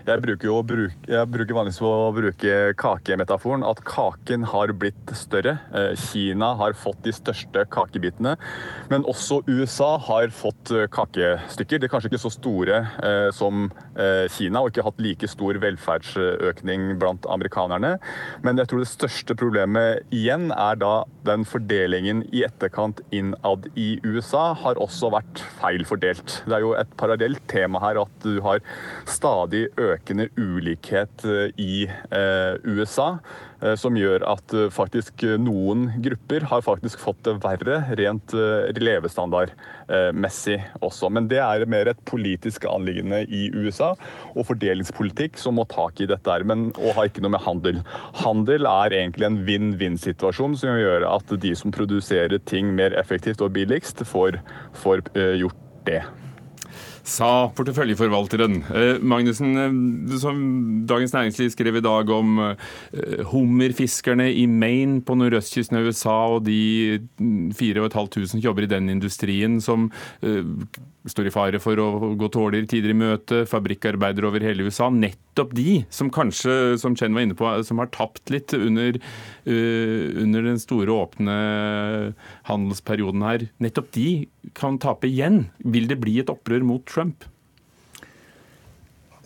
Jeg 0.07 0.23
bruker 0.23 0.47
jo 0.47 0.61
bruk, 0.63 0.93
jeg 1.11 1.27
bruker 1.35 1.57
vanligvis 1.57 1.81
å 1.83 2.13
bruke 2.15 2.51
kakemetaforen. 2.79 3.65
At 3.67 3.81
kaken 3.89 4.45
har 4.47 4.71
blitt 4.79 5.11
større. 5.19 5.57
Eh, 5.75 5.99
Kina 5.99 6.53
har 6.61 6.77
fått 6.79 7.01
de 7.03 7.11
største 7.15 7.65
kakebitene. 7.75 8.37
Men 8.93 9.07
også 9.11 9.41
USA 9.49 9.97
har 10.07 10.31
fått 10.31 10.71
eh, 10.71 10.87
kakestykker. 10.95 11.83
De 11.83 11.89
er 11.89 11.91
kanskje 11.91 12.13
ikke 12.13 12.23
så 12.23 12.31
store 12.37 12.85
eh, 13.03 13.33
som 13.35 13.67
Kina, 13.97 14.61
og 14.61 14.69
ikke 14.69 14.83
hatt 14.85 14.99
like 15.01 15.29
stor 15.31 15.57
velferdsøkning 15.63 16.99
blant 17.01 17.25
amerikanerne. 17.33 17.95
Men 18.45 18.61
jeg 18.61 18.69
tror 18.69 18.83
det 18.83 18.91
største 18.91 19.37
problemet 19.39 20.05
igjen 20.13 20.51
er 20.53 20.77
da 20.77 20.91
den 21.25 21.47
fordelingen 21.49 22.21
i 22.29 22.43
etterkant 22.45 23.01
innad 23.17 23.71
i 23.73 23.95
USA 24.05 24.51
har 24.61 24.77
også 24.83 25.09
vært 25.17 25.41
feil 25.63 25.87
fordelt. 25.89 26.43
Det 26.45 26.59
er 26.59 26.67
jo 26.67 26.75
et 26.77 26.93
parallelt 27.01 27.41
tema 27.49 27.81
her 27.83 28.03
at 28.05 28.21
du 28.21 28.37
har 28.45 28.61
stadig 29.09 29.65
økende 29.73 29.96
økende 29.97 30.29
ulikhet 30.37 31.25
eh, 31.27 31.51
i 31.61 31.87
eh, 31.89 32.57
USA, 32.65 33.19
eh, 33.63 33.75
som 33.79 33.97
gjør 33.99 34.25
at 34.29 34.55
faktisk 34.75 35.25
noen 35.41 35.89
grupper 36.05 36.47
har 36.51 36.65
faktisk 36.65 37.01
fått 37.03 37.23
det 37.27 37.37
verre 37.45 37.81
rent 37.99 38.35
levestandardmessig 38.77 40.59
også. 40.85 41.11
Men 41.13 41.29
det 41.31 41.41
er 41.43 41.67
mer 41.71 41.91
et 41.91 42.03
politisk 42.09 42.67
anliggende 42.71 43.25
i 43.27 43.49
USA 43.55 43.95
og 44.35 44.47
fordelingspolitikk 44.51 45.41
som 45.41 45.59
må 45.59 45.67
tak 45.71 46.01
i 46.03 46.11
dette, 46.11 46.39
men, 46.49 46.69
og 46.77 46.97
har 46.99 47.11
ikke 47.11 47.25
noe 47.25 47.35
med 47.37 47.45
handel. 47.47 47.81
Handel 48.23 48.69
er 48.71 48.99
egentlig 49.01 49.31
en 49.31 49.41
vinn-vinn-situasjon 49.49 50.59
som 50.61 50.77
gjør 50.81 51.09
at 51.09 51.35
de 51.43 51.55
som 51.59 51.75
produserer 51.75 52.39
ting 52.51 52.75
mer 52.77 52.97
effektivt 52.99 53.43
og 53.45 53.55
billigst, 53.57 54.05
får, 54.07 54.41
får 54.77 55.09
gjort 55.41 55.67
det 55.87 56.03
sa 57.07 57.49
porteføljeforvalteren. 57.55 58.59
Eh, 58.75 58.99
Magnussen, 59.01 59.55
eh, 59.57 60.17
som 60.19 60.41
Dagens 60.87 61.15
Næringsliv 61.15 61.53
skrev 61.55 61.79
i 61.79 61.85
dag 61.85 62.11
om 62.11 62.39
eh, 62.43 63.23
hummerfiskerne 63.31 64.27
i 64.35 64.47
Maine 64.51 65.01
på 65.07 65.15
nordøstkysten 65.19 65.79
av 65.79 65.87
USA 65.87 66.17
og 66.35 66.45
de 66.49 66.99
4500 67.55 68.27
som 68.33 68.43
jobber 68.43 68.67
i 68.67 68.71
den 68.71 68.91
industrien, 68.91 69.61
som 69.63 69.89
står 71.07 71.29
i 71.29 71.33
fare 71.33 71.59
for 71.63 71.79
å 71.79 72.15
gå 72.19 72.29
dårligere 72.33 72.69
tider 72.71 72.93
i 72.93 72.99
møte, 72.99 73.45
fabrikkarbeidere 73.49 74.27
over 74.29 74.43
hele 74.43 74.67
USA. 74.67 74.89
Nettopp 74.91 75.53
de 75.55 75.85
som 75.93 76.11
kanskje, 76.11 76.77
som 76.81 76.97
Chen 76.99 77.15
var 77.15 77.27
inne 77.27 77.37
på, 77.39 77.49
som 77.67 77.79
har 77.83 77.91
tapt 77.95 78.33
litt 78.35 78.55
under, 78.57 78.99
under 79.47 80.49
den 80.49 80.59
store 80.63 80.95
åpne 80.95 81.37
handelsperioden 82.49 83.27
her, 83.27 83.47
nettopp 83.63 83.93
de 83.95 84.09
kan 84.59 84.81
tape 84.83 85.09
igjen. 85.11 85.47
Vil 85.63 85.89
det 85.91 86.01
bli 86.03 86.19
et 86.23 86.33
opprør 86.33 86.67
mot 86.67 86.96
Trump? 86.97 87.29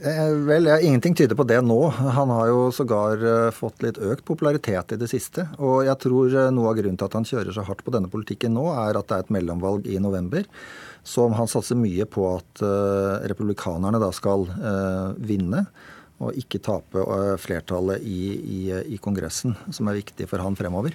Eh, 0.02 0.34
vel, 0.46 0.66
Ingenting 0.80 1.14
tyder 1.14 1.36
på 1.36 1.44
det 1.44 1.60
nå. 1.60 1.78
Han 1.92 2.30
har 2.32 2.48
jo 2.48 2.60
sågar 2.72 3.20
uh, 3.20 3.50
fått 3.52 3.82
litt 3.84 3.98
økt 4.00 4.24
popularitet 4.24 4.94
i 4.94 4.98
det 5.00 5.10
siste. 5.12 5.44
Og 5.60 5.84
jeg 5.84 6.00
tror 6.00 6.32
uh, 6.32 6.46
noe 6.54 6.70
av 6.70 6.78
grunnen 6.78 6.96
til 6.96 7.10
at 7.10 7.16
han 7.18 7.28
kjører 7.28 7.52
så 7.52 7.66
hardt 7.66 7.84
på 7.84 7.92
denne 7.92 8.08
politikken 8.08 8.56
nå, 8.56 8.64
er 8.72 8.96
at 8.96 9.10
det 9.10 9.18
er 9.18 9.26
et 9.26 9.34
mellomvalg 9.36 9.90
i 9.90 10.00
november 10.00 10.48
som 11.04 11.36
han 11.36 11.48
satser 11.48 11.78
mye 11.80 12.04
på 12.04 12.26
at 12.28 12.60
republikanerne 13.30 13.96
da 14.02 14.10
skal 14.12 14.42
vinne. 15.16 15.62
og 16.20 16.36
ikke 16.36 16.60
tape 16.60 17.04
flertallet 17.40 18.04
i, 18.04 18.18
i, 18.36 18.58
i, 18.84 18.98
Kongressen, 19.00 19.54
som 19.72 19.88
er 19.88 19.96
viktig 19.96 20.26
for 20.28 20.44
han 20.44 20.58
fremover. 20.60 20.92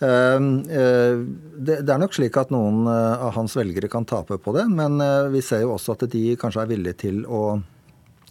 Det 0.00 1.76
er 1.80 2.00
nok 2.02 2.16
slik 2.16 2.36
at 2.40 2.50
noen 2.54 2.88
av 2.88 3.30
hans 3.36 3.54
velgere 3.56 3.88
kan 3.92 4.06
tape 4.08 4.40
på 4.42 4.54
det, 4.56 4.64
men 4.72 4.98
vi 5.32 5.42
ser 5.44 5.62
jo 5.62 5.74
også 5.76 5.94
at 5.94 6.06
de 6.12 6.24
kanskje 6.40 6.64
er 6.64 6.70
villige 6.72 6.98
til 7.04 7.20
å, 7.26 7.42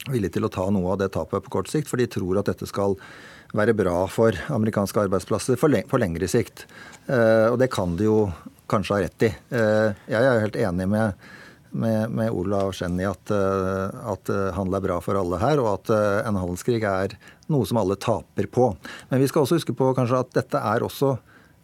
villige 0.09 0.35
til 0.37 0.47
å 0.47 0.51
ta 0.53 0.67
noe 0.73 0.91
av 0.91 0.99
det 1.01 1.13
tapet 1.15 1.45
på 1.45 1.53
kort 1.57 1.71
sikt, 1.71 1.87
for 1.89 2.01
de 2.01 2.09
tror 2.11 2.41
at 2.41 2.51
dette 2.51 2.67
skal 2.69 2.97
være 3.55 3.75
bra 3.77 4.03
for 4.11 4.35
amerikanske 4.51 5.05
arbeidsplasser 5.05 5.55
på 5.61 6.01
lengre 6.01 6.27
sikt. 6.27 6.65
Og 7.07 7.55
det 7.61 7.71
kan 7.71 7.95
de 7.95 8.09
jo 8.09 8.19
kanskje 8.71 8.97
ha 8.97 9.05
rett 9.05 9.27
i. 9.29 9.31
Jeg 9.55 10.19
er 10.19 10.29
jo 10.33 10.43
helt 10.47 10.61
enig 10.67 10.89
med 10.91 11.25
med, 11.73 12.11
med 12.11 12.31
Olav 12.31 12.73
i 12.73 13.05
at, 13.05 13.31
eh, 13.31 14.11
at, 14.11 14.29
eh, 14.29 14.51
handel 14.53 14.77
er 14.77 14.85
bra 14.85 14.99
for 15.01 15.17
alle 15.17 15.39
her, 15.41 15.59
og 15.61 15.69
at 15.73 15.93
eh, 15.93 16.21
en 16.27 16.37
handelskrig 16.37 16.83
er 16.85 17.15
noe 17.51 17.65
som 17.65 17.79
alle 17.81 17.97
taper 17.97 18.47
på. 18.47 18.69
Men 19.09 19.21
vi 19.21 19.29
skal 19.29 19.43
også 19.43 19.59
huske 19.59 19.75
på 19.77 19.93
kanskje 19.97 20.21
at 20.21 20.33
dette 20.37 20.61
er 20.61 20.85
også 20.85 21.15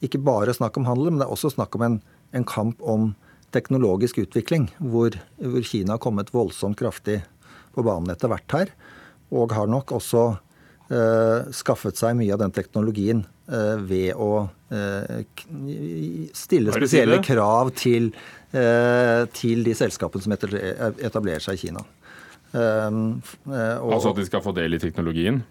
ikke 0.05 0.21
bare 0.23 0.55
snakk 0.55 0.77
om 0.79 0.87
handel, 0.87 1.11
men 1.11 1.21
det 1.21 1.27
er 1.27 1.33
også 1.35 1.53
snakk 1.53 1.75
om 1.77 1.85
en, 1.87 1.97
en 2.35 2.47
kamp 2.47 2.81
om 2.81 3.13
teknologisk 3.55 4.21
utvikling, 4.21 4.69
hvor, 4.77 5.15
hvor, 5.41 5.65
Kina 5.65 5.95
har 5.95 6.03
kommet 6.03 6.33
voldsomt 6.33 6.77
kraftig 6.79 7.21
på 7.73 7.85
banen 7.85 8.13
etter 8.13 8.29
hvert 8.31 8.55
her, 8.55 8.71
og 9.33 9.53
har 9.57 9.69
nok 9.69 9.91
også 9.97 10.23
eh, 10.93 11.49
skaffet 11.57 11.97
seg 11.97 12.17
mye 12.19 12.33
av 12.35 12.43
den 12.43 12.53
teknologien 12.53 13.23
eh, 13.49 13.81
ved 13.89 14.13
å 14.13 14.47
eh, 14.73 15.25
stille 16.37 16.73
spesielle 16.77 17.21
krav 17.25 17.73
til 17.77 18.13
Eh, 18.49 19.23
til 19.37 19.61
de 19.61 19.75
selskapene 19.77 20.25
som 20.25 20.33
etablerer 20.33 21.43
seg 21.43 21.53
i 21.53 21.67
Kina. 21.67 21.83
Eh, 22.49 22.95
og, 23.45 23.91
altså 23.93 24.09
at 24.09 24.17
de 24.17 24.25
skal 24.25 24.41
få 24.41 24.55
del 24.57 24.73
i 24.73 24.81
teknologien? 24.81 25.43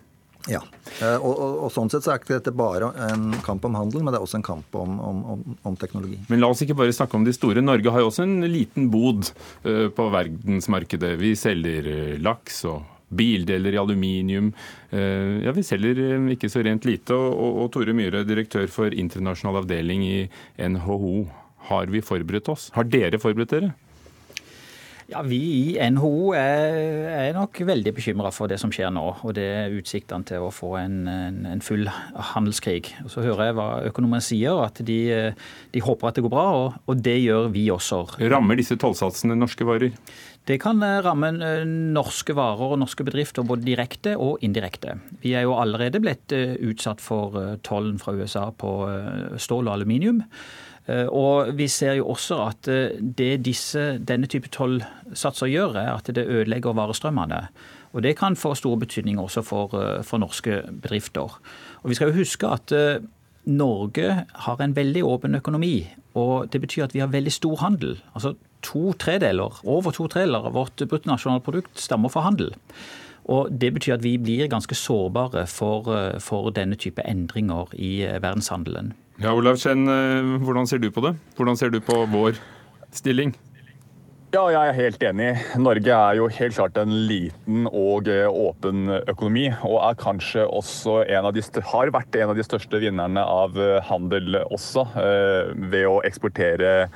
Ja. 0.47 0.61
Eh, 1.03 1.17
og, 1.17 1.33
og, 1.33 1.57
og, 1.67 1.71
sånn 1.75 1.91
sett 1.93 2.07
så 2.07 2.15
er 2.15 2.21
ikke 2.21 2.37
dette 2.37 2.55
bare 2.57 2.93
en 3.09 3.33
kamp 3.45 3.65
om 3.69 3.77
handel, 3.79 4.05
men 4.05 4.15
det 4.15 4.21
er 4.21 4.27
også 4.27 4.39
en 4.41 4.47
kamp 4.47 4.79
om, 4.79 5.01
om, 5.03 5.43
om, 5.67 5.79
teknologi. 5.81 6.21
Men 6.31 6.43
la 6.43 6.51
oss 6.53 6.63
ikke 6.65 6.79
bare 6.79 6.95
snakke 6.95 7.19
om 7.19 7.27
de 7.27 7.35
store. 7.37 7.65
Norge 7.65 7.93
har 7.93 8.05
jo 8.05 8.13
også 8.13 8.25
en 8.25 8.47
liten 8.49 8.89
bod 8.93 9.33
på 9.63 10.07
verdensmarkedet. 10.15 11.17
Vi 11.21 11.35
selger 11.39 11.91
laks 12.23 12.63
og 12.71 12.87
bildeler 13.09 13.75
i 13.75 13.81
aluminium. 13.81 14.51
Ja, 14.93 15.53
Vi 15.57 15.65
selger 15.65 16.01
ikke 16.35 16.51
så 16.53 16.63
rent 16.65 16.85
lite. 16.89 17.17
Og, 17.17 17.65
og 17.65 17.71
Tore 17.75 17.97
Myhre, 17.97 18.25
direktør 18.29 18.69
for 18.73 18.93
internasjonal 18.93 19.63
avdeling 19.63 20.05
i 20.07 20.19
NHO. 20.61 21.27
Har 21.69 21.93
vi 21.93 22.05
forberedt 22.05 22.49
oss? 22.53 22.69
Har 22.77 22.89
dere 22.89 23.21
forberedt 23.21 23.57
dere? 23.57 23.73
Ja, 25.09 25.23
Vi 25.25 25.39
i 25.73 25.91
NHO 25.91 26.35
er, 26.37 26.75
er 27.09 27.37
nok 27.37 27.57
veldig 27.65 27.95
bekymra 27.97 28.29
for 28.35 28.51
det 28.51 28.59
som 28.61 28.73
skjer 28.75 28.91
nå. 28.93 29.07
Og 29.25 29.33
det 29.39 29.47
er 29.49 29.77
utsiktene 29.79 30.27
til 30.29 30.45
å 30.45 30.51
få 30.53 30.75
en, 30.83 30.99
en, 31.09 31.39
en, 31.49 31.63
full 31.65 31.89
handelskrig. 32.35 32.91
Og 33.07 33.15
Så 33.15 33.25
hører 33.25 33.49
jeg 33.49 33.57
hva 33.57 33.69
økonomene 33.89 34.21
sier, 34.25 34.61
at 34.67 34.83
de, 34.85 34.99
de, 35.73 35.85
håper 35.85 36.11
at 36.11 36.19
det 36.19 36.27
går 36.27 36.35
bra. 36.35 36.45
Og, 36.59 36.77
og 36.85 37.01
det 37.01 37.17
gjør 37.23 37.49
vi 37.57 37.71
også. 37.73 38.03
Rammer 38.29 38.61
disse 38.61 38.77
tollsatsene 38.77 39.39
norske 39.39 39.65
varer? 39.65 39.97
Det 40.49 40.57
kan 40.61 40.81
eh, 40.85 41.01
ramme 41.05 41.33
eh, 41.45 41.65
norske 41.67 42.37
varer 42.37 42.73
og 42.73 42.81
norske 42.81 43.05
bedrifter 43.05 43.45
både 43.49 43.67
direkte 43.67 44.15
og 44.17 44.45
indirekte. 44.45 44.97
Vi 45.25 45.35
er 45.37 45.45
jo 45.45 45.57
allerede 45.57 46.01
blitt 46.01 46.33
eh, 46.37 46.57
utsatt 46.69 47.01
for 47.05 47.37
tollen 47.65 47.97
fra 48.01 48.13
USA 48.17 48.49
på 48.53 48.73
stål 49.41 49.69
og 49.69 49.77
aluminium. 49.77 50.23
Eh, 50.89 51.07
og 51.13 51.53
vi 51.59 51.69
ser 51.69 51.99
jo 51.99 52.09
også 52.15 52.39
at 52.47 52.69
eh, 52.73 52.97
det 52.97 53.43
disse, 53.45 53.99
denne 54.09 54.29
type 54.31 54.49
tollsatser 54.55 55.51
gjør, 55.53 55.77
er 55.77 55.93
at 55.93 56.09
det 56.15 56.25
ødelegger 56.27 56.77
varestrømmene. 56.77 57.43
Og 57.93 58.03
Det 58.03 58.17
kan 58.17 58.37
få 58.37 58.55
store 58.55 58.79
betydninger 58.79 59.23
også 59.23 59.43
for, 59.43 59.75
eh, 59.77 60.03
for, 60.03 60.19
norske 60.19 60.63
bedrifter. 60.83 61.39
Og 61.83 61.89
Vi 61.89 61.95
skal 61.95 62.09
jo 62.09 62.21
huske 62.21 62.47
at 62.47 62.73
Norge 63.47 64.27
har 64.35 64.61
en 64.61 64.77
veldig 64.77 65.05
åpen 65.05 65.35
økonomi. 65.35 65.89
og 66.15 66.51
Det 66.51 66.61
betyr 66.61 66.85
at 66.85 66.95
vi 66.95 67.01
har 67.01 67.09
veldig 67.09 67.33
stor 67.33 67.57
handel. 67.57 68.01
Altså 68.15 68.37
to 68.63 68.93
tredeler, 68.93 69.61
Over 69.65 69.91
to 69.91 70.07
tredeler 70.07 70.47
av 70.47 70.53
vårt 70.53 70.77
bruttonasjonalprodukt 70.77 71.79
stammer 71.79 72.09
fra 72.09 72.23
handel. 72.23 72.53
Og 73.27 73.49
Det 73.51 73.75
betyr 73.75 73.95
at 73.95 74.03
vi 74.03 74.19
blir 74.19 74.49
ganske 74.49 74.75
sårbare 74.75 75.47
for, 75.47 76.19
for 76.19 76.51
denne 76.51 76.77
type 76.77 77.03
endringer 77.07 77.69
i 77.75 78.05
verdenshandelen. 78.21 78.95
Ja, 79.19 79.33
Olav 79.35 79.57
Kjenn, 79.59 79.81
eh, 79.91 80.37
hvordan 80.47 80.69
ser 80.71 80.79
du 80.79 80.93
på 80.95 81.03
det? 81.03 81.17
Hvordan 81.35 81.57
ser 81.59 81.73
du 81.75 81.81
på 81.83 82.05
vår 82.07 82.37
stilling? 82.95 83.33
Ja, 84.31 84.45
jeg 84.53 84.61
er 84.61 84.77
helt 84.77 85.03
enig. 85.09 85.31
Norge 85.59 85.91
er 85.91 86.19
jo 86.21 86.29
helt 86.31 86.55
klart 86.55 86.79
en 86.79 86.93
liten 87.09 87.67
og 87.67 88.07
eh, 88.07 88.29
åpen 88.31 88.87
økonomi. 89.11 89.49
Og 89.67 89.81
er 89.83 89.99
kanskje 89.99 90.45
også 90.47 91.01
en 91.03 91.27
av 91.27 91.35
de, 91.35 91.43
har 91.43 91.91
vært 91.97 92.15
en 92.21 92.31
av 92.31 92.39
de 92.39 92.47
største 92.47 92.79
vinnerne 92.79 93.25
av 93.27 93.59
eh, 93.59 93.81
handel 93.91 94.39
også, 94.45 94.87
ved 95.67 95.89
å 95.91 95.99
eksportere 96.07 96.87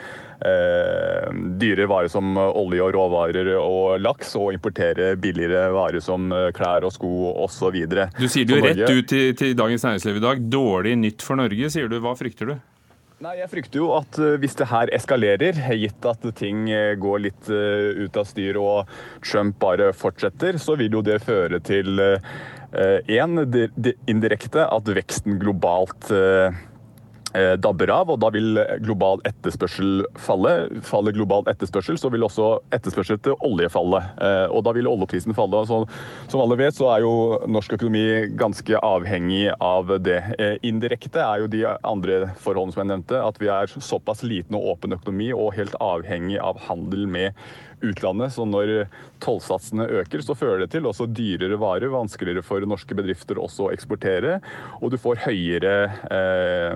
dyre 1.62 1.86
varer 1.86 2.10
som 2.10 2.34
olje 2.36 2.82
og 2.82 2.92
råvarer 2.96 3.52
og 3.58 4.00
laks, 4.02 4.34
og 4.38 4.52
importere 4.54 5.12
billigere 5.20 5.70
varer 5.74 6.02
som 6.02 6.32
eh, 6.32 6.50
klær 6.56 6.86
og 6.86 6.94
sko 6.94 7.32
osv. 7.44 7.78
Du 8.18 8.28
sier 8.28 8.48
det 8.48 8.58
jo 8.58 8.66
rett 8.66 8.84
ut 8.90 9.08
til, 9.08 9.32
til 9.38 9.56
Dagens 9.58 9.86
Næringsliv 9.86 10.20
i 10.20 10.26
dag. 10.26 10.44
Dårlig 10.52 10.96
nytt 11.00 11.24
for 11.24 11.40
Norge, 11.40 11.72
sier 11.72 11.90
du. 11.90 11.98
Hva 12.02 12.14
frykter 12.18 12.52
du? 12.52 12.54
Nei, 13.22 13.36
Jeg 13.38 13.52
frykter 13.52 13.78
jo 13.78 13.92
at 13.94 14.18
eh, 14.18 14.38
hvis 14.42 14.58
det 14.58 14.70
her 14.72 14.90
eskalerer, 14.96 15.60
gitt 15.78 16.10
at 16.10 16.26
ting 16.38 16.66
eh, 16.72 16.94
går 16.98 17.22
litt 17.28 17.52
ut 17.52 18.18
av 18.18 18.26
styr 18.28 18.58
og 18.60 18.90
Trump 19.22 19.60
bare 19.62 19.92
fortsetter, 19.94 20.58
så 20.58 20.76
vil 20.80 20.98
jo 20.98 21.04
det 21.06 21.20
føre 21.22 21.62
til 21.62 22.02
én, 22.72 23.36
indirekte 24.08 24.64
at 24.64 24.86
veksten 24.96 25.36
globalt 25.42 26.08
Eh, 26.08 26.60
dabber 27.32 27.90
av, 27.94 28.10
og 28.12 28.18
da 28.20 28.28
vil 28.34 28.58
global 28.84 29.22
etterspørsel 29.28 30.02
falle. 30.20 30.52
Faller 30.84 31.14
global 31.16 31.46
etterspørsel, 31.50 31.98
så 32.00 32.10
vil 32.12 32.26
også 32.26 32.48
etterspørsel 32.74 33.20
til 33.22 33.36
olje 33.46 33.70
falle. 33.72 34.02
Eh, 34.20 34.46
og 34.52 34.64
da 34.66 34.74
vil 34.76 34.88
oljeprisen 34.90 35.36
falle. 35.36 35.62
Så, 35.68 35.82
som 36.32 36.42
alle 36.42 36.58
vet, 36.60 36.76
så 36.76 36.90
er 36.92 37.06
jo 37.06 37.14
norsk 37.50 37.76
økonomi 37.78 38.04
ganske 38.40 38.78
avhengig 38.82 39.46
av 39.58 39.94
det. 40.04 40.20
Eh, 40.38 40.56
indirekte 40.68 41.22
er 41.24 41.44
jo 41.44 41.50
de 41.52 41.64
andre 41.68 42.22
forholdene 42.42 42.76
som 42.76 42.84
jeg 42.84 42.92
nevnte, 42.92 43.20
at 43.22 43.40
vi 43.42 43.50
er 43.52 43.72
såpass 43.72 44.24
liten 44.26 44.58
og 44.58 44.74
åpen 44.74 44.96
økonomi 44.96 45.32
og 45.36 45.54
helt 45.58 45.76
avhengig 45.82 46.40
av 46.42 46.60
handel 46.68 47.06
med 47.10 47.38
utlandet. 47.82 48.32
Så 48.34 48.46
når 48.48 48.72
tollsatsene 49.22 49.86
øker, 50.00 50.22
så 50.24 50.36
fører 50.38 50.62
det 50.62 50.72
til 50.74 50.86
også 50.88 51.06
dyrere 51.10 51.58
varer, 51.60 51.92
vanskeligere 51.92 52.44
for 52.46 52.64
norske 52.68 52.96
bedrifter 52.98 53.40
også 53.40 53.68
å 53.68 53.72
eksportere. 53.74 54.38
Og 54.80 54.92
du 54.92 54.98
får 55.00 55.22
høyere 55.26 55.74
eh, 56.12 56.72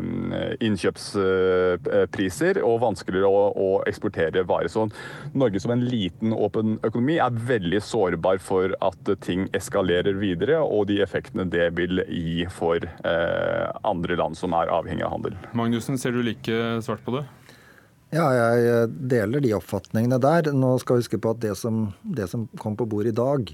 innkjøpspriser 0.67 2.63
og 2.67 2.81
vanskeligere 2.85 3.31
å, 3.31 3.47
å, 3.53 3.71
eksportere 3.87 4.45
varer. 4.49 4.71
Så 4.73 4.87
Norge 5.37 5.61
som 5.63 5.75
en 5.75 5.85
liten, 5.87 6.35
åpen 6.37 6.79
økonomi 6.87 7.19
er 7.23 7.41
veldig 7.51 7.83
sårbar 7.85 8.41
for 8.43 8.75
at 8.85 9.13
ting 9.25 9.47
eskalerer 9.57 10.17
videre, 10.21 10.61
og 10.63 10.89
de 10.91 11.01
effektene 11.05 11.47
det 11.51 11.71
vil 11.79 12.03
gi 12.07 12.47
for 12.53 12.83
eh, 12.83 13.67
andre 13.87 14.19
land 14.19 14.39
som 14.39 14.55
er 14.57 14.73
avhengig 14.73 15.05
av 15.07 15.17
handel. 15.17 15.37
Magnussen, 15.57 15.99
ser 16.01 16.17
du 16.17 16.23
like 16.27 16.81
svart 16.85 17.05
på 17.07 17.19
det? 17.19 17.27
Ja, 18.15 18.27
jeg 18.31 18.67
eh, 18.71 18.85
deler 19.11 19.43
de 19.43 19.55
oppfatningene 19.57 20.21
der. 20.23 20.53
Nå 20.55 20.77
skal 20.79 20.97
vi 20.97 21.05
huske 21.05 21.19
på 21.23 21.33
at 21.35 21.41
det 21.43 21.57
som, 21.59 21.89
det 22.03 22.29
som 22.31 22.47
kom 22.63 22.77
på 22.79 22.87
bordet 22.87 23.11
i 23.11 23.17
dag, 23.19 23.51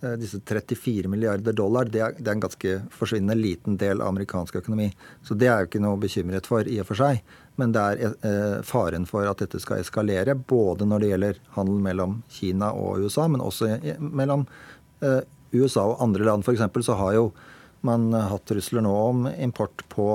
eh, 0.00 0.14
disse 0.20 0.40
34 0.40 1.10
milliarder 1.12 1.52
dollar, 1.56 1.90
det 1.92 2.00
er, 2.00 2.16
det 2.16 2.24
er, 2.24 2.38
en 2.38 2.46
ganske 2.46 2.78
forsvinnende 2.96 3.36
liten 3.36 3.76
del 3.80 4.00
av 4.00 4.14
amerikansk 4.14 4.56
økonomi. 4.62 4.88
Så 5.26 5.36
det 5.36 5.50
er 5.50 5.60
jo 5.60 5.70
ikke 5.70 5.84
noe 5.84 6.00
bekymret 6.00 6.48
for 6.48 6.64
i 6.64 6.80
og 6.80 6.88
for 6.88 7.02
seg. 7.02 7.20
Men 7.60 7.76
det 7.76 7.84
er 7.84 8.02
eh, 8.08 8.58
faren 8.64 9.04
for 9.10 9.28
at 9.28 9.44
dette 9.44 9.60
skal 9.60 9.84
eskalere, 9.84 10.34
både 10.34 10.88
når 10.88 11.04
det 11.04 11.12
gjelder 11.12 11.44
handel 11.58 11.84
mellom 11.84 12.18
Kina 12.32 12.72
og 12.72 13.04
USA, 13.04 13.28
men 13.28 13.44
også 13.44 13.74
mellom 14.00 14.48
eh, 15.04 15.20
USA 15.52 15.90
og 15.92 16.00
andre 16.06 16.24
land. 16.24 16.48
F.eks. 16.48 16.64
så 16.88 16.96
har 16.96 17.18
jo 17.20 17.32
man 17.84 18.12
hatt 18.12 18.48
trusler 18.48 18.84
nå 18.84 18.92
om 18.92 19.26
import 19.40 19.84
på 19.92 20.14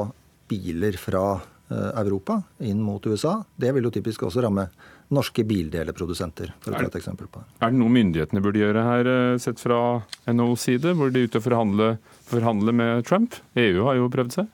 biler 0.50 0.98
fra 1.02 1.28
Eh, 1.36 1.55
Europa 1.70 2.42
inn 2.62 2.82
mot 2.86 3.06
USA. 3.10 3.40
Det 3.56 3.72
vil 3.74 3.88
jo 3.88 3.92
typisk 3.94 4.28
også 4.28 4.44
ramme 4.46 4.68
norske 5.14 5.46
bildeleprodusenter, 5.46 6.54
for 6.64 6.74
å 6.74 6.80
ta 6.80 6.90
et 6.90 6.98
eksempel 7.00 7.30
på 7.30 7.42
det. 7.42 7.48
Er 7.62 7.74
det 7.74 7.80
noe 7.80 7.94
myndighetene 7.94 8.42
burde 8.42 8.62
gjøre 8.62 8.84
her, 8.86 9.10
eh, 9.12 9.38
sett 9.42 9.62
fra 9.62 10.02
NHOs 10.28 10.66
side? 10.66 10.96
Burde 10.98 11.14
de 11.14 11.28
ut 11.28 11.36
og 11.36 11.46
forhandler 11.46 11.98
forhandle 12.26 12.74
med 12.74 13.06
Trump? 13.06 13.36
EU 13.56 13.86
har 13.86 13.96
jo 13.96 14.10
prøvd 14.10 14.40
seg. 14.40 14.48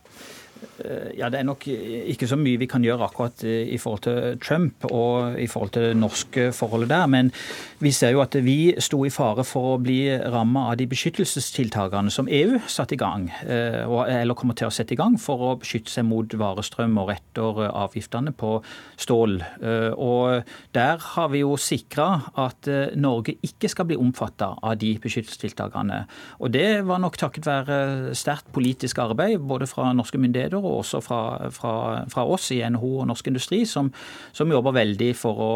Eh, 0.86 1.18
ja, 1.18 1.30
Det 1.30 1.40
er 1.40 1.48
nok 1.48 1.68
ikke 1.68 2.28
så 2.28 2.38
mye 2.40 2.60
vi 2.60 2.68
kan 2.70 2.84
gjøre 2.84 3.08
akkurat 3.08 3.44
i 3.44 3.78
forhold 3.82 4.04
til 4.06 4.40
Trump 4.42 4.86
og 4.92 5.40
i 5.40 5.48
forhold 5.48 5.72
til 5.76 5.90
det 5.90 5.98
norske 5.98 6.52
forholdet 6.56 6.90
der. 6.90 7.08
Men 7.08 7.32
vi 7.80 7.92
ser 7.92 8.12
jo 8.12 8.22
at 8.22 8.36
vi 8.44 8.74
sto 8.80 9.04
i 9.06 9.14
fare 9.14 9.46
for 9.48 9.76
å 9.76 9.82
bli 9.82 10.10
ramma 10.34 10.70
av 10.72 10.78
de 10.82 10.88
beskyttelsestiltakene 10.92 12.12
som 12.12 12.30
EU 12.30 12.60
satte 12.68 12.96
i 12.96 13.02
gang, 13.02 13.30
eh, 13.46 13.86
eller 14.22 14.36
kommer 14.36 14.58
til 14.58 14.68
å 14.68 14.74
sette 14.74 14.94
i 14.94 15.00
gang, 15.00 15.18
for 15.18 15.38
å 15.52 15.60
beskytte 15.62 15.92
seg 15.92 16.06
mot 16.06 16.28
varestrøm 16.28 16.98
og 17.02 17.10
retter 17.10 17.62
avgiftene 17.72 18.34
på 18.34 18.62
stål. 18.98 19.42
Eh, 19.62 19.92
og 19.96 20.44
der 20.74 20.98
har 20.98 21.30
vi 21.30 21.44
jo 21.44 21.56
sikra 21.58 22.32
at 22.36 22.68
Norge 22.96 23.36
ikke 23.44 23.70
skal 23.70 23.86
bli 23.86 23.98
omfatta 24.00 24.58
av 24.62 24.78
de 24.78 24.94
beskyttelsestiltakene. 25.02 26.06
Og 26.40 26.52
det 26.52 26.86
var 26.88 27.02
nok 27.02 27.18
takket 27.18 27.48
være 27.48 28.16
sterkt 28.18 28.52
politisk 28.56 29.00
arbeid 29.04 29.40
både 29.48 29.68
fra 29.70 29.92
norske 29.96 30.20
myndigheter 30.22 30.62
og 30.62 30.71
også 30.80 31.02
fra, 31.04 31.22
fra, 31.54 31.74
fra 32.12 32.26
oss 32.26 32.50
i 32.56 32.62
NHO 32.64 32.92
og 33.02 33.10
Norsk 33.12 33.32
Industri, 33.32 33.64
som, 33.70 33.92
som 34.36 34.52
jobber 34.52 34.76
veldig 34.80 35.12
for, 35.18 35.42
å, 35.42 35.54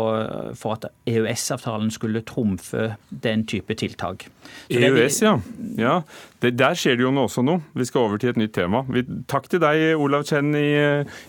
for 0.60 0.78
at 0.78 0.90
EØS-avtalen 1.10 1.92
skulle 1.94 2.26
trumfe 2.28 2.94
den 3.10 3.46
type 3.50 3.78
tiltak. 3.80 4.28
EØS, 4.70 5.22
ja. 5.24 5.36
ja. 5.80 6.00
Det, 6.42 6.52
der 6.60 6.78
skjer 6.78 6.98
det 6.98 7.06
jo 7.06 7.12
nå 7.14 7.26
også 7.26 7.44
noe. 7.46 7.64
Vi 7.78 7.88
skal 7.88 8.06
over 8.06 8.22
til 8.22 8.34
et 8.34 8.40
nytt 8.40 8.54
tema. 8.56 8.84
Vi, 8.92 9.04
takk 9.30 9.48
til 9.50 9.62
deg, 9.64 9.96
Olav 10.02 10.26
Chen 10.28 10.52
i, 10.58 10.70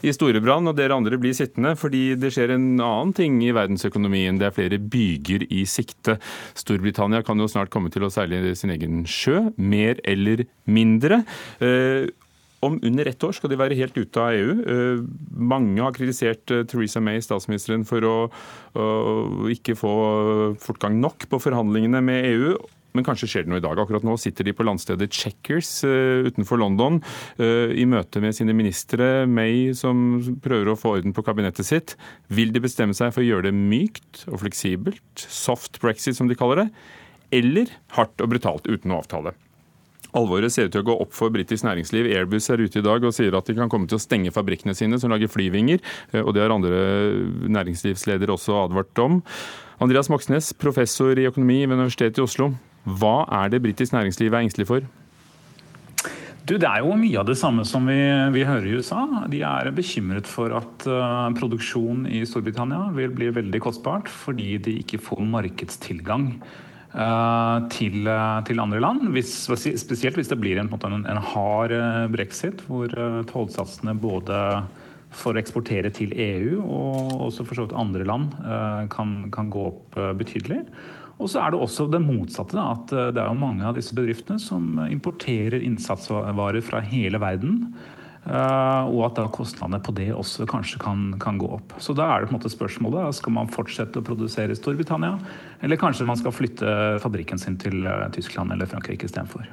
i 0.04 0.14
Storebrand, 0.14 0.70
og 0.70 0.76
dere 0.78 0.96
andre 0.96 1.18
blir 1.20 1.36
sittende, 1.36 1.74
fordi 1.78 2.16
det 2.20 2.32
skjer 2.34 2.56
en 2.56 2.68
annen 2.74 3.14
ting 3.16 3.38
i 3.44 3.54
verdensøkonomien. 3.56 4.40
Det 4.40 4.50
er 4.50 4.56
flere 4.56 4.80
byger 4.82 5.46
i 5.48 5.64
sikte. 5.70 6.18
Storbritannia 6.58 7.22
kan 7.26 7.40
jo 7.40 7.48
snart 7.50 7.72
komme 7.72 7.92
til 7.94 8.06
å 8.06 8.12
seile 8.12 8.54
sin 8.58 8.74
egen 8.74 9.04
sjø, 9.08 9.48
mer 9.56 10.00
eller 10.04 10.46
mindre. 10.68 11.22
Eh, 11.64 12.08
om 12.66 12.78
under 12.84 13.08
ett 13.08 13.24
år 13.24 13.34
skal 13.36 13.52
de 13.52 13.58
være 13.60 13.76
helt 13.78 13.96
ute 13.96 14.22
av 14.22 14.36
EU. 14.36 14.54
Eh, 14.62 15.02
mange 15.36 15.82
har 15.82 15.94
kritisert 15.96 16.52
eh, 16.52 16.64
Theresa 16.68 17.02
May, 17.02 17.22
statsministeren, 17.24 17.86
for 17.88 18.06
å, 18.06 18.16
å 18.76 18.86
ikke 19.52 19.76
få 19.78 19.92
fortgang 20.62 20.98
nok 21.02 21.28
på 21.30 21.40
forhandlingene 21.46 22.02
med 22.04 22.28
EU. 22.32 22.56
Men 22.96 23.04
kanskje 23.04 23.28
skjer 23.28 23.44
det 23.44 23.52
noe 23.52 23.60
i 23.60 23.64
dag. 23.64 23.76
Akkurat 23.76 24.04
nå 24.08 24.14
sitter 24.20 24.46
de 24.46 24.54
på 24.56 24.64
landstedet 24.64 25.10
Checkers 25.12 25.68
uh, 25.84 26.24
utenfor 26.24 26.56
London 26.62 26.96
i 27.36 27.84
møte 27.84 28.22
med 28.24 28.32
sine 28.32 28.54
ministre. 28.56 29.26
May 29.28 29.74
som 29.76 30.16
prøver 30.40 30.72
å 30.72 30.78
få 30.80 30.94
orden 30.96 31.12
på 31.12 31.26
kabinettet 31.26 31.68
sitt. 31.68 31.92
Vil 32.32 32.56
de 32.56 32.62
bestemme 32.64 32.96
seg 32.96 33.12
for 33.12 33.20
å 33.20 33.28
gjøre 33.28 33.50
det 33.50 33.58
mykt 33.58 34.24
og 34.30 34.40
fleksibelt? 34.46 35.26
Soft 35.28 35.76
brexit, 35.84 36.16
som 36.16 36.32
de 36.32 36.38
kaller 36.40 36.64
det. 36.64 36.70
Eller 37.36 37.76
hardt 37.98 38.24
og 38.24 38.32
brutalt 38.32 38.70
uten 38.70 38.96
å 38.96 39.02
avtale? 39.02 39.36
Alvoret 40.16 40.52
ser 40.52 40.68
ut 40.68 40.74
til 40.74 40.84
å 40.84 40.88
gå 40.88 40.96
opp 41.04 41.12
for 41.16 41.32
britisk 41.34 41.66
næringsliv. 41.66 42.08
Airbus 42.08 42.48
er 42.52 42.62
ute 42.64 42.80
i 42.80 42.84
dag 42.84 43.04
og 43.04 43.14
sier 43.14 43.34
at 43.36 43.48
de 43.48 43.56
kan 43.58 43.70
komme 43.72 43.88
til 43.90 43.98
å 43.98 44.02
stenge 44.02 44.32
fabrikkene 44.32 44.74
sine 44.76 45.00
som 45.02 45.12
lager 45.12 45.30
flyvinger, 45.30 45.82
eh, 46.12 46.22
og 46.22 46.32
det 46.34 46.44
har 46.44 46.54
andre 46.54 46.80
næringslivsledere 47.52 48.32
også 48.32 48.62
advart 48.64 49.02
om. 49.02 49.20
Andreas 49.82 50.08
Moxnes, 50.08 50.54
professor 50.56 51.18
i 51.20 51.26
økonomi 51.28 51.66
ved 51.66 51.76
Universitetet 51.76 52.22
i 52.22 52.24
Oslo. 52.24 52.54
Hva 52.86 53.26
er 53.42 53.50
det 53.52 53.64
britisk 53.64 53.92
næringsliv 53.92 54.32
er 54.32 54.46
engstelig 54.46 54.70
for? 54.70 54.86
Du, 56.46 56.54
det 56.54 56.68
er 56.68 56.84
jo 56.84 56.94
mye 56.94 57.18
av 57.18 57.26
det 57.26 57.34
samme 57.40 57.64
som 57.66 57.88
vi, 57.90 57.98
vi, 58.30 58.44
hører 58.46 58.68
i 58.70 58.76
USA. 58.78 59.02
De 59.26 59.40
er 59.42 59.72
bekymret 59.74 60.28
for 60.30 60.54
at 60.54 60.84
uh, 60.86 61.26
produksjon 61.34 62.04
i 62.06 62.20
Storbritannia 62.28 62.92
vil 62.94 63.10
bli 63.10 63.32
veldig 63.34 63.60
kostbart 63.64 64.06
fordi 64.12 64.54
de 64.62 64.76
ikke 64.84 65.02
får 65.02 65.24
markedstilgang 65.26 66.28
til, 66.96 68.06
eh, 68.08 68.40
til, 68.48 68.60
andre 68.62 68.80
land. 68.80 69.06
Hvis, 69.12 69.32
spesielt 69.44 70.16
hvis 70.16 70.32
det 70.32 70.40
blir 70.40 70.60
en, 70.60 70.70
en, 70.72 71.04
en 71.04 71.22
hard 71.32 71.74
eh, 71.76 72.06
brexit, 72.12 72.62
hvor 72.68 72.92
tollsatsene 73.30 73.96
både 74.00 74.40
for 75.16 75.36
å 75.36 75.40
eksportere 75.40 75.92
til 75.94 76.12
EU 76.12 76.60
og 76.60 77.28
også 77.28 77.46
for 77.46 77.56
så 77.56 77.64
vidt 77.64 77.76
andre 77.78 78.04
land 78.04 78.32
kan, 78.92 79.12
kan 79.32 79.46
gå 79.48 79.62
opp 79.70 79.94
betydelig. 80.18 80.58
Og 81.22 81.30
så 81.32 81.40
er 81.40 81.54
det 81.54 81.60
også 81.62 81.86
det 81.88 82.02
motsatte. 82.04 82.58
At 82.60 82.90
det 82.90 83.22
er 83.22 83.30
jo 83.30 83.38
mange 83.38 83.64
av 83.64 83.78
disse 83.78 83.96
bedriftene 83.96 84.42
som 84.42 84.74
importerer 84.90 85.62
innsatsvarer 85.64 86.60
fra 86.66 86.82
hele 86.84 87.22
verden. 87.22 87.70
Uh, 88.26 88.88
og 88.90 89.04
at 89.06 89.18
da 89.20 89.24
kostnadene 89.30 89.78
på 89.86 89.92
det 89.94 90.08
også 90.10 90.48
kanskje 90.50 90.80
kan, 90.82 91.02
kan, 91.22 91.36
gå 91.38 91.46
opp. 91.58 91.76
Så 91.78 91.94
da 91.94 92.08
er 92.10 92.24
det 92.24 92.30
på 92.30 92.34
en 92.34 92.40
måte 92.40 92.50
spørsmålet 92.50 93.14
skal 93.14 93.36
man 93.36 93.52
fortsette 93.54 94.00
å 94.00 94.06
produsere 94.06 94.50
i 94.50 94.58
Storbritannia, 94.58 95.12
eller 95.62 95.78
kanskje 95.78 96.08
man 96.08 96.18
skal 96.18 96.34
flytte 96.34 96.72
fabrikken 97.04 97.38
sin 97.38 97.54
til 97.62 97.86
uh, 97.86 98.08
Tyskland 98.14 98.50
eller 98.50 98.66
Frankrike 98.70 99.06
istedenfor. 99.06 99.46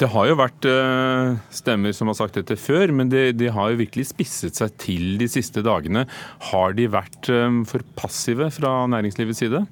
Det 0.00 0.08
har 0.10 0.30
jo 0.30 0.38
vært 0.40 0.70
uh, 0.70 1.36
stemmer 1.52 1.92
som 1.92 2.08
har 2.08 2.16
sagt 2.22 2.40
dette 2.40 2.56
før, 2.56 2.96
men 2.96 3.12
de, 3.12 3.28
de, 3.36 3.52
har 3.52 3.74
jo 3.74 3.82
virkelig 3.84 4.08
spisset 4.14 4.56
seg 4.56 4.72
til 4.80 5.18
de 5.20 5.28
siste 5.28 5.60
dagene. 5.66 6.06
Har 6.48 6.72
de 6.78 6.88
vært 6.88 7.28
for 7.68 7.84
passive 7.98 8.48
fra 8.56 8.78
næringslivets 8.88 9.44
side? 9.44 9.66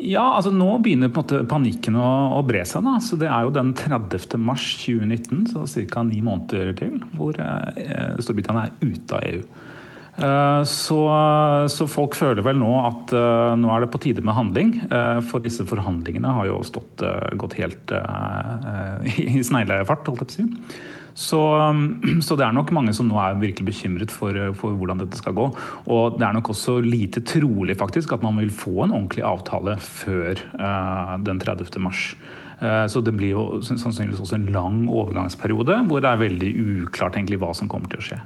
Ja, 0.00 0.24
altså 0.36 0.52
Nå 0.54 0.68
begynner 0.84 1.10
panikken 1.48 1.98
å, 2.00 2.10
å 2.38 2.42
bre 2.46 2.62
seg. 2.68 2.84
da, 2.86 2.96
så 3.04 3.18
Det 3.20 3.28
er 3.28 3.46
jo 3.46 3.54
den 3.54 3.74
30. 3.76 4.38
mars 4.40 4.72
2019, 4.82 5.50
så 5.52 5.66
ca. 5.90 6.04
ni 6.06 6.22
måneder 6.24 6.72
til, 6.78 7.00
hvor 7.18 7.36
eh, 7.40 8.14
Storbritannia 8.22 8.68
er 8.68 8.94
ute 8.94 9.18
av 9.18 9.26
EU. 9.28 9.42
Eh, 10.20 10.62
så, 10.68 11.00
så, 11.72 11.88
folk 11.88 12.16
føler 12.18 12.44
vel 12.44 12.58
nå 12.60 12.70
at 12.82 13.12
uh, 13.16 13.56
nå 13.56 13.70
er 13.72 13.84
det 13.84 13.90
på 13.92 14.00
tide 14.02 14.24
med 14.26 14.36
handling. 14.36 14.72
Uh, 14.92 15.20
for 15.24 15.44
disse 15.44 15.64
forhandlingene 15.68 16.32
har 16.38 16.48
jo 16.50 16.62
stått, 16.66 17.04
gått 17.40 17.58
helt 17.60 17.94
i 19.20 19.44
sneglefart, 19.46 20.08
holdt 20.08 20.24
jeg 20.24 20.30
på 20.30 20.30
å 20.30 20.38
si. 20.38 20.88
Så, 21.20 21.40
så, 22.26 22.36
det 22.38 22.46
er 22.46 22.56
nok 22.56 22.72
mange 22.74 22.94
som 22.96 23.10
nå 23.10 23.18
er 23.20 23.40
virkelig 23.40 23.68
bekymret 23.68 24.14
for, 24.14 24.36
for, 24.56 24.76
hvordan 24.78 25.02
dette 25.02 25.20
skal 25.20 25.36
gå. 25.36 25.48
Og 25.92 26.18
det 26.18 26.26
er 26.26 26.36
nok 26.36 26.52
også 26.54 26.78
lite 26.84 27.24
trolig 27.26 27.76
faktisk 27.80 28.16
at 28.16 28.24
man 28.24 28.40
vil 28.40 28.52
få 28.54 28.86
en 28.86 28.94
ordentlig 28.94 29.26
avtale 29.28 29.76
før 29.84 30.40
uh, 30.56 31.16
den 31.26 31.42
30. 31.42 31.68
mars. 31.84 32.12
Uh, 32.60 32.86
så 32.92 33.04
det 33.04 33.14
blir 33.16 33.34
jo 33.34 33.44
sannsynligvis 33.64 34.22
også 34.24 34.38
en 34.38 34.48
lang 34.54 34.82
overgangsperiode 34.88 35.82
hvor 35.88 36.04
det 36.04 36.10
er 36.10 36.24
veldig 36.24 36.50
uklart 36.84 37.16
egentlig 37.16 37.40
hva 37.40 37.52
som 37.56 37.68
kommer 37.72 37.92
til 37.92 38.00
å 38.00 38.08
skje. 38.10 38.20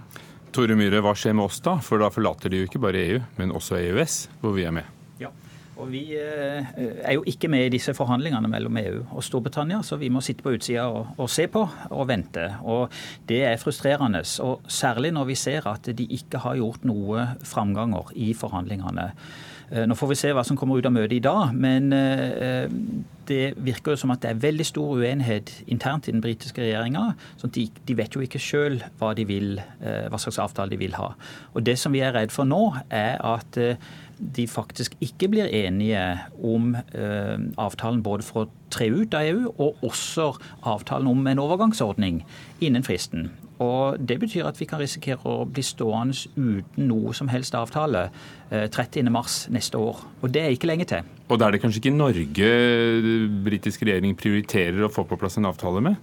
Tore 0.54 0.76
Myhre, 0.78 1.00
hva 1.02 1.16
skjer 1.18 1.34
med 1.34 1.48
oss 1.48 1.58
da? 1.64 1.80
For 1.82 1.98
da 1.98 2.12
forlater 2.14 2.52
de 2.52 2.62
jo 2.62 2.68
ikke 2.68 2.82
bare 2.82 3.00
EU, 3.02 3.22
men 3.40 3.54
også 3.58 3.80
EØS, 3.80 4.20
hvor 4.38 4.54
vi 4.54 4.68
er 4.68 4.76
med. 4.76 4.93
Og 5.76 5.90
Vi 5.90 6.02
eh, 6.14 6.66
er 7.02 7.16
jo 7.16 7.24
ikke 7.26 7.48
med 7.50 7.66
i 7.66 7.72
disse 7.74 7.94
forhandlingene 7.96 8.48
mellom 8.50 8.76
EU 8.78 9.00
og 9.16 9.24
Storbritannia, 9.26 9.80
så 9.82 9.98
vi 9.98 10.10
må 10.12 10.22
sitte 10.22 10.44
på 10.44 10.54
utsida 10.54 10.86
og, 10.86 11.14
og, 11.18 11.30
se 11.30 11.48
på 11.50 11.64
og 11.90 12.08
vente. 12.08 12.46
Og 12.62 12.92
Det 13.28 13.42
er 13.44 13.58
frustrerende, 13.58 14.22
og 14.40 14.62
særlig 14.68 15.12
når 15.12 15.24
vi 15.32 15.34
ser 15.34 15.66
at 15.66 15.90
de 15.90 16.06
ikke 16.06 16.44
har 16.44 16.60
gjort 16.60 16.86
noe 16.86 17.26
framganger 17.42 18.14
i 18.14 18.32
forhandlingene. 18.38 19.10
Eh, 19.72 19.82
nå 19.88 19.96
får 19.98 20.12
vi 20.12 20.20
se 20.20 20.30
hva 20.36 20.44
som 20.46 20.58
kommer 20.60 20.78
ut 20.78 20.86
av 20.86 20.94
møtet 20.94 21.16
i 21.18 21.24
dag, 21.24 21.50
men 21.56 21.90
eh, 21.96 22.70
det 23.26 23.56
virker 23.64 23.94
jo 23.94 24.02
som 24.04 24.12
at 24.14 24.22
det 24.22 24.30
er 24.30 24.42
veldig 24.44 24.68
stor 24.68 24.94
uenighet 25.00 25.50
internt 25.66 26.06
i 26.06 26.14
den 26.14 26.22
britiske 26.22 26.62
regjeringa. 26.62 27.14
Så 27.40 27.50
de, 27.50 27.66
de, 27.82 27.98
vet 27.98 28.14
jo 28.14 28.22
ikke 28.22 28.42
sjøl 28.42 28.78
hva, 29.00 29.10
hva 29.10 30.20
slags 30.20 30.38
avtale 30.44 30.76
de 30.76 30.82
vil 30.84 30.94
ha. 31.00 31.14
Og 31.54 31.64
Det 31.66 31.78
som 31.80 31.96
vi 31.96 32.04
er 32.04 32.14
redd 32.14 32.34
for 32.34 32.46
nå, 32.46 32.68
er 32.92 33.16
at 33.24 33.58
de 34.18 34.46
faktisk 34.48 34.94
ikke 35.04 35.28
blir 35.32 35.50
enige 35.50 36.02
om 36.42 36.74
eh, 36.74 37.38
avtalen 37.60 38.02
både 38.02 38.26
for 38.26 38.44
å 38.44 38.50
tre 38.74 38.90
ut 38.90 39.14
av 39.14 39.26
EU, 39.28 39.48
og 39.58 39.82
også 39.86 40.32
avtalen 40.66 41.10
om 41.10 41.26
en 41.30 41.42
overgangsordning 41.42 42.22
innen 42.64 42.86
fristen. 42.86 43.30
Og 43.62 44.00
Det 44.00 44.16
betyr 44.18 44.48
at 44.48 44.58
vi 44.58 44.66
kan 44.66 44.80
risikere 44.82 45.22
å 45.30 45.44
bli 45.46 45.62
stående 45.62 46.16
uten 46.34 46.88
noe 46.88 47.14
som 47.14 47.30
helst 47.30 47.54
avtale 47.54 48.08
eh, 48.50 48.66
30.3 48.66 49.52
neste 49.54 49.78
år. 49.78 50.02
Og 50.22 50.32
det 50.34 50.42
er 50.42 50.56
ikke 50.56 50.70
lenge 50.70 50.88
til. 50.90 51.06
Og 51.28 51.38
da 51.38 51.46
er 51.48 51.54
det 51.54 51.62
kanskje 51.62 51.82
ikke 51.82 51.94
Norge 51.94 52.50
britisk 53.46 53.86
regjering 53.86 54.16
prioriterer 54.18 54.84
å 54.84 54.92
få 54.92 55.06
på 55.08 55.18
plass 55.20 55.38
en 55.38 55.48
avtale 55.50 55.84
med? 55.84 56.00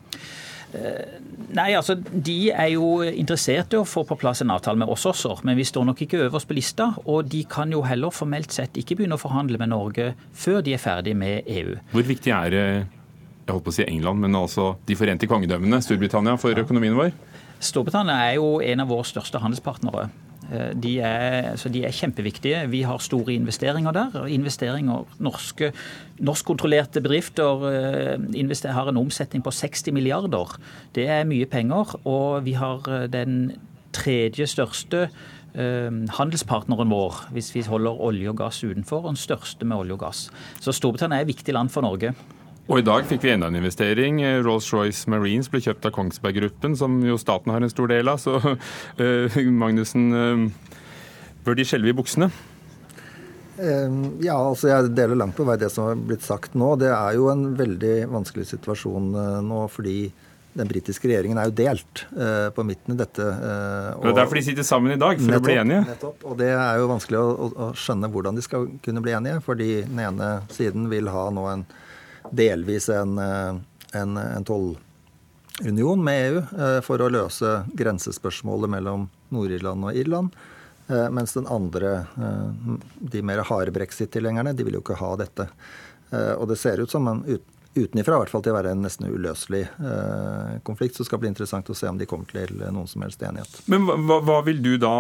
Eh, 0.71 1.17
nei, 1.57 1.73
altså 1.75 1.97
De 1.99 2.37
er 2.51 2.69
jo 2.73 3.01
interessert 3.03 3.73
i 3.75 3.79
å 3.79 3.87
få 3.87 4.05
på 4.07 4.15
plass 4.19 4.43
en 4.43 4.53
avtale 4.55 4.79
med 4.79 4.91
oss 4.91 5.05
også, 5.09 5.37
men 5.47 5.57
vi 5.59 5.67
står 5.67 5.89
nok 5.89 6.05
ikke 6.05 6.23
øverst 6.27 6.49
på 6.49 6.57
lista. 6.57 6.91
Og 7.05 7.27
de 7.31 7.43
kan 7.49 7.71
jo 7.73 7.83
heller 7.87 8.13
formelt 8.15 8.55
sett 8.55 8.79
ikke 8.79 8.99
begynne 8.99 9.19
å 9.19 9.21
forhandle 9.21 9.59
med 9.61 9.73
Norge 9.73 10.13
før 10.31 10.61
de 10.65 10.75
er 10.77 10.81
ferdig 10.81 11.15
med 11.17 11.49
EU. 11.51 11.77
Hvor 11.91 12.07
viktig 12.07 12.33
er 12.35 12.57
jeg 12.57 12.89
holdt 13.51 13.65
på 13.67 13.73
å 13.73 13.75
si 13.75 13.85
England, 13.87 14.21
men 14.23 14.37
altså 14.37 14.75
De 14.87 14.95
forente 14.95 15.27
kongedømmene, 15.27 15.81
Storbritannia, 15.83 16.37
for 16.39 16.55
økonomien 16.55 16.95
vår? 16.95 17.11
Storbritannia 17.61 18.29
er 18.29 18.37
jo 18.39 18.59
en 18.63 18.83
av 18.83 18.89
våre 18.89 19.05
største 19.05 19.41
handelspartnere. 19.41 20.07
Eh, 20.51 20.71
de 20.83 20.99
er, 20.99 21.51
altså 21.53 21.69
de 21.71 21.83
er, 21.85 21.95
kjempeviktige. 21.95 22.67
Vi 22.71 22.81
har 22.83 22.99
store 22.99 23.33
investeringer 23.33 23.91
der. 23.95 24.25
Investeringer, 24.27 25.05
norske, 25.19 25.71
Norskkontrollerte 26.19 27.01
bedrifter 27.01 27.67
eh, 27.71 28.71
har 28.75 28.89
en 28.89 28.97
omsetning 28.97 29.43
på 29.43 29.51
60 29.51 29.91
milliarder. 29.91 30.57
Det 30.95 31.07
er 31.07 31.23
mye 31.23 31.45
penger. 31.45 31.95
Og 32.05 32.45
vi 32.45 32.57
har 32.59 32.83
eh, 32.89 33.07
den 33.11 33.53
tredje 33.93 34.47
største 34.47 35.09
handelspartneren 35.51 36.87
vår, 36.87 37.15
hvis 37.35 37.49
vi 37.51 37.61
holder 37.67 37.97
olje 37.99 38.29
og 38.31 38.37
gass 38.39 38.61
utenfor, 38.63 39.01
og 39.01 39.09
den 39.09 39.17
største 39.19 39.65
med 39.67 39.81
olje 39.81 39.97
og 39.97 39.99
gass. 39.99 40.21
Så 40.63 40.71
Storbritannia 40.71 41.17
er 41.19 41.25
et 41.25 41.33
viktig 41.33 41.51
land 41.51 41.67
for 41.73 41.83
Norge. 41.83 42.13
Og 42.69 42.77
i 42.77 42.85
dag 42.85 43.07
fikk 43.09 43.23
vi 43.25 43.31
enda 43.33 43.49
en 43.49 43.57
investering. 43.57 44.21
Rolls-Royce 44.45 45.09
Marines 45.09 45.49
ble 45.51 45.63
kjøpt 45.63 45.87
av 45.89 45.95
Kongsberg 45.95 46.37
Gruppen, 46.37 46.77
som 46.77 46.99
jo 47.05 47.17
staten 47.19 47.53
har 47.53 47.63
en 47.63 47.73
stor 47.73 47.89
del 47.89 48.11
av. 48.11 48.21
Så 48.21 48.37
uh, 48.37 49.37
Magnussen, 49.63 50.11
uh, 50.13 50.77
bør 51.45 51.57
de 51.57 51.65
skjelve 51.67 51.91
i 51.91 51.97
buksene? 51.97 52.31
Ja, 53.61 54.39
altså 54.39 54.71
jeg 54.71 54.93
deler 54.97 55.19
langt 55.19 55.35
på 55.37 55.43
vei 55.45 55.53
det 55.59 55.67
som 55.69 55.85
har 55.85 55.99
blitt 55.99 56.23
sagt 56.25 56.55
nå. 56.57 56.71
Det 56.81 56.87
er 56.89 57.13
jo 57.13 57.27
en 57.29 57.51
veldig 57.59 58.07
vanskelig 58.09 58.47
situasjon 58.49 59.11
nå 59.45 59.59
fordi 59.69 60.07
den 60.57 60.69
britiske 60.71 61.05
regjeringen 61.05 61.37
er 61.37 61.51
jo 61.51 61.53
delt 61.59 62.01
på 62.55 62.65
midten 62.65 62.95
i 62.95 62.97
dette. 62.97 63.27
Og, 63.27 64.07
det 64.07 64.13
er 64.15 64.17
derfor 64.17 64.39
de 64.39 64.43
sitter 64.47 64.65
sammen 64.65 64.95
i 64.95 64.97
dag, 64.97 65.19
for 65.19 65.29
nettopp, 65.29 65.43
å 65.43 65.45
bli 65.45 65.59
enige? 65.61 65.83
Nettopp. 65.91 66.25
Og 66.31 66.39
det 66.41 66.49
er 66.55 66.81
jo 66.81 66.89
vanskelig 66.89 67.21
å, 67.21 67.51
å, 67.51 67.69
skjønne 67.77 68.09
hvordan 68.15 68.39
de 68.39 68.47
skal 68.47 68.65
kunne 68.87 69.05
bli 69.05 69.13
enige. 69.19 69.43
Fordi 69.45 69.69
den 69.83 70.01
ene 70.07 70.31
siden 70.55 70.89
vil 70.89 71.11
ha 71.13 71.27
nå 71.35 71.45
en 71.51 71.67
delvis 72.31 72.89
en, 72.93 73.17
eh, 73.17 73.59
en, 73.99 74.17
en 74.17 74.47
tollunion 74.47 76.03
med 76.03 76.25
EU 76.25 76.41
uh, 76.41 76.79
for 76.85 77.03
å 77.03 77.11
løse 77.11 77.53
grensespørsmålet 77.77 78.71
mellom 78.71 79.07
Nord-Irland 79.29 79.89
og 79.89 79.95
Irland. 79.95 80.41
Mens 80.91 81.31
den 81.37 81.45
andre, 81.47 82.01
de 82.99 83.21
mer 83.23 83.45
harde 83.47 83.71
brexit-tilhengerne, 83.71 84.51
de 84.51 84.65
vil 84.67 84.75
jo 84.75 84.81
ikke 84.81 84.97
ha 84.99 85.11
dette. 85.21 85.45
Og 86.11 86.49
det 86.49 86.57
ser 86.59 86.81
ut 86.83 86.91
som 86.91 87.05
en 87.07 87.21
ut, 87.23 87.45
utenifra 87.75 88.15
i 88.15 88.23
hvert 88.23 88.31
fall 88.31 88.43
til 88.43 88.53
å 88.53 88.57
være 88.57 88.73
en 88.75 88.83
nesten 88.83 89.07
uløselig 89.07 89.61
eh, 89.63 90.57
konflikt. 90.67 90.95
Så 90.95 91.03
det 91.03 91.11
skal 91.11 91.21
bli 91.23 91.31
interessant 91.31 91.69
å 91.71 91.77
se 91.77 91.87
om 91.89 91.99
de 91.99 92.07
kommer 92.09 92.27
til 92.31 92.59
noen 92.63 92.89
som 92.89 93.05
helst 93.05 93.23
enighet. 93.23 93.61
Men 93.71 93.87
hva, 93.87 94.19
hva 94.19 94.41
vil 94.47 94.61
du 94.63 94.73
da 94.81 94.97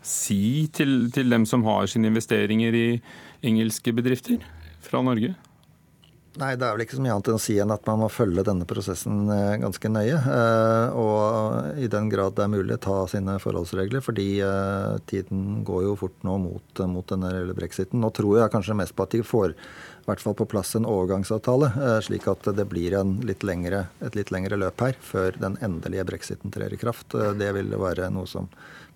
si 0.00 0.68
til, 0.72 1.10
til, 1.12 1.28
dem 1.32 1.44
som 1.48 1.64
har 1.68 1.90
sine 1.90 2.08
investeringer 2.08 2.76
i 2.76 2.88
engelske 3.46 3.92
bedrifter 3.96 4.40
fra 4.84 5.02
Norge? 5.04 5.34
Nei, 6.40 6.54
Det 6.56 6.64
er 6.64 6.72
vel 6.72 6.86
ikke 6.86 6.96
så 6.96 7.02
mye 7.04 7.12
annet 7.12 7.28
enn 7.28 7.36
å 7.36 7.42
si 7.42 7.54
enn 7.60 7.72
at 7.74 7.84
man 7.88 8.00
må 8.00 8.08
følge 8.12 8.44
denne 8.46 8.64
prosessen 8.68 9.28
eh, 9.28 9.58
ganske 9.60 9.90
nøye. 9.92 10.16
Eh, 10.16 10.96
og 10.96 11.80
i 11.84 11.90
den 11.92 12.08
grad 12.12 12.38
det 12.38 12.46
er 12.46 12.52
mulig, 12.54 12.78
ta 12.80 13.02
sine 13.12 13.36
forholdsregler. 13.42 14.00
Fordi 14.04 14.26
eh, 14.46 14.96
tiden 15.10 15.60
går 15.68 15.84
jo 15.90 15.98
fort 16.00 16.16
nå 16.24 16.38
mot, 16.40 16.82
mot 16.88 17.12
denne 17.12 17.52
brexiten. 17.56 18.00
Nå 18.00 18.12
tror 18.16 18.40
jeg 18.40 18.54
kanskje 18.54 18.78
mest 18.80 18.96
på 18.96 19.04
at 19.04 19.18
de 19.18 19.22
får 19.26 19.52
i 19.52 20.08
hvert 20.08 20.24
fall 20.24 20.38
på 20.38 20.48
plass 20.48 20.72
en 20.74 20.88
overgangsavtale, 20.88 21.68
slik 22.02 22.24
at 22.32 22.48
det 22.56 22.64
blir 22.66 22.96
litt 23.28 23.44
lengre, 23.46 23.84
et 24.02 24.16
litt 24.16 24.32
lengre 24.32 24.56
løp 24.58 24.80
her 24.82 24.96
før 24.96 25.36
den 25.38 25.58
endelige 25.62 26.06
brexiten 26.08 26.50
trer 26.50 26.72
i 26.72 26.78
kraft. 26.80 27.12
Det 27.12 27.50
vil 27.54 27.76
være 27.78 28.08
noe 28.10 28.26
som 28.26 28.48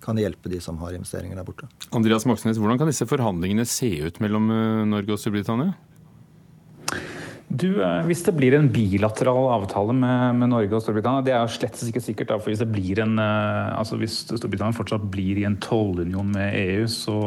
kan 0.03 0.17
hjelpe 0.19 0.49
de 0.51 0.59
som 0.59 0.81
har 0.81 0.97
investeringer 0.97 1.37
der 1.39 1.47
borte. 1.47 1.69
Andreas 1.95 2.25
Moxnes, 2.27 2.59
hvordan 2.59 2.81
kan 2.81 2.89
disse 2.89 3.07
forhandlingene 3.07 3.69
se 3.69 3.93
ut 4.01 4.19
mellom 4.25 4.49
Norge 4.89 5.15
og 5.15 5.21
Storbritannia? 5.21 5.77
Du, 7.49 7.69
eh, 7.77 8.03
Hvis 8.09 8.23
det 8.25 8.33
blir 8.35 8.55
en 8.57 8.69
bilateral 8.73 9.51
avtale 9.53 9.93
med, 9.93 10.39
med, 10.39 10.49
Norge 10.49 10.75
og 10.75 10.81
Storbritannia, 10.83 11.23
det 11.25 11.35
er 11.35 11.43
jo 11.43 11.55
slett 11.55 11.81
ikke 11.87 12.03
sikkert. 12.03 12.31
Da, 12.33 12.39
for 12.41 12.51
Hvis 12.51 12.63
en, 12.65 13.19
eh, 13.21 13.73
altså 13.77 13.99
hvis 14.01 14.23
Storbritannia 14.31 14.75
fortsatt 14.75 15.05
blir 15.11 15.37
i 15.37 15.45
en 15.45 15.59
tollunion 15.61 16.31
med 16.33 16.55
EU, 16.55 16.87
så, 16.87 17.19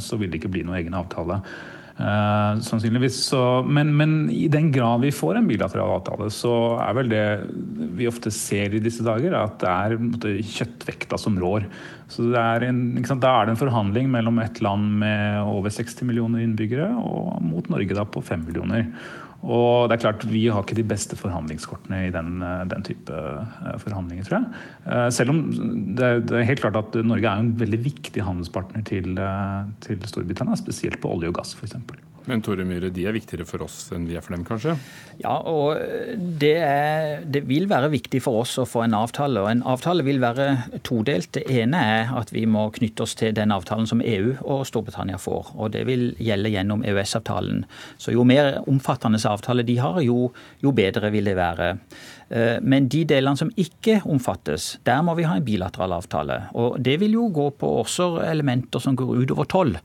så, 0.00 0.16
vil 0.16 0.30
det 0.30 0.40
ikke 0.40 0.54
bli 0.56 0.64
noen 0.64 0.80
egen 0.80 0.96
avtale. 0.96 1.42
Uh, 1.98 2.60
sannsynligvis. 2.62 3.16
Så, 3.26 3.40
men, 3.66 3.88
men, 3.98 4.12
i 4.30 4.46
den 4.46 4.68
grad 4.70 5.02
vi 5.02 5.10
får 5.10 5.40
en 5.40 5.48
bilateral 5.50 5.96
avtale, 5.96 6.28
så 6.30 6.52
er 6.78 6.94
vel 6.94 7.10
det 7.10 7.24
vi 7.98 8.06
ofte 8.06 8.30
ser 8.30 8.76
i 8.78 8.82
disse 8.82 9.02
dager, 9.02 9.34
at 9.34 9.56
det 9.58 9.72
er 9.72 9.96
måte, 9.98 10.36
kjøttvekta 10.46 11.18
som 11.18 11.40
rår. 11.42 11.66
Så 12.08 12.28
er 12.38 12.68
en, 12.68 12.84
Da 13.02 13.32
er 13.32 13.48
det 13.48 13.56
en 13.56 13.62
forhandling 13.64 14.12
mellom 14.14 14.38
et 14.44 14.62
land 14.62 15.00
med 15.02 15.42
over 15.42 15.74
60 15.74 16.06
millioner 16.06 16.46
innbyggere 16.46 16.92
og 17.02 17.42
mot 17.42 17.66
Norge 17.66 17.98
da 17.98 18.06
på 18.06 18.22
5 18.22 18.46
millioner. 18.46 18.86
Og 19.46 19.86
det 19.86 19.96
er 19.96 20.02
klart, 20.02 20.24
Vi 20.26 20.48
har 20.50 20.64
ikke 20.64 20.74
de 20.74 20.86
beste 20.86 21.16
forhandlingskortene 21.16 22.08
i 22.08 22.10
den, 22.10 22.42
eh, 22.42 22.64
den 22.66 22.82
type 22.82 23.12
eh, 23.14 23.78
forhandlinger, 23.78 24.24
tror 24.26 24.38
jeg. 24.40 24.46
Eh, 24.86 25.10
selv 25.14 25.30
om 25.30 25.94
det 25.94 26.04
er, 26.04 26.42
helt 26.42 26.60
klart 26.60 26.76
at 26.76 26.98
Norge 27.06 27.28
er 27.28 27.38
en 27.38 27.54
veldig 27.58 27.84
viktig 27.84 28.24
handelspartner 28.24 28.82
til, 28.82 29.14
til 29.84 30.02
Storbritannia, 30.10 30.58
spesielt 30.58 31.00
på 31.00 31.12
olje 31.14 31.30
og 31.30 31.38
gass 31.38 31.54
f.eks. 31.54 31.76
Men 32.28 32.42
Tore 32.44 32.66
Myhre, 32.68 32.90
de 32.92 33.06
er 33.08 33.14
viktigere 33.16 33.46
for 33.48 33.64
oss 33.64 33.86
enn 33.96 34.04
vi 34.08 34.16
er 34.18 34.24
for 34.24 34.36
dem, 34.36 34.44
kanskje? 34.44 34.74
Ja, 35.22 35.38
og 35.48 35.80
det, 36.42 36.54
er, 36.60 37.24
det, 37.24 37.42
vil 37.48 37.68
være 37.70 37.88
viktig 37.92 38.20
for 38.22 38.42
oss 38.42 38.52
å 38.60 38.66
få 38.68 38.84
en 38.84 38.96
avtale. 38.98 39.40
Og 39.40 39.48
en 39.50 39.64
avtale 39.66 40.04
vil 40.06 40.20
være 40.22 40.50
todelt. 40.86 41.30
Det 41.38 41.46
ene 41.48 41.80
er 41.96 42.12
at 42.18 42.32
vi 42.34 42.44
må 42.50 42.66
knytte 42.76 43.06
oss 43.06 43.16
til 43.18 43.32
den 43.36 43.54
avtalen 43.54 43.88
som 43.88 44.04
EU 44.04 44.34
og 44.44 44.66
Storbritannia 44.68 45.18
får. 45.22 45.54
Og 45.56 45.72
det 45.74 45.86
vil 45.88 46.10
gjelde 46.20 46.52
gjennom 46.52 46.84
EØS-avtalen. 46.84 47.64
Så 47.96 48.12
jo 48.12 48.26
mer 48.28 48.60
omfattende 48.68 49.20
avtale 49.28 49.64
de 49.66 49.78
har, 49.80 50.02
jo, 50.04 50.28
jo 50.62 50.74
bedre 50.76 51.10
vil 51.14 51.32
det 51.32 51.38
være. 51.38 51.72
Eh, 52.30 52.58
men 52.60 52.88
de 52.92 53.04
delene 53.08 53.40
som 53.40 53.50
ikke 53.56 54.00
omfattes, 54.08 54.76
der 54.86 55.02
må 55.02 55.16
vi 55.18 55.26
ha 55.28 55.38
en 55.38 55.46
bilateral 55.46 55.96
avtale. 55.96 56.42
Og 56.58 56.78
det 56.84 56.98
vil 57.00 57.16
jo 57.16 57.30
gå 57.34 57.50
på 57.60 57.72
også 57.82 58.18
elementer 58.28 58.82
som 58.84 58.96
går 58.98 59.24
utover 59.24 59.48
toll. 59.48 59.76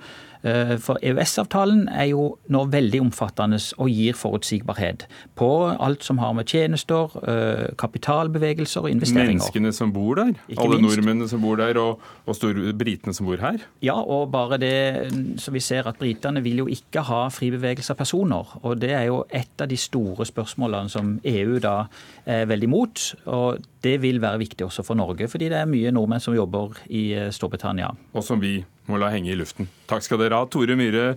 Eh, 0.44 0.76
for 0.84 1.00
EØS-avtalen 1.00 1.86
er 1.88 2.10
jo 2.10 2.24
nå 2.52 2.66
veldig 2.68 3.00
omfattende 3.06 3.56
og 3.80 3.88
gir 3.88 4.18
forutsigbarhet 4.20 5.06
på 5.40 5.48
alt 5.72 6.04
som 6.04 6.20
har 6.20 6.34
med 6.36 6.50
tjenester, 6.52 7.14
eh, 7.24 7.72
kapitalbevegelser 7.80 8.84
og 8.84 8.92
investeringer. 8.92 9.40
Menneskene 9.40 9.72
som 9.72 9.94
bor 9.94 10.16
der? 10.20 10.34
Ikke 10.50 10.66
Alle 10.66 10.82
minst. 10.82 10.98
nordmennene 10.98 11.30
som 11.30 11.42
bor 11.42 11.56
der, 11.56 11.80
og, 11.80 12.00
og 12.28 12.36
britene 12.78 13.14
som 13.14 13.26
bor 13.26 13.38
her? 13.38 13.64
Ja, 13.82 13.96
og 13.96 14.32
bare 14.32 14.58
det 14.58 15.40
så 15.40 15.52
vi 15.52 15.60
ser 15.60 15.88
at 15.88 15.98
britene 15.98 16.44
vil 16.44 16.58
jo 16.58 16.68
ikke 16.68 17.06
ha 17.08 17.30
fri 17.30 17.50
bevegelse 17.50 17.92
av 17.92 17.98
personer. 17.98 18.60
Og 18.64 18.82
det 18.82 18.92
er 18.92 19.08
jo 19.08 19.24
et 19.32 19.62
av 19.62 19.70
de 19.70 19.78
store 19.78 20.26
spørsmålene 20.26 20.90
som 20.90 21.20
EU 21.24 21.60
da 21.60 21.88
er 22.34 22.50
veldig 22.50 22.70
mot. 22.72 23.06
Og 23.32 23.64
det 23.86 23.98
vil 24.04 24.22
være 24.24 24.42
viktig 24.44 24.68
også 24.68 24.86
for 24.86 25.00
Norge, 25.00 25.30
fordi 25.32 25.52
det 25.54 25.60
er 25.62 25.70
mye 25.70 25.94
nordmenn 25.96 26.24
som 26.24 26.36
jobber 26.38 26.78
i 26.90 27.06
eh, 27.18 27.32
Storbritannia. 27.34 27.94
Og 28.14 28.26
som 28.26 28.42
vi 28.42 28.58
må 28.90 29.00
la 29.00 29.12
henge 29.14 29.32
i 29.32 29.40
luften. 29.40 29.70
Takk 29.90 30.06
skal 30.06 30.22
dere 30.24 30.42
ha. 30.42 30.50
Tore 30.50 30.78
Myhre 30.80 31.14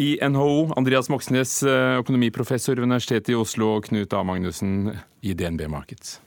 i 0.00 0.16
NHO, 0.24 0.72
Andreas 0.76 1.10
Moxnes, 1.12 1.58
eh, 1.62 2.00
økonomiprofessor 2.00 2.78
ved 2.78 2.88
Universitetet 2.88 3.34
i 3.34 3.38
Oslo, 3.38 3.76
og 3.76 3.88
Knut 3.90 4.12
A. 4.16 4.22
Magnussen 4.24 4.92
i 5.22 5.34
DNB 5.36 5.68
Markets. 5.68 6.18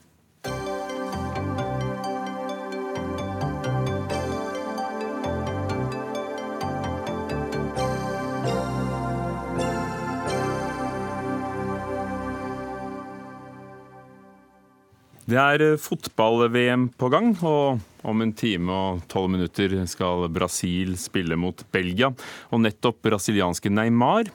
Det 15.26 15.38
er 15.42 15.62
eh, 15.64 15.78
fotball-VM 15.82 16.84
på 16.94 17.08
gang, 17.10 17.32
og 17.42 17.80
om 18.06 18.20
en 18.22 18.32
time 18.38 18.70
og 18.70 19.00
tolv 19.10 19.32
minutter 19.32 19.72
skal 19.90 20.28
Brasil 20.30 20.92
spille 21.02 21.34
mot 21.34 21.64
Belgia. 21.74 22.12
Og 22.54 22.62
nettopp 22.62 23.00
brasilianske 23.02 23.72
Neymar 23.74 24.30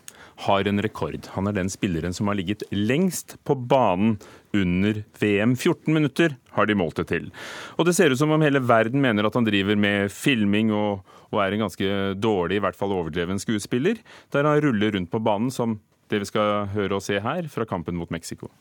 har 0.48 0.68
en 0.68 0.84
rekord. 0.84 1.30
Han 1.38 1.48
er 1.48 1.56
den 1.56 1.72
spilleren 1.72 2.12
som 2.18 2.28
har 2.28 2.36
ligget 2.36 2.66
lengst 2.76 3.38
på 3.48 3.56
banen 3.56 4.18
under 4.52 5.00
VM. 5.22 5.54
14 5.56 5.96
minutter 5.96 6.36
har 6.58 6.68
de 6.68 6.76
målt 6.76 7.00
det 7.00 7.08
til. 7.14 7.30
Og 7.80 7.88
det 7.88 7.96
ser 7.96 8.12
ut 8.12 8.20
som 8.20 8.36
om 8.36 8.44
hele 8.44 8.60
verden 8.60 9.00
mener 9.00 9.30
at 9.30 9.38
han 9.39 9.48
driver 9.48 9.80
med 9.80 10.12
filming 10.12 10.74
og, 10.76 11.06
og 11.32 11.39
er 11.39 11.56
en 11.56 11.64
ganske 11.70 11.94
dårlig, 12.20 12.60
i 12.60 12.66
hvert 12.66 12.80
fall 12.80 12.98
overdreven 12.98 13.39
skuespiller, 13.39 14.04
der 14.36 14.50
han 14.50 14.60
ruller 14.68 14.92
rundt 14.98 15.14
på 15.14 15.24
banen 15.24 15.56
som 15.56 15.80
det 16.12 16.20
vi 16.26 16.32
skal 16.34 16.68
høre 16.76 17.00
og 17.00 17.06
se 17.06 17.24
her 17.24 17.48
fra 17.48 17.64
kampen 17.70 17.96
mot 17.96 18.12
Mexico. 18.12 18.52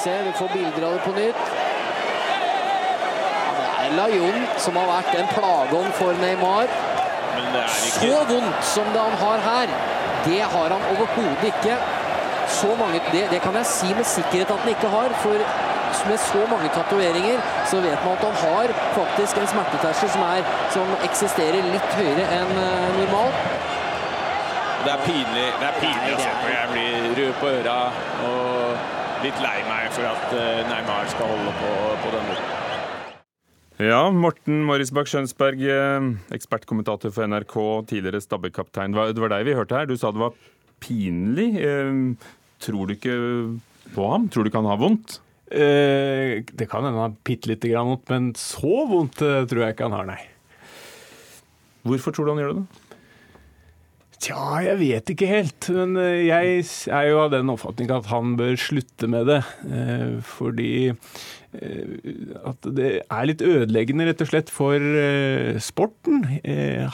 Se, 0.00 0.16
vi 0.24 0.32
får 0.32 0.48
bilder 0.54 0.86
av 0.86 0.92
det 0.96 1.02
på 1.04 1.12
nytt. 1.16 1.40
Det 3.60 3.86
er 3.86 3.96
Lajon 3.98 4.44
som 4.64 4.76
har 4.80 4.88
vært 4.88 5.16
en 5.20 5.32
plageånd 5.34 5.96
for 5.98 6.20
Neymar. 6.22 6.72
Så 7.86 8.12
vondt 8.28 8.64
som 8.66 8.92
det 8.94 9.00
han 9.00 9.16
har 9.22 9.42
her, 9.46 9.72
det 10.26 10.40
har 10.54 10.74
han 10.74 10.86
overhodet 10.92 11.48
ikke. 11.52 11.78
Så 12.50 12.74
mange, 12.78 13.00
det, 13.12 13.26
det, 13.30 13.40
kan 13.44 13.56
jeg 13.60 13.66
si 13.70 13.90
med 13.94 14.06
sikkerhet 14.08 14.50
at 14.50 14.64
han 14.64 14.72
ikke 14.74 14.90
har. 14.94 15.14
For 15.22 15.44
med 16.08 16.18
så 16.22 16.42
mange 16.50 16.68
tatoveringer, 16.74 17.40
så 17.70 17.80
vet 17.84 18.04
man 18.04 18.16
at 18.16 18.24
han 18.24 18.36
har 18.44 18.74
faktisk 18.94 19.40
en 19.40 19.48
smerteterskel 19.52 20.12
som, 20.14 20.24
som 20.76 20.92
eksisterer 21.08 21.66
litt 21.74 21.96
høyere 21.98 22.28
enn 22.38 22.52
uh, 22.56 22.86
normalt. 22.98 23.68
Det 24.84 24.92
er 24.94 25.02
pinlig, 25.04 25.48
det 25.60 25.66
er 25.68 25.80
pinlig 25.82 26.14
å 26.16 26.20
se 26.22 26.30
på. 26.40 26.52
Jeg 26.54 26.72
blir 26.72 27.10
rød 27.18 27.32
på 27.42 27.52
øra. 27.58 27.78
og 28.30 28.59
litt 29.24 29.40
lei 29.44 29.58
meg 29.68 29.90
for 29.92 30.06
at 30.08 30.32
eh, 30.32 30.60
Neymar 30.64 31.08
skal 31.12 31.28
holde 31.28 31.52
på 31.58 31.70
på 32.00 32.12
den 32.14 32.28
måten. 32.30 32.58
Ja, 33.80 34.00
Morten 34.12 34.62
Morisbakk 34.68 35.08
Skjønsberg, 35.08 35.60
eh, 35.64 36.06
ekspertkommentator 36.36 37.12
for 37.12 37.28
NRK, 37.28 37.56
tidligere 37.90 38.20
Stabæk-kaptein. 38.24 38.96
Det 38.96 39.22
var 39.22 39.32
deg 39.32 39.48
vi 39.48 39.56
hørte 39.56 39.76
her. 39.76 39.88
Du 39.88 39.96
sa 40.00 40.12
det 40.12 40.22
var 40.22 40.36
pinlig. 40.80 41.50
Eh, 41.60 42.32
tror 42.64 42.88
du 42.88 42.96
ikke 42.96 43.16
på 43.94 44.10
ham? 44.12 44.28
Tror 44.28 44.44
du 44.44 44.52
ikke 44.52 44.62
han 44.62 44.72
har 44.72 44.80
vondt? 44.80 45.18
Eh, 45.50 46.40
det 46.44 46.68
kan 46.70 46.84
hende 46.84 47.00
han 47.00 47.10
har 47.10 47.18
bitte 47.26 47.50
lite 47.50 47.72
grann 47.72 47.92
vondt, 47.92 48.08
men 48.12 48.32
så 48.40 48.84
vondt 48.88 49.20
tror 49.20 49.64
jeg 49.64 49.76
ikke 49.76 49.88
han 49.88 49.98
har, 49.98 50.12
nei. 50.12 50.20
Hvorfor 51.88 52.12
tror 52.16 52.28
du 52.28 52.34
han 52.34 52.44
gjør 52.44 52.54
det? 52.54 52.64
da? 52.64 52.79
Tja, 54.20 54.36
jeg 54.60 54.76
vet 54.82 55.10
ikke 55.14 55.28
helt. 55.30 55.66
Men 55.72 55.96
eh, 55.96 56.26
jeg 56.28 56.64
er 56.92 57.06
jo 57.08 57.22
av 57.22 57.30
den 57.32 57.48
oppfatning 57.52 57.88
at 57.94 58.10
han 58.10 58.34
bør 58.36 58.58
slutte 58.60 59.08
med 59.08 59.30
det. 59.30 59.38
Eh, 59.64 60.18
fordi 60.28 60.72
eh, 60.90 61.94
at 62.50 62.68
det 62.76 62.90
er 63.00 63.28
litt 63.30 63.40
ødeleggende, 63.40 64.10
rett 64.10 64.20
og 64.20 64.28
slett, 64.28 64.52
for 64.52 64.76
sporten. 65.64 66.26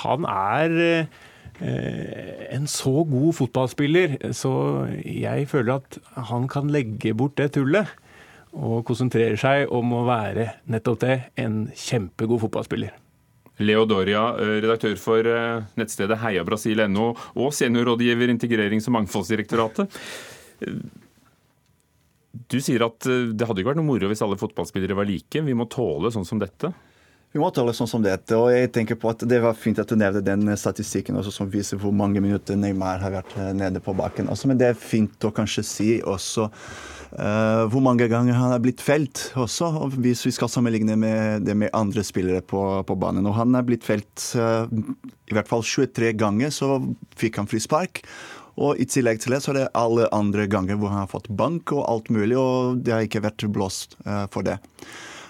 Han 0.07 0.29
er 0.31 0.77
en 1.57 2.67
så 2.69 2.93
god 3.09 3.33
fotballspiller, 3.39 4.19
så 4.37 4.53
jeg 5.01 5.49
føler 5.49 5.79
at 5.81 5.97
han 6.31 6.45
kan 6.53 6.69
legge 6.71 7.15
bort 7.17 7.39
det 7.41 7.55
tullet. 7.57 7.89
Og 8.57 8.85
konsentrere 8.89 9.41
seg 9.41 9.73
om 9.75 9.91
å 9.97 10.05
være 10.09 10.51
nettopp 10.71 11.03
det, 11.03 11.19
en 11.41 11.67
kjempegod 11.75 12.45
fotballspiller. 12.45 12.95
Leo 13.59 13.87
Doria, 13.89 14.29
eh, 14.37 14.59
redaktør 14.61 14.97
for 15.01 15.25
eh, 15.31 15.65
nettstedet 15.81 16.19
heiabrasil.no 16.21 17.09
og 17.41 17.55
seniorrådgiver 17.57 18.33
Integrerings- 18.33 18.89
og 18.91 18.99
mangfoldsdirektoratet. 18.99 20.01
Eh, 20.61 20.81
du 22.53 22.59
sier 22.61 22.85
at 22.85 23.01
det 23.01 23.47
hadde 23.49 23.63
ikke 23.63 23.71
vært 23.71 23.79
noe 23.81 23.89
moro 23.89 24.11
hvis 24.11 24.21
alle 24.21 24.37
fotballspillere 24.37 24.97
var 24.99 25.09
like. 25.09 25.41
Vi 25.41 25.55
må 25.57 25.65
tåle 25.73 26.11
sånn 26.13 26.27
som 26.29 26.39
dette? 26.39 26.69
Vi 27.33 27.41
må 27.41 27.49
tåle 27.51 27.73
sånn 27.75 27.89
som 27.89 28.05
dette. 28.05 28.37
og 28.37 28.51
jeg 28.53 28.69
tenker 28.75 28.99
på 29.01 29.09
at 29.09 29.25
Det 29.25 29.41
var 29.41 29.57
fint 29.57 29.81
at 29.81 29.89
du 29.89 29.97
nevnte 29.97 30.21
den 30.25 30.53
statistikken 30.57 31.17
også, 31.17 31.33
som 31.33 31.49
viser 31.51 31.81
hvor 31.81 31.97
mange 31.97 32.21
minutter 32.21 32.61
Neymar 32.61 33.01
har 33.01 33.17
vært 33.17 33.33
nede 33.57 33.81
på 33.81 33.97
bakken. 33.97 34.29
Også, 34.29 34.53
men 34.53 34.61
det 34.61 34.69
er 34.69 34.79
fint 34.79 35.17
å 35.25 35.33
kanskje 35.33 35.65
si 35.65 35.91
også 36.05 36.51
hvor 37.13 37.83
mange 37.85 38.09
ganger 38.11 38.37
han 38.37 38.53
er 38.55 38.63
blitt 38.63 38.83
felt 38.85 39.31
også, 39.39 39.71
hvis 39.95 40.25
vi 40.27 40.33
skal 40.35 40.51
sammenligne 40.51 40.97
med 41.01 41.47
det 41.47 41.57
med 41.59 41.75
andre 41.77 42.05
spillere 42.07 42.43
på, 42.43 42.63
på 42.87 42.97
banen. 42.99 43.27
Og 43.29 43.37
han 43.39 43.55
er 43.57 43.67
blitt 43.67 43.87
felt 43.87 44.31
uh, 44.39 44.67
i 45.27 45.37
hvert 45.37 45.51
fall 45.51 45.65
23 45.67 46.13
ganger, 46.19 46.53
så 46.55 46.81
fikk 47.19 47.41
han 47.41 47.51
frispark. 47.51 48.03
Og 48.57 48.81
i 48.81 48.87
tillegg 48.89 49.21
til 49.21 49.37
det 49.37 49.43
så 49.45 49.53
er 49.53 49.59
det 49.61 49.67
alle 49.77 50.09
andre 50.17 50.47
ganger 50.49 50.79
hvor 50.81 50.93
han 50.93 51.05
har 51.05 51.13
fått 51.13 51.29
bank 51.29 51.75
og 51.77 51.85
alt 51.91 52.09
mulig, 52.15 52.39
og 52.41 52.81
det 52.85 52.95
har 52.95 53.05
ikke 53.05 53.25
vært 53.27 53.45
blåst 53.53 53.99
uh, 54.07 54.25
for 54.33 54.47
det. 54.47 54.59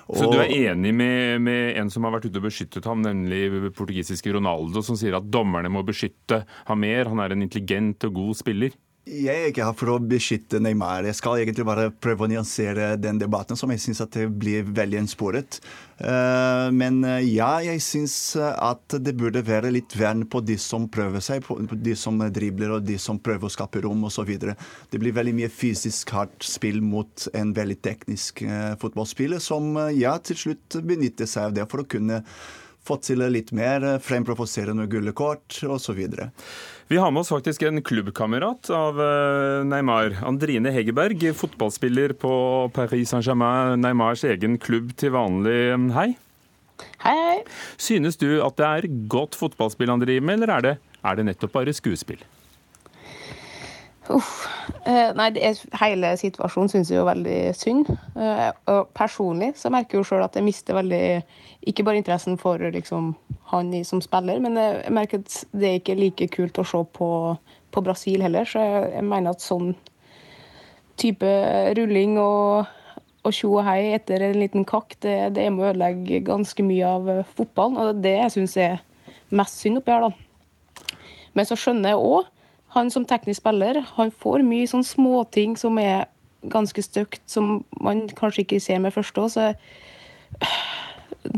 Og... 0.07 0.21
Så 0.21 0.29
du 0.31 0.39
er 0.39 0.53
enig 0.55 0.93
med, 0.95 1.43
med, 1.43 1.73
en 1.81 1.89
som 1.91 2.07
har 2.07 2.15
vært 2.15 2.29
ute 2.29 2.39
og 2.39 2.47
beskyttet 2.47 2.87
ham, 2.87 3.01
nemlig 3.03 3.73
portugisiske 3.75 4.37
Ronaldo, 4.37 4.83
som 4.87 4.99
sier 4.99 5.17
at 5.19 5.27
dommerne 5.35 5.73
må 5.73 5.83
beskytte 5.87 6.45
ham 6.69 6.85
mer, 6.85 7.11
han 7.11 7.25
er 7.25 7.35
en 7.35 7.43
intelligent 7.43 8.07
og 8.07 8.21
god 8.21 8.39
spiller? 8.39 8.77
Jeg 9.07 9.39
er 9.39 9.53
ikke 9.53 9.63
her 9.63 9.75
for 9.79 9.93
å 9.93 10.01
beskytte 10.03 10.59
Neymar. 10.59 11.05
Jeg 11.07 11.15
skal 11.15 11.39
egentlig 11.39 11.63
bare 11.69 11.93
prøve 11.95 12.25
å 12.25 12.29
nyansere 12.33 12.97
den 12.99 13.21
debatten, 13.21 13.55
som 13.55 13.71
jeg 13.71 13.79
syns 13.85 14.01
blir 14.35 14.67
veldig 14.67 14.99
ensporet. 14.99 15.61
Eh, 16.03 16.67
men 16.75 16.99
eh, 17.07 17.23
ja, 17.37 17.53
jeg 17.63 17.85
syns 17.87 18.17
at 18.35 18.99
det 18.99 19.15
burde 19.15 19.45
være 19.47 19.71
litt 19.71 19.95
vern 19.95 20.25
på 20.27 20.43
de 20.43 20.59
som 20.59 20.89
prøver 20.91 21.23
seg, 21.23 21.47
på 21.47 21.55
de 21.71 21.95
som 21.95 22.19
dribler 22.19 22.75
og 22.75 22.83
de 22.83 22.99
som 22.99 23.23
prøver 23.23 23.47
å 23.47 23.55
skape 23.55 23.85
rom 23.87 24.03
osv. 24.11 24.35
Det 24.43 24.99
blir 24.99 25.15
veldig 25.15 25.39
mye 25.39 25.55
fysisk 25.55 26.11
hardt 26.11 26.43
spill 26.43 26.83
mot 26.83 27.29
en 27.31 27.55
veldig 27.55 27.79
teknisk 27.87 28.43
eh, 28.43 28.73
fotballspiller, 28.83 29.39
som 29.39 29.71
ja, 29.95 30.19
til 30.19 30.43
slutt 30.49 30.83
benytter 30.83 31.31
seg 31.31 31.53
av 31.53 31.61
det 31.61 31.71
for 31.71 31.87
å 31.87 31.91
kunne 31.95 32.25
få 32.87 32.99
til 33.03 33.23
litt 33.31 33.55
mer, 33.55 33.87
fremprovosere 34.03 34.75
noen 34.75 34.91
gule 34.91 35.15
kort 35.15 35.63
osv. 35.67 36.03
Vi 36.89 36.97
har 36.97 37.11
med 37.11 37.21
oss 37.21 37.29
faktisk 37.29 37.63
en 37.63 37.83
klubbkamerat 37.83 38.71
av 38.71 39.01
eh, 39.03 39.65
Neymar. 39.67 40.21
Andrine 40.23 40.71
Hegerberg, 40.71 41.25
fotballspiller 41.35 42.13
på 42.15 42.31
Paris 42.75 43.11
Saint-Germain, 43.11 43.81
Neymars 43.83 44.23
egen 44.25 44.55
klubb 44.63 44.93
til 44.95 45.11
vanlig. 45.17 45.59
Hei. 45.97 46.13
Hei, 47.03 47.17
hei. 47.17 47.41
Synes 47.75 48.21
du 48.23 48.29
at 48.39 48.55
det 48.61 48.69
er 48.69 48.89
godt 49.11 49.35
fotballspill 49.35 49.91
han 49.91 50.05
driver 50.05 50.29
med, 50.31 50.39
eller 50.39 50.55
er 50.55 50.67
det, 50.69 50.75
er 51.03 51.19
det 51.19 51.27
nettopp 51.27 51.59
bare 51.59 51.75
skuespill? 51.75 52.23
Uff. 54.13 54.47
Eh, 54.87 55.11
nei, 55.19 55.31
er, 55.43 55.59
hele 55.81 56.13
situasjonen 56.21 56.71
syns 56.71 56.93
jeg 56.93 57.01
er 57.01 57.09
veldig 57.09 57.39
synd. 57.59 57.91
Eh, 58.15 58.49
og 58.71 58.93
personlig 58.97 59.53
så 59.59 59.71
merker 59.75 59.97
jeg 59.97 60.05
jo 60.05 60.09
sjøl 60.11 60.25
at 60.27 60.39
jeg 60.39 60.47
mister 60.47 60.77
veldig 60.79 61.01
Ikke 61.67 61.83
bare 61.87 61.99
interessen 61.99 62.39
for 62.39 62.63
liksom, 62.63 63.15
han 63.51 63.73
som 63.85 64.03
spiller, 64.05 64.39
men 64.43 64.59
jeg 64.61 64.95
merker 64.95 65.23
at 65.25 65.41
det 65.51 65.69
er 65.69 65.81
ikke 65.81 65.99
like 65.99 66.29
kult 66.37 66.61
å 66.63 66.67
se 66.67 66.83
på, 66.99 67.11
på 67.75 67.83
Brasil 67.83 68.23
heller. 68.23 68.47
Så 68.47 68.63
jeg, 68.63 68.89
jeg, 68.95 69.07
mener 69.11 69.35
at 69.35 69.43
sånn 69.43 69.75
type 70.97 71.33
rulling 71.79 72.19
og 72.23 72.75
og 73.27 73.35
tjo 73.35 73.57
og 73.59 73.65
hei 73.67 73.97
etter 73.97 74.23
en 74.23 74.37
liten 74.39 74.63
kakk, 74.63 74.95
det, 75.03 75.17
det 75.35 75.49
må 75.51 75.65
ødelegge 75.67 76.21
ganske 76.29 76.63
mye 76.63 76.87
av 76.87 77.09
fotballen. 77.35 77.75
Og 77.75 77.89
det 77.89 77.97
er 77.97 78.05
det 78.05 78.13
jeg 78.21 78.35
syns 78.37 78.57
er 78.63 78.77
mest 79.35 79.59
synd 79.59 79.81
oppi 79.81 79.91
her, 79.91 80.07
da. 80.07 80.95
Men 81.35 81.49
så 81.49 81.59
skjønner 81.59 81.97
jeg 81.97 82.05
òg 82.07 82.29
han 82.77 82.93
som 82.93 83.07
teknisk 83.09 83.41
spiller 83.43 83.81
han 83.97 84.13
får 84.13 84.45
mye 84.47 84.69
sånn 84.71 84.85
småting 84.87 85.57
som 85.61 85.79
er 85.83 86.07
ganske 86.53 86.83
stygt, 86.85 87.23
som 87.27 87.65
man 87.83 88.05
kanskje 88.15 88.45
ikke 88.45 88.61
ser 88.63 88.79
med 88.85 88.95
første. 88.95 89.27
Så 89.33 89.49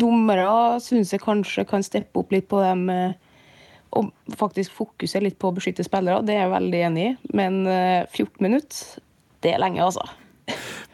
dommere 0.02 0.50
syns 0.84 1.14
jeg 1.14 1.22
kanskje 1.24 1.64
kan 1.68 1.86
steppe 1.86 2.20
opp 2.20 2.34
litt 2.34 2.48
på 2.50 2.60
dem 2.60 2.88
og 3.96 4.10
faktisk 4.36 4.74
fokusere 4.76 5.24
litt 5.24 5.38
på 5.40 5.48
å 5.50 5.56
beskytte 5.56 5.86
spillere. 5.86 6.24
Det 6.26 6.36
er 6.36 6.44
jeg 6.44 6.54
veldig 6.54 6.80
enig 6.90 7.04
i. 7.06 7.12
Men 7.38 7.60
14 7.64 8.26
eh, 8.26 8.42
minutter, 8.44 9.04
det 9.44 9.54
er 9.54 9.62
lenge, 9.62 9.84
altså. 9.84 10.04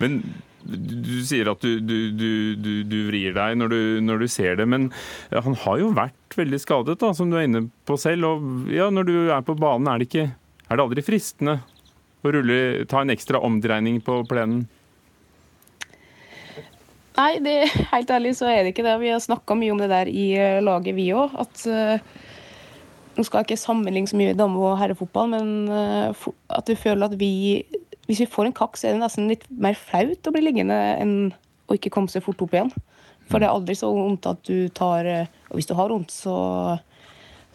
Men 0.02 0.20
du 0.64 1.18
sier 1.26 1.50
at 1.52 1.64
du, 1.64 1.80
du, 1.84 2.54
du, 2.56 2.70
du 2.88 2.96
vrir 3.08 3.34
deg 3.36 3.58
når, 3.60 3.74
når 4.04 4.24
du, 4.24 4.28
ser 4.32 4.56
det, 4.60 4.66
men 4.70 4.88
han 5.32 5.58
har 5.64 5.80
jo 5.82 5.90
vært 5.96 6.38
veldig 6.38 6.60
skadet, 6.62 6.98
da, 7.02 7.12
som 7.16 7.30
du 7.30 7.38
er 7.38 7.48
inne 7.48 7.66
på 7.88 7.98
selv. 8.00 8.30
Og 8.30 8.72
ja, 8.72 8.88
når 8.92 9.08
du 9.10 9.16
er 9.28 9.44
på 9.44 9.56
banen, 9.58 9.90
er 9.90 10.00
det, 10.00 10.08
ikke, 10.10 10.30
er 10.68 10.78
det 10.78 10.86
aldri 10.86 11.04
fristende 11.04 11.58
å 12.24 12.32
rulle, 12.32 12.88
ta 12.88 13.04
en 13.04 13.12
ekstra 13.12 13.42
omdreining 13.44 14.00
på 14.04 14.22
plenen? 14.30 14.64
Nei, 17.14 17.38
det, 17.44 17.54
helt 17.92 18.10
ærlig 18.10 18.34
så 18.40 18.48
er 18.50 18.64
det 18.64 18.74
ikke 18.74 18.86
det. 18.86 18.98
Vi 19.02 19.12
har 19.12 19.22
snakka 19.22 19.54
mye 19.58 19.74
om 19.74 19.80
det 19.82 19.90
der 19.92 20.10
i 20.10 20.32
eh, 20.34 20.62
laget, 20.64 20.96
vi 20.96 21.12
òg. 21.14 21.36
At 21.38 21.66
uh, 21.70 22.22
Nå 23.14 23.22
skal 23.22 23.40
jeg 23.40 23.52
ikke 23.52 23.60
sammenligne 23.62 24.10
så 24.10 24.18
mye 24.18 24.34
dame- 24.34 24.58
og 24.58 24.80
herrefotball, 24.80 25.28
men 25.30 25.52
uh, 25.70 26.24
at 26.50 26.72
vi 26.72 26.74
føler 26.74 27.06
at 27.06 27.14
vi 27.20 27.30
hvis 28.08 28.20
vi 28.24 28.30
får 28.30 28.50
en 28.50 28.56
kakk, 28.56 28.76
så 28.76 28.88
er 28.88 28.96
det 28.96 29.04
nesten 29.04 29.30
litt 29.30 29.46
mer 29.50 29.76
flaut 29.78 30.28
å 30.28 30.34
bli 30.34 30.42
liggende 30.44 30.76
enn 31.00 31.14
å 31.68 31.76
ikke 31.78 31.92
komme 31.94 32.12
seg 32.12 32.24
fort 32.26 32.42
opp 32.44 32.56
igjen. 32.56 32.72
For 33.30 33.40
det 33.40 33.48
er 33.48 33.54
aldri 33.56 33.76
så 33.78 33.88
vondt 33.94 34.26
at 34.28 34.42
du 34.44 34.68
tar 34.76 35.06
Og 35.08 35.56
hvis 35.56 35.68
du 35.70 35.72
har 35.78 35.88
vondt, 35.88 36.12
så, 36.12 36.34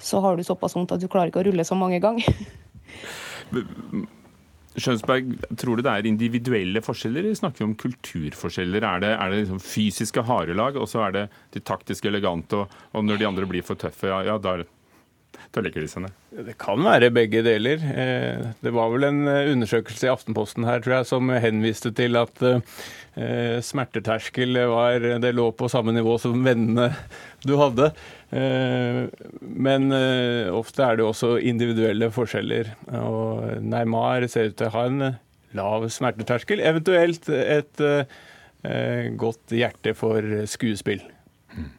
så 0.01 0.21
har 0.23 0.37
du 0.37 0.41
såpass 0.45 0.73
vondt 0.73 0.95
at 0.95 1.03
du 1.03 1.05
klarer 1.11 1.29
ikke 1.29 1.43
å 1.43 1.45
rulle 1.45 1.65
så 1.67 1.77
mange 1.77 2.01
ganger. 2.01 2.25
Skjønsberg, 4.79 5.33
tror 5.59 5.77
du 5.77 5.83
det 5.83 5.91
er 5.91 6.07
individuelle 6.07 6.81
forskjeller? 6.85 7.25
Vi 7.27 7.39
snakker 7.39 7.65
om 7.65 7.75
kulturforskjeller. 7.79 8.85
Er 8.85 9.01
det, 9.03 9.09
er 9.17 9.31
det 9.31 9.39
liksom 9.41 9.61
fysiske 9.63 10.23
harelag, 10.25 10.77
og 10.79 10.87
så 10.89 11.03
er 11.07 11.15
det 11.15 11.23
de 11.55 11.61
taktiske 11.65 12.07
elegante, 12.09 12.61
og, 12.61 12.77
og 12.93 13.05
når 13.05 13.19
de 13.19 13.27
andre 13.27 13.49
blir 13.49 13.65
for 13.65 13.79
tøffe, 13.81 14.07
ja, 14.11 14.21
ja 14.29 14.37
da 14.41 14.59
det 15.51 15.97
ned? 15.97 16.11
Det 16.45 16.57
kan 16.61 16.83
være 16.83 17.09
begge 17.09 17.41
deler. 17.41 17.81
Eh, 17.81 18.45
det 18.61 18.71
var 18.71 18.91
vel 18.93 19.03
en 19.07 19.27
eh, 19.27 19.51
undersøkelse 19.51 20.05
i 20.05 20.11
Aftenposten 20.11 20.65
her, 20.67 20.79
tror 20.79 20.99
jeg, 20.99 21.07
som 21.09 21.29
henviste 21.29 21.91
til 21.91 22.15
at 22.19 22.43
eh, 22.45 23.59
smerteterskel 23.65 24.55
var 24.69 24.99
Det 25.19 25.33
lå 25.33 25.51
på 25.51 25.67
samme 25.69 25.91
nivå 25.91 26.17
som 26.21 26.43
vennene 26.45 26.91
du 27.43 27.57
hadde. 27.57 27.89
Men 28.29 29.89
ofte 30.53 30.83
er 30.85 30.99
det 30.99 31.05
også 31.05 31.39
individuelle 31.41 32.11
forskjeller. 32.13 32.69
Og 32.99 33.63
Neymar 33.65 34.27
ser 34.29 34.51
ut 34.51 34.57
til 34.59 34.69
å 34.69 34.75
ha 34.75 34.85
en 34.85 35.03
lav 35.57 35.87
smerteterskel, 35.89 36.61
eventuelt 36.61 37.27
et 37.33 37.83
godt 39.19 39.55
hjerte 39.55 39.95
for 39.97 40.45
skuespill. 40.47 41.01
Mm. 41.57 41.71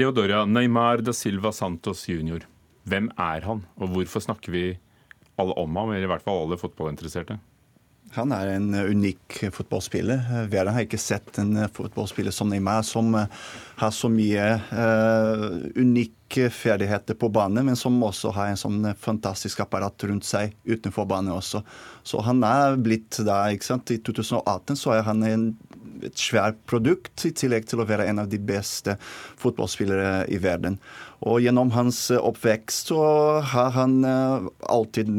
Leodoria 0.00 0.46
Neymar 0.48 1.04
da 1.04 1.14
Silva 1.14 1.52
Santos 1.52 2.06
jr. 2.08 2.48
Hvem 2.88 3.10
er 3.14 3.44
han, 3.44 3.62
og 3.76 3.94
hvorfor 3.94 4.24
snakker 4.24 4.54
vi 4.54 4.64
alle 5.38 5.54
om 5.60 5.76
ham, 5.78 5.92
eller 5.92 6.08
i 6.08 6.10
hvert 6.10 6.24
fall 6.24 6.42
alle 6.44 6.58
fotballinteresserte? 6.60 7.38
Han 8.16 8.32
er 8.32 8.54
en 8.54 8.72
unik 8.72 9.36
fotballspiller. 9.52 10.22
Verden 10.48 10.72
har 10.72 10.86
ikke 10.86 11.00
sett 11.00 11.38
en 11.42 11.52
fotballspiller 11.74 12.32
som 12.32 12.48
Neymar, 12.48 12.80
som 12.86 13.12
har 13.12 13.92
så 13.92 14.08
mye 14.08 14.46
uh, 14.72 15.44
unike 15.76 16.48
ferdigheter 16.54 17.18
på 17.20 17.28
banen, 17.32 17.66
men 17.68 17.76
som 17.76 18.00
også 18.04 18.32
har 18.36 18.48
en 18.48 18.60
sånn 18.60 18.80
fantastisk 18.96 19.60
apparat 19.64 20.08
rundt 20.08 20.24
seg 20.28 20.56
utenfor 20.64 21.08
banen 21.10 21.36
også. 21.36 21.60
Så 22.00 22.24
han 22.24 22.40
er 22.48 22.80
blitt 22.80 23.20
da, 23.28 23.42
ikke 23.52 23.68
sant. 23.68 23.92
I 23.92 24.00
2018 24.00 24.80
så 24.80 24.96
er 24.96 25.04
han 25.08 25.24
en 25.28 25.50
et 26.06 26.20
svært 26.20 26.58
produkt, 26.70 27.24
i 27.26 27.32
tillegg 27.34 27.66
til 27.68 27.82
å 27.82 27.86
være 27.88 28.06
en 28.10 28.22
av 28.22 28.28
de 28.30 28.38
beste 28.38 28.96
fotballspillere 29.40 30.28
i 30.32 30.38
verden. 30.42 30.78
Og 31.26 31.40
gjennom 31.42 31.72
hans 31.74 32.04
oppvekst 32.14 32.92
så 32.92 33.00
har 33.52 33.72
han 33.74 33.98
alltid 34.06 35.10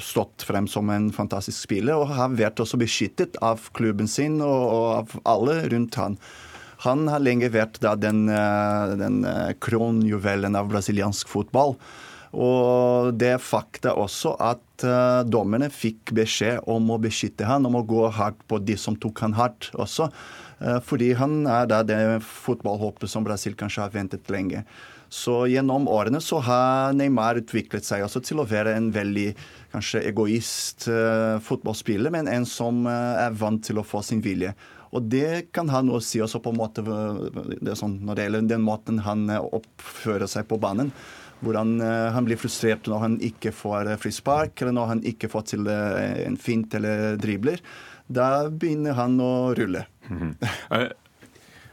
stått 0.00 0.46
frem 0.48 0.68
som 0.70 0.88
en 0.94 1.10
fantastisk 1.12 1.66
spiller, 1.66 1.98
og 2.00 2.14
har 2.16 2.32
vært 2.38 2.64
også 2.64 2.80
beskyttet 2.80 3.36
av 3.44 3.68
klubben 3.76 4.08
sin 4.08 4.40
og 4.44 4.72
av 5.02 5.14
alle 5.28 5.60
rundt 5.74 6.00
han. 6.00 6.18
Han 6.84 7.06
har 7.08 7.22
lenge 7.22 7.52
vært 7.52 7.78
da, 7.84 7.94
den, 7.96 8.26
den 9.00 9.22
kronjuvelen 9.64 10.56
av 10.58 10.68
brasiliansk 10.72 11.30
fotball. 11.32 11.76
Og 12.34 13.14
det 13.14 13.36
er 13.36 13.42
fakta 13.42 13.94
også 14.00 14.34
at 14.42 14.63
uh, 14.82 15.22
dommerne 15.28 15.68
fikk 15.70 16.10
beskjed 16.16 16.64
om 16.70 16.90
å 16.90 16.98
beskytte 17.02 17.46
han, 17.46 17.66
om 17.68 17.78
å 17.78 17.84
gå 17.86 18.08
hardt 18.16 18.40
på 18.50 18.58
de 18.58 18.76
som 18.80 18.96
tok 18.98 19.22
han 19.22 19.36
hardt 19.38 19.70
også. 19.78 20.08
Uh, 20.58 20.80
fordi 20.82 21.12
han 21.18 21.44
er 21.46 21.68
da 21.70 21.82
det 21.86 22.00
fotballhåpet 22.26 23.10
som 23.10 23.26
Brasil 23.26 23.54
kanskje 23.58 23.84
har 23.86 23.94
ventet 23.94 24.30
lenge. 24.32 24.64
Så 25.14 25.44
gjennom 25.46 25.86
årene 25.86 26.18
så 26.24 26.40
har 26.42 26.94
Neymar 26.96 27.38
utviklet 27.38 27.86
seg 27.86 28.02
også 28.02 28.24
til 28.24 28.40
å 28.42 28.48
være 28.50 28.72
en 28.74 28.88
veldig 28.94 29.28
kanskje 29.74 30.02
egoist 30.10 30.88
uh, 30.90 31.38
fotballspiller, 31.44 32.10
men 32.14 32.30
en 32.30 32.48
som 32.48 32.82
er 32.90 33.36
vant 33.38 33.62
til 33.62 33.78
å 33.78 33.86
få 33.86 34.02
sin 34.02 34.24
vilje. 34.24 34.56
Og 34.94 35.06
det 35.10 35.50
kan 35.54 35.70
ha 35.70 35.80
noe 35.82 35.98
å 35.98 36.04
si 36.04 36.20
også 36.22 36.38
på 36.42 36.52
en 36.54 36.58
måte 36.58 36.82
det 36.86 37.74
sånn, 37.78 37.98
når 38.06 38.16
det 38.16 38.26
gjelder 38.26 38.50
den 38.52 38.66
måten 38.66 39.00
han 39.02 39.26
oppfører 39.30 40.30
seg 40.30 40.46
på 40.50 40.58
banen 40.62 40.92
hvor 41.44 41.58
han, 41.60 41.76
eh, 41.80 42.20
blir 42.26 42.40
frustrert 42.40 42.88
når 42.90 43.02
han 43.04 43.16
ikke 43.22 43.52
får 43.54 43.92
eh, 43.92 44.00
frispark, 44.00 44.56
eller 44.62 44.76
når 44.76 44.90
han 44.92 45.02
ikke 45.12 45.30
får 45.32 45.48
til 45.52 45.70
eh, 45.70 46.24
en 46.24 46.38
fint 46.40 46.74
eller 46.74 47.18
dribler. 47.20 47.62
Da 48.08 48.48
begynner 48.48 48.96
han 48.98 49.18
å 49.20 49.54
rulle. 49.56 49.86
Mm 50.08 50.18
-hmm. 50.20 50.92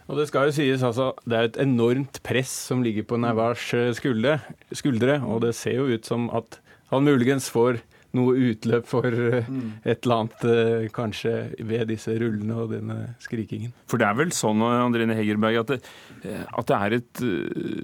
Og 0.08 0.18
Det 0.18 0.28
skal 0.28 0.48
jo 0.48 0.52
sies 0.52 0.84
altså, 0.84 1.14
det 1.26 1.38
er 1.38 1.44
et 1.44 1.58
enormt 1.58 2.20
press 2.24 2.50
som 2.50 2.84
ligger 2.84 3.04
på 3.04 3.18
Navars 3.18 3.74
skuldre, 3.96 4.42
skuldre, 4.74 5.22
og 5.24 5.42
det 5.42 5.56
ser 5.56 5.76
jo 5.76 5.88
ut 5.88 6.06
som 6.06 6.30
at 6.30 6.60
han 6.90 7.04
muligens 7.04 7.50
får 7.50 7.80
noe 8.12 8.36
utløp 8.36 8.86
for 8.86 9.08
mm. 9.08 9.72
et 9.86 10.04
eller 10.04 10.16
annet 10.16 10.92
kanskje 10.92 11.56
ved 11.60 11.88
disse 11.88 12.12
rullene 12.12 12.56
og 12.56 12.72
denne 12.72 13.16
skrikingen. 13.20 13.72
For 13.88 13.98
det 13.98 14.08
er 14.08 14.14
vel 14.14 14.32
sånn 14.32 14.62
Andrine 14.62 15.16
Hegerberg, 15.16 15.56
at 15.56 15.68
det, 15.68 15.80
at 16.22 16.68
det 16.70 16.78
er 16.78 16.96
et 16.98 17.22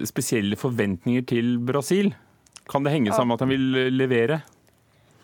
spesielle 0.08 0.58
forventninger 0.58 1.24
til 1.26 1.56
Brasil? 1.58 2.12
Kan 2.70 2.84
det 2.84 2.92
henge 2.94 3.12
sammen 3.12 3.32
med 3.32 3.38
at 3.38 3.46
han 3.46 3.52
vil 3.54 3.92
levere? 3.96 4.40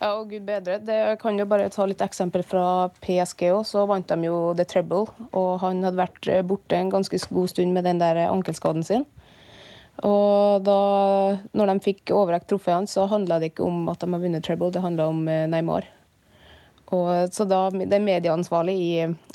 Ja, 0.01 0.11
og 0.19 0.33
gud 0.33 0.43
bedre. 0.45 0.81
Det 0.83 0.99
kan 1.23 1.39
jo 1.39 1.47
bare 1.49 1.71
ta 1.73 1.87
litt 1.87 2.03
eksempel 2.05 2.43
fra 2.45 2.91
PSG 3.05 3.47
òg. 3.53 3.63
Så 3.69 3.85
vant 3.89 4.11
de 4.11 4.27
jo 4.27 4.39
The 4.59 4.67
Treble, 4.69 5.07
og 5.33 5.51
han 5.63 5.85
hadde 5.87 6.01
vært 6.01 6.31
borte 6.49 6.77
en 6.77 6.91
ganske 6.93 7.21
god 7.31 7.53
stund 7.55 7.77
med 7.77 7.87
den 7.87 8.03
der 8.03 8.25
ankelskaden 8.27 8.85
sin. 8.85 9.07
Og 10.03 10.65
da 10.67 10.79
når 11.55 11.71
de 11.71 11.83
fikk 11.85 12.11
overrekt 12.15 12.49
trofeene, 12.51 12.91
så 12.91 13.07
handla 13.11 13.39
det 13.39 13.53
ikke 13.53 13.67
om 13.69 13.87
at 13.93 14.03
de 14.03 14.11
har 14.11 14.23
vunnet 14.25 14.45
treble, 14.45 14.73
det 14.75 14.83
handla 14.83 15.07
om 15.13 15.23
eh, 15.31 15.47
Neymar. 15.51 15.87
Og, 16.95 17.31
så 17.33 17.47
da 17.49 17.69
det 17.71 18.01
medieansvarlig 18.03 18.75
i, 18.75 18.91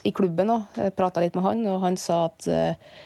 i 0.05 0.11
klubben 0.15 0.51
prata 0.95 1.23
litt 1.23 1.38
med 1.38 1.47
han, 1.47 1.63
og 1.71 1.80
han 1.84 1.97
sa 1.99 2.27
at 2.27 2.45
uh, 2.47 2.99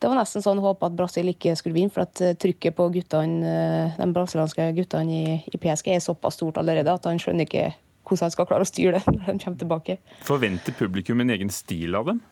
det 0.00 0.08
var 0.08 0.16
nesten 0.16 0.44
sånn 0.44 0.60
håp 0.64 0.82
at 0.86 0.96
Brasil 0.96 1.28
ikke 1.28 1.52
skulle 1.58 1.76
vinne, 1.76 1.92
for 1.92 2.06
at 2.06 2.22
uh, 2.24 2.32
trykket 2.40 2.76
på 2.76 2.88
guttene, 2.94 3.44
uh, 3.44 4.00
de 4.00 4.08
brasilianske 4.16 4.70
guttene 4.78 5.12
i, 5.12 5.38
i, 5.44 5.60
PSG 5.60 5.92
er 5.94 6.04
såpass 6.04 6.38
stort 6.40 6.60
allerede 6.60 6.94
at 6.94 7.08
han 7.08 7.20
skjønner 7.20 7.48
ikke 7.48 7.70
hvordan 8.08 8.26
han 8.26 8.32
skal 8.34 8.48
klare 8.48 8.66
å 8.66 8.68
styre 8.68 8.98
det 8.98 9.12
når 9.18 9.26
de 9.28 9.44
kommer 9.44 9.60
tilbake. 9.60 9.98
Forventer 10.26 10.76
publikum 10.78 11.20
en 11.22 11.34
egen 11.36 11.52
stil 11.54 11.98
av 11.98 12.08
dem? 12.10 12.22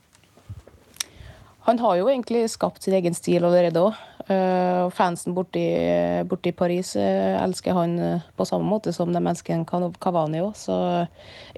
Han 1.69 1.79
har 1.79 1.99
jo 1.99 2.07
egentlig 2.09 2.47
skapt 2.49 2.81
sin 2.81 2.95
egen 2.97 3.13
stil 3.13 3.45
allerede 3.45 3.83
òg. 3.83 3.97
Uh, 4.29 4.89
fansen 4.93 5.35
borti, 5.37 5.65
borti 6.29 6.53
Paris 6.57 6.95
uh, 6.97 7.37
elsker 7.43 7.77
han 7.77 7.93
uh, 8.01 8.25
på 8.37 8.47
samme 8.49 8.65
måte 8.69 8.93
som 8.97 9.13
de 9.13 9.21
elsker 9.21 9.67
Cavani 9.69 10.41
òg. 10.41 10.55
Så 10.57 10.73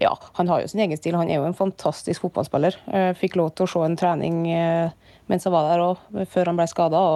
ja, 0.03 0.11
han 0.35 0.51
har 0.51 0.65
jo 0.65 0.73
sin 0.73 0.83
egen 0.83 0.99
stil. 0.99 1.15
Han 1.15 1.31
er 1.31 1.39
jo 1.39 1.47
en 1.47 1.55
fantastisk 1.55 2.27
fotballspiller. 2.27 2.81
fikk 3.23 3.39
lov 3.39 3.53
til 3.55 3.69
å 3.69 3.71
se 3.71 3.85
en 3.87 3.97
trening 4.01 4.43
mens 5.31 5.47
han 5.47 5.55
var 5.55 5.71
der 5.71 5.85
òg, 5.85 6.03
før 6.27 6.51
han 6.51 6.59
ble 6.59 6.67
skada. 6.67 7.07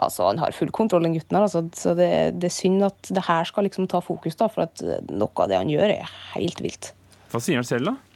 Altså, 0.00 0.30
han 0.30 0.40
har 0.40 0.56
full 0.56 0.72
kontroll, 0.72 1.04
den 1.04 1.18
gutten 1.18 1.36
her. 1.36 1.44
Altså. 1.44 1.66
Så 1.76 1.92
det, 1.98 2.08
det, 2.40 2.48
er 2.48 2.56
synd 2.56 2.88
at 2.88 3.12
det 3.12 3.28
her 3.28 3.44
skal 3.52 3.68
liksom 3.68 3.84
ta 3.92 4.00
fokus, 4.00 4.38
da, 4.40 4.48
for 4.48 4.64
at 4.64 4.80
noe 5.12 5.44
av 5.44 5.52
det 5.52 5.60
han 5.60 5.76
gjør, 5.76 5.92
er 5.92 6.18
helt 6.38 6.64
vilt. 6.64 6.94
Hva 7.28 7.44
sier 7.44 7.60
han 7.60 7.68
selv, 7.68 7.92
da? 7.92 8.07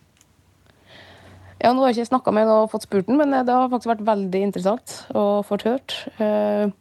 Ja, 1.63 1.71
nå 1.71 1.85
har 1.85 1.93
jeg 1.93 2.03
ikke 2.03 2.13
snakka 2.17 2.35
med 2.35 2.49
ham 2.51 2.65
og 2.65 2.73
fått 2.73 2.89
spurt 2.89 3.07
den, 3.07 3.21
men 3.21 3.31
det 3.33 3.55
har 3.55 3.71
faktisk 3.71 3.93
vært 3.93 4.07
veldig 4.09 4.41
interessant 4.49 4.97
å 5.15 5.45
få 5.47 5.61
hørt. 5.63 5.95
Dorja 6.19 6.73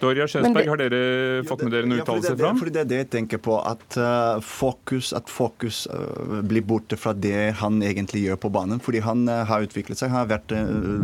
Doria 0.00 0.26
Skjønsberg, 0.28 0.68
har 0.70 0.80
dere 0.80 1.00
fått 1.44 1.62
med 1.66 1.74
dere 1.74 1.88
noen 1.88 2.00
uttalelser 2.00 2.36
fra 2.38 2.50
ham? 2.50 2.58
Fordi 2.60 2.72
det 2.72 2.80
er 2.80 2.88
det 2.88 3.00
jeg 3.02 3.08
tenker 3.12 3.40
på, 3.44 3.58
at 3.60 3.98
uh, 4.00 4.40
fokus, 4.44 5.12
at 5.16 5.28
fokus 5.28 5.82
uh, 5.92 6.40
blir 6.48 6.64
borte 6.64 6.96
fra 7.00 7.12
det 7.12 7.50
han 7.60 7.82
egentlig 7.84 8.24
gjør 8.24 8.40
på 8.40 8.52
banen. 8.54 8.80
Fordi 8.80 9.02
han 9.04 9.26
uh, 9.28 9.42
har 9.48 9.66
utviklet 9.66 10.00
seg. 10.00 10.12
Han 10.14 10.22
har 10.22 10.32
vært 10.32 10.56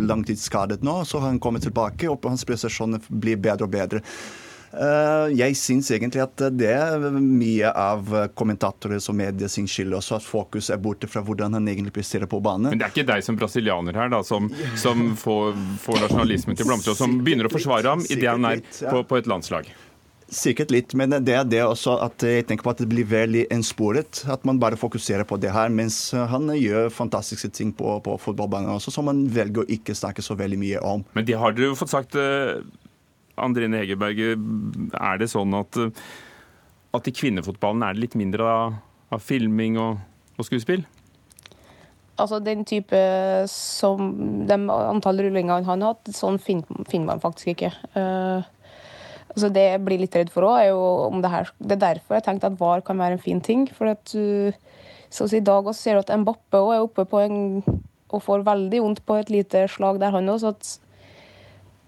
langtidsskadet 0.08 0.80
nå, 0.86 1.02
så 1.04 1.20
har 1.20 1.34
han 1.34 1.42
kommet 1.42 1.66
tilbake, 1.68 2.08
og 2.08 2.24
hans 2.24 2.46
prestasjoner 2.48 3.04
blir 3.10 3.36
bedre 3.36 3.68
og 3.68 3.74
bedre. 3.76 4.02
Eh, 4.72 5.32
jeg 5.38 5.56
syns 5.58 5.90
egentlig 5.94 6.22
at 6.24 6.42
det 6.56 6.72
er 6.74 7.06
mye 7.16 7.70
av 7.70 8.10
kommentatorer 8.38 9.00
og 9.00 9.18
medier 9.18 9.50
sin 9.52 9.68
skyld 9.70 9.96
også, 9.96 10.18
at 10.18 10.26
fokus 10.26 10.70
er 10.74 10.82
borte 10.82 11.08
fra 11.10 11.22
hvordan 11.24 11.56
han 11.56 11.70
egentlig 11.70 11.94
presterer 11.96 12.30
på 12.30 12.40
banen. 12.44 12.72
Men 12.72 12.82
det 12.82 12.88
er 12.88 12.94
ikke 12.94 13.08
deg 13.12 13.24
som 13.26 13.38
brasilianer 13.38 13.96
her 13.96 14.12
da, 14.12 14.22
som, 14.26 14.50
som 14.78 15.08
får, 15.18 15.56
får 15.84 16.06
nasjonalismen 16.06 16.58
til 16.58 16.66
å 16.66 16.72
blomstre, 16.72 16.96
og 16.96 17.00
som 17.00 17.18
begynner 17.24 17.50
å 17.50 17.54
forsvare 17.54 17.96
ham 17.96 18.06
idet 18.08 18.30
han 18.30 18.48
er 18.50 18.64
på, 18.64 19.02
på 19.06 19.20
et 19.20 19.30
landslag? 19.30 19.70
Sikkert 20.26 20.72
litt, 20.74 20.94
men 20.98 21.12
det 21.22 21.36
er 21.38 21.44
det 21.46 21.60
også 21.62 22.00
at 22.02 22.24
jeg 22.26 22.48
tenker 22.48 22.66
på 22.66 22.72
at 22.72 22.80
det 22.82 22.88
blir 22.90 23.06
veldig 23.06 23.44
ensporet. 23.54 24.24
At 24.26 24.42
man 24.48 24.58
bare 24.58 24.78
fokuserer 24.78 25.22
på 25.22 25.38
det 25.38 25.52
her, 25.54 25.70
mens 25.70 26.10
han 26.10 26.50
gjør 26.50 26.90
fantastiske 26.90 27.52
ting 27.54 27.70
på, 27.70 27.92
på 28.02 28.16
fotballbanen 28.18 28.72
også, 28.74 28.90
som 28.90 29.06
man 29.06 29.22
velger 29.30 29.62
å 29.62 29.70
ikke 29.70 29.94
snakke 29.94 30.24
så 30.26 30.34
veldig 30.34 30.58
mye 30.58 30.82
om. 30.82 31.06
Men 31.14 31.28
det 31.28 31.38
har 31.38 31.54
dere 31.54 31.70
jo 31.70 31.78
fått 31.78 31.94
sagt 31.94 32.18
eh, 32.18 32.58
Andrine 33.36 33.82
Hegerberg, 33.82 34.20
er 34.96 35.20
det 35.20 35.30
sånn 35.32 35.54
at, 35.58 35.78
at 36.96 37.08
i 37.08 37.14
kvinnefotballen 37.14 37.84
er 37.84 37.96
det 37.96 38.04
litt 38.06 38.18
mindre 38.18 38.48
av, 38.48 38.76
av 39.12 39.24
filming 39.24 39.78
og, 39.80 40.02
og, 40.36 40.46
skuespill? 40.48 40.84
Altså 42.16 42.40
Den 42.40 42.64
type 42.64 42.98
som 43.52 44.12
de 44.48 44.56
antall 44.72 45.20
rullinger 45.26 45.66
han 45.66 45.84
har 45.84 45.96
hatt, 45.96 46.12
sånn 46.16 46.40
finner, 46.40 46.86
finner 46.88 47.12
man 47.12 47.20
faktisk 47.20 47.52
ikke. 47.52 47.74
Uh, 47.92 48.40
altså 49.34 49.50
Det 49.52 49.66
jeg 49.66 49.82
blir 49.84 50.00
litt 50.00 50.16
redd 50.16 50.32
for 50.32 50.48
òg, 50.48 50.62
er 50.62 50.70
jo 50.70 50.86
om 51.10 51.20
det 51.20 51.32
her 51.34 51.52
Det 51.60 51.76
er 51.76 51.82
derfor 51.90 52.16
jeg 52.16 52.24
tenkte 52.30 52.48
at 52.48 52.56
VAR 52.60 52.80
kan 52.86 52.96
være 53.02 53.18
en 53.18 53.26
fin 53.26 53.42
ting. 53.44 53.68
For 53.68 53.92
at 53.92 54.00
du 54.14 54.56
så 55.12 55.28
I 55.36 55.44
dag 55.44 55.68
også 55.68 55.80
ser 55.80 55.96
du 55.96 56.02
at 56.02 56.16
Mbappe 56.18 56.58
òg 56.58 56.72
er 56.74 56.82
oppe 56.82 57.04
på 57.08 57.20
en 57.22 57.36
og 58.14 58.22
får 58.22 58.44
veldig 58.46 58.80
vondt 58.82 59.02
på 59.06 59.16
et 59.20 59.30
lite 59.34 59.64
slag 59.70 60.00
der, 60.02 60.14
han 60.14 60.30
òg. 60.30 60.40
Så 60.42 60.52
at 60.54 60.68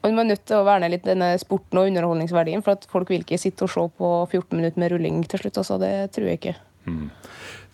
man 0.05 0.23
er 0.23 0.31
nødt 0.33 0.47
til 0.47 0.61
å 0.61 0.67
verne 0.67 0.91
litt 0.93 1.07
denne 1.07 1.33
sporten 1.43 1.81
og 1.81 1.91
underholdningsverdien, 1.91 2.63
for 2.65 2.79
at 2.79 2.87
folk 2.91 3.11
vil 3.11 3.25
ikke 3.25 3.41
sitte 3.41 3.67
og 3.67 3.73
se 3.73 3.85
på 3.99 4.11
14 4.31 4.55
minutter 4.55 4.83
med 4.83 4.93
rulling 4.95 5.23
til 5.27 5.43
slutt. 5.43 5.59
Altså, 5.63 5.79
det 5.83 5.93
tror 6.15 6.31
jeg 6.31 6.41
ikke. 6.41 6.59
Mm. 6.89 7.09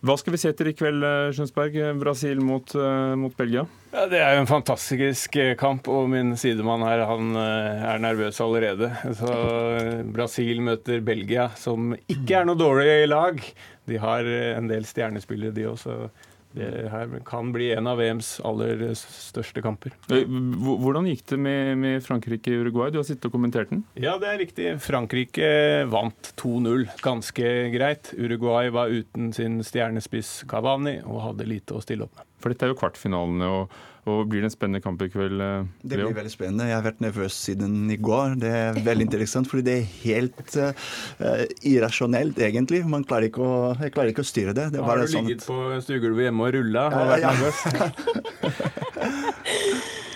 Hva 0.05 0.19
skal 0.21 0.35
vi 0.35 0.39
se 0.43 0.51
etter 0.53 0.69
i 0.69 0.75
kveld, 0.77 1.05
eh, 1.07 1.31
Skjønsberg? 1.33 1.77
Brasil 1.97 2.41
mot, 2.45 2.75
uh, 2.77 3.15
mot 3.17 3.33
Belgia? 3.39 3.63
Ja, 3.95 4.03
det 4.11 4.19
er 4.21 4.35
jo 4.35 4.43
en 4.43 4.51
fantastisk 4.51 5.39
eh, 5.41 5.55
kamp, 5.57 5.89
og 5.89 6.11
min 6.13 6.35
sidemann 6.37 6.85
her 6.85 7.07
han 7.09 7.33
er 7.41 8.03
nervøs 8.05 8.41
allerede. 8.45 8.91
Så 9.17 9.31
Brasil 10.13 10.61
møter 10.65 11.01
Belgia, 11.05 11.49
som 11.57 11.95
ikke 12.05 12.41
er 12.41 12.49
noe 12.49 12.61
dårlig 12.61 12.89
i 13.05 13.09
lag. 13.09 13.41
De 13.89 14.01
har 14.01 14.29
en 14.29 14.69
del 14.69 14.85
stjernespillere, 14.89 15.57
de 15.57 15.69
også. 15.73 15.97
Det 16.55 16.89
her 16.93 17.17
kan 17.27 17.51
bli 17.55 17.73
en 17.75 17.89
av 17.91 17.99
VMs 17.99 18.37
aller 18.47 18.85
største 18.99 19.63
kamper. 19.65 19.95
Eh, 20.13 20.23
hvordan 20.27 21.09
gikk 21.11 21.25
det 21.33 21.39
med, 21.43 21.73
med 21.83 22.05
Frankrike-Uruguay? 22.07 22.93
Du 22.95 23.01
har 23.01 23.09
sittet 23.09 23.27
og 23.29 23.35
kommentert 23.35 23.73
den? 23.75 23.83
Ja, 23.99 24.15
det 24.23 24.31
er 24.31 24.39
riktig. 24.39 24.69
Frankrike 24.85 25.49
vant 25.91 26.31
2-0 26.41 26.87
ganske 27.03 27.51
greit. 27.75 28.13
Uruguay 28.15 28.71
var 28.75 28.95
uten 28.95 29.33
sin 29.35 29.59
stjernespiss 29.67 30.45
Cavani 30.51 31.01
og 31.03 31.25
hadde 31.29 31.51
lite 31.51 31.75
å 31.75 31.83
stille 31.83 32.07
opp 32.07 32.15
med. 32.21 32.29
For 32.45 32.53
dette 32.53 32.69
er 32.69 32.75
jo 32.75 32.79
kvartfinalene. 32.79 33.49
og 33.49 33.75
og 34.05 34.27
Blir 34.29 34.43
det 34.45 34.51
en 34.51 34.53
spennende 34.53 34.83
kamp 34.85 35.01
i 35.01 35.09
kveld? 35.09 35.39
Leo? 35.41 35.63
Eh, 35.65 35.69
det 35.89 35.97
blir 35.97 36.17
veldig 36.17 36.33
spennende. 36.33 36.67
Jeg 36.69 36.77
har 36.77 36.85
vært 36.85 36.99
nervøs 37.01 37.37
siden 37.47 37.77
i 37.89 37.97
går. 37.97 38.35
Det 38.43 38.51
er 38.53 38.81
veldig 38.85 39.07
interessant, 39.07 39.49
fordi 39.49 39.63
det 39.65 39.77
er 39.79 39.87
helt 40.03 40.57
uh, 40.61 40.73
irrasjonelt, 41.65 42.37
egentlig. 42.45 42.83
Man 42.85 43.07
klarer 43.09 43.31
ikke 43.31 43.41
å, 43.41 43.55
jeg 43.81 43.95
klarer 43.95 44.13
ikke 44.13 44.25
å 44.27 44.29
styre 44.29 44.53
det. 44.57 44.67
det 44.75 44.83
har 44.85 45.01
du 45.01 45.09
sånn 45.09 45.31
ligget 45.31 45.47
på 45.49 45.57
stuegulvet 45.87 46.29
hjemme 46.29 46.45
og 46.45 46.53
rulla 46.59 46.85
og 46.91 47.09
vært 47.15 47.25
ja, 47.25 47.31
ja. 47.31 47.33
nervøs? 47.33 47.59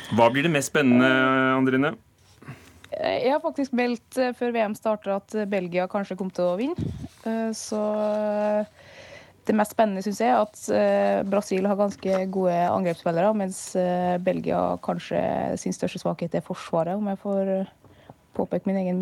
Hva 0.18 0.28
blir 0.34 0.44
det 0.44 0.52
mest 0.52 0.68
spennende, 0.72 1.08
Andrine? 1.56 1.94
Jeg 2.98 3.32
har 3.32 3.40
faktisk 3.40 3.72
meldt 3.78 4.20
før 4.36 4.52
VM 4.52 4.74
starter 4.76 5.16
at 5.16 5.32
Belgia 5.48 5.88
kanskje 5.88 6.16
kom 6.18 6.32
til 6.34 6.44
å 6.50 6.56
vinne. 6.60 6.76
Så 7.56 7.80
det 9.48 9.56
mest 9.56 9.74
spennende 9.74 10.04
syns 10.04 10.20
jeg 10.22 10.32
er 10.32 10.42
at 10.42 10.60
eh, 10.74 11.24
Brasil 11.28 11.66
har 11.68 11.78
ganske 11.78 12.20
gode 12.34 12.54
angrepsspillere, 12.68 13.32
mens 13.36 13.60
eh, 13.80 14.16
Belgia 14.22 14.60
kanskje 14.84 15.20
sin 15.60 15.74
største 15.76 16.02
svakhet 16.02 16.36
er 16.36 16.44
forsvaret, 16.44 16.98
om 16.98 17.08
jeg 17.10 17.20
får 17.22 17.52
eh, 17.54 17.70
påpeke 18.38 18.68
min 18.68 18.78
egen, 18.78 19.00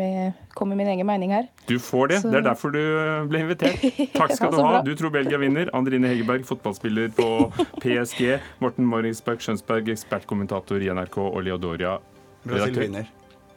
komme 0.57 0.73
med 0.73 0.85
min 0.85 0.95
egen 0.95 1.09
mening 1.09 1.35
her. 1.35 1.51
Du 1.69 1.77
får 1.83 2.13
det. 2.13 2.21
Så... 2.23 2.31
Det 2.33 2.41
er 2.41 2.47
derfor 2.47 2.73
du 2.73 2.81
ble 3.29 3.43
invitert. 3.45 3.83
Takk 4.17 4.33
skal 4.39 4.55
du 4.55 4.63
ha. 4.63 4.81
Du 4.87 4.95
tror 4.97 5.13
Belgia 5.13 5.37
vinner. 5.43 5.69
Andrine 5.77 6.09
Hegerberg, 6.09 6.47
fotballspiller 6.49 7.13
på 7.19 7.29
PSG. 7.85 8.39
Morten 8.65 8.89
Morrisberg 8.89 9.45
Skjønsberg, 9.45 9.93
ekspertkommentator 9.93 10.81
i 10.81 10.89
NRK, 10.89 11.21
og 11.27 11.45
Leodoria, 11.45 11.99
Brasil 12.47 12.81
vinner. 12.87 13.13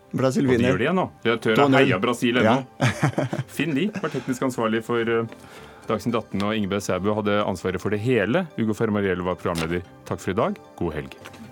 Brasil 0.09 0.49
vinner. 0.49 0.57
Og 0.57 0.63
de 0.65 0.71
gjør 0.73 0.83
det 0.83 0.93
nå. 0.97 1.07
Redaktøren 1.23 1.77
heia 1.77 2.01
Brasil 2.01 2.41
ennå. 2.41 2.59
Ja. 2.65 2.91
Finn 3.55 3.77
Lie 3.77 3.93
var 4.01 4.11
teknisk 4.11 4.49
ansvarlig 4.49 4.81
for 4.87 5.15
Dagsnytt 5.89 6.17
18, 6.19 6.45
og 6.45 6.55
Ingebjørg 6.55 6.85
Sæbø 6.85 7.13
hadde 7.17 7.41
ansvaret 7.49 7.81
for 7.81 7.93
det 7.93 8.03
hele. 8.03 8.45
Ugo 8.61 8.77
Fermariello 8.77 9.25
var 9.25 9.39
programleder. 9.41 9.85
Takk 10.05 10.21
for 10.21 10.35
i 10.35 10.41
dag. 10.41 10.59
God 10.77 10.99
helg. 10.99 11.48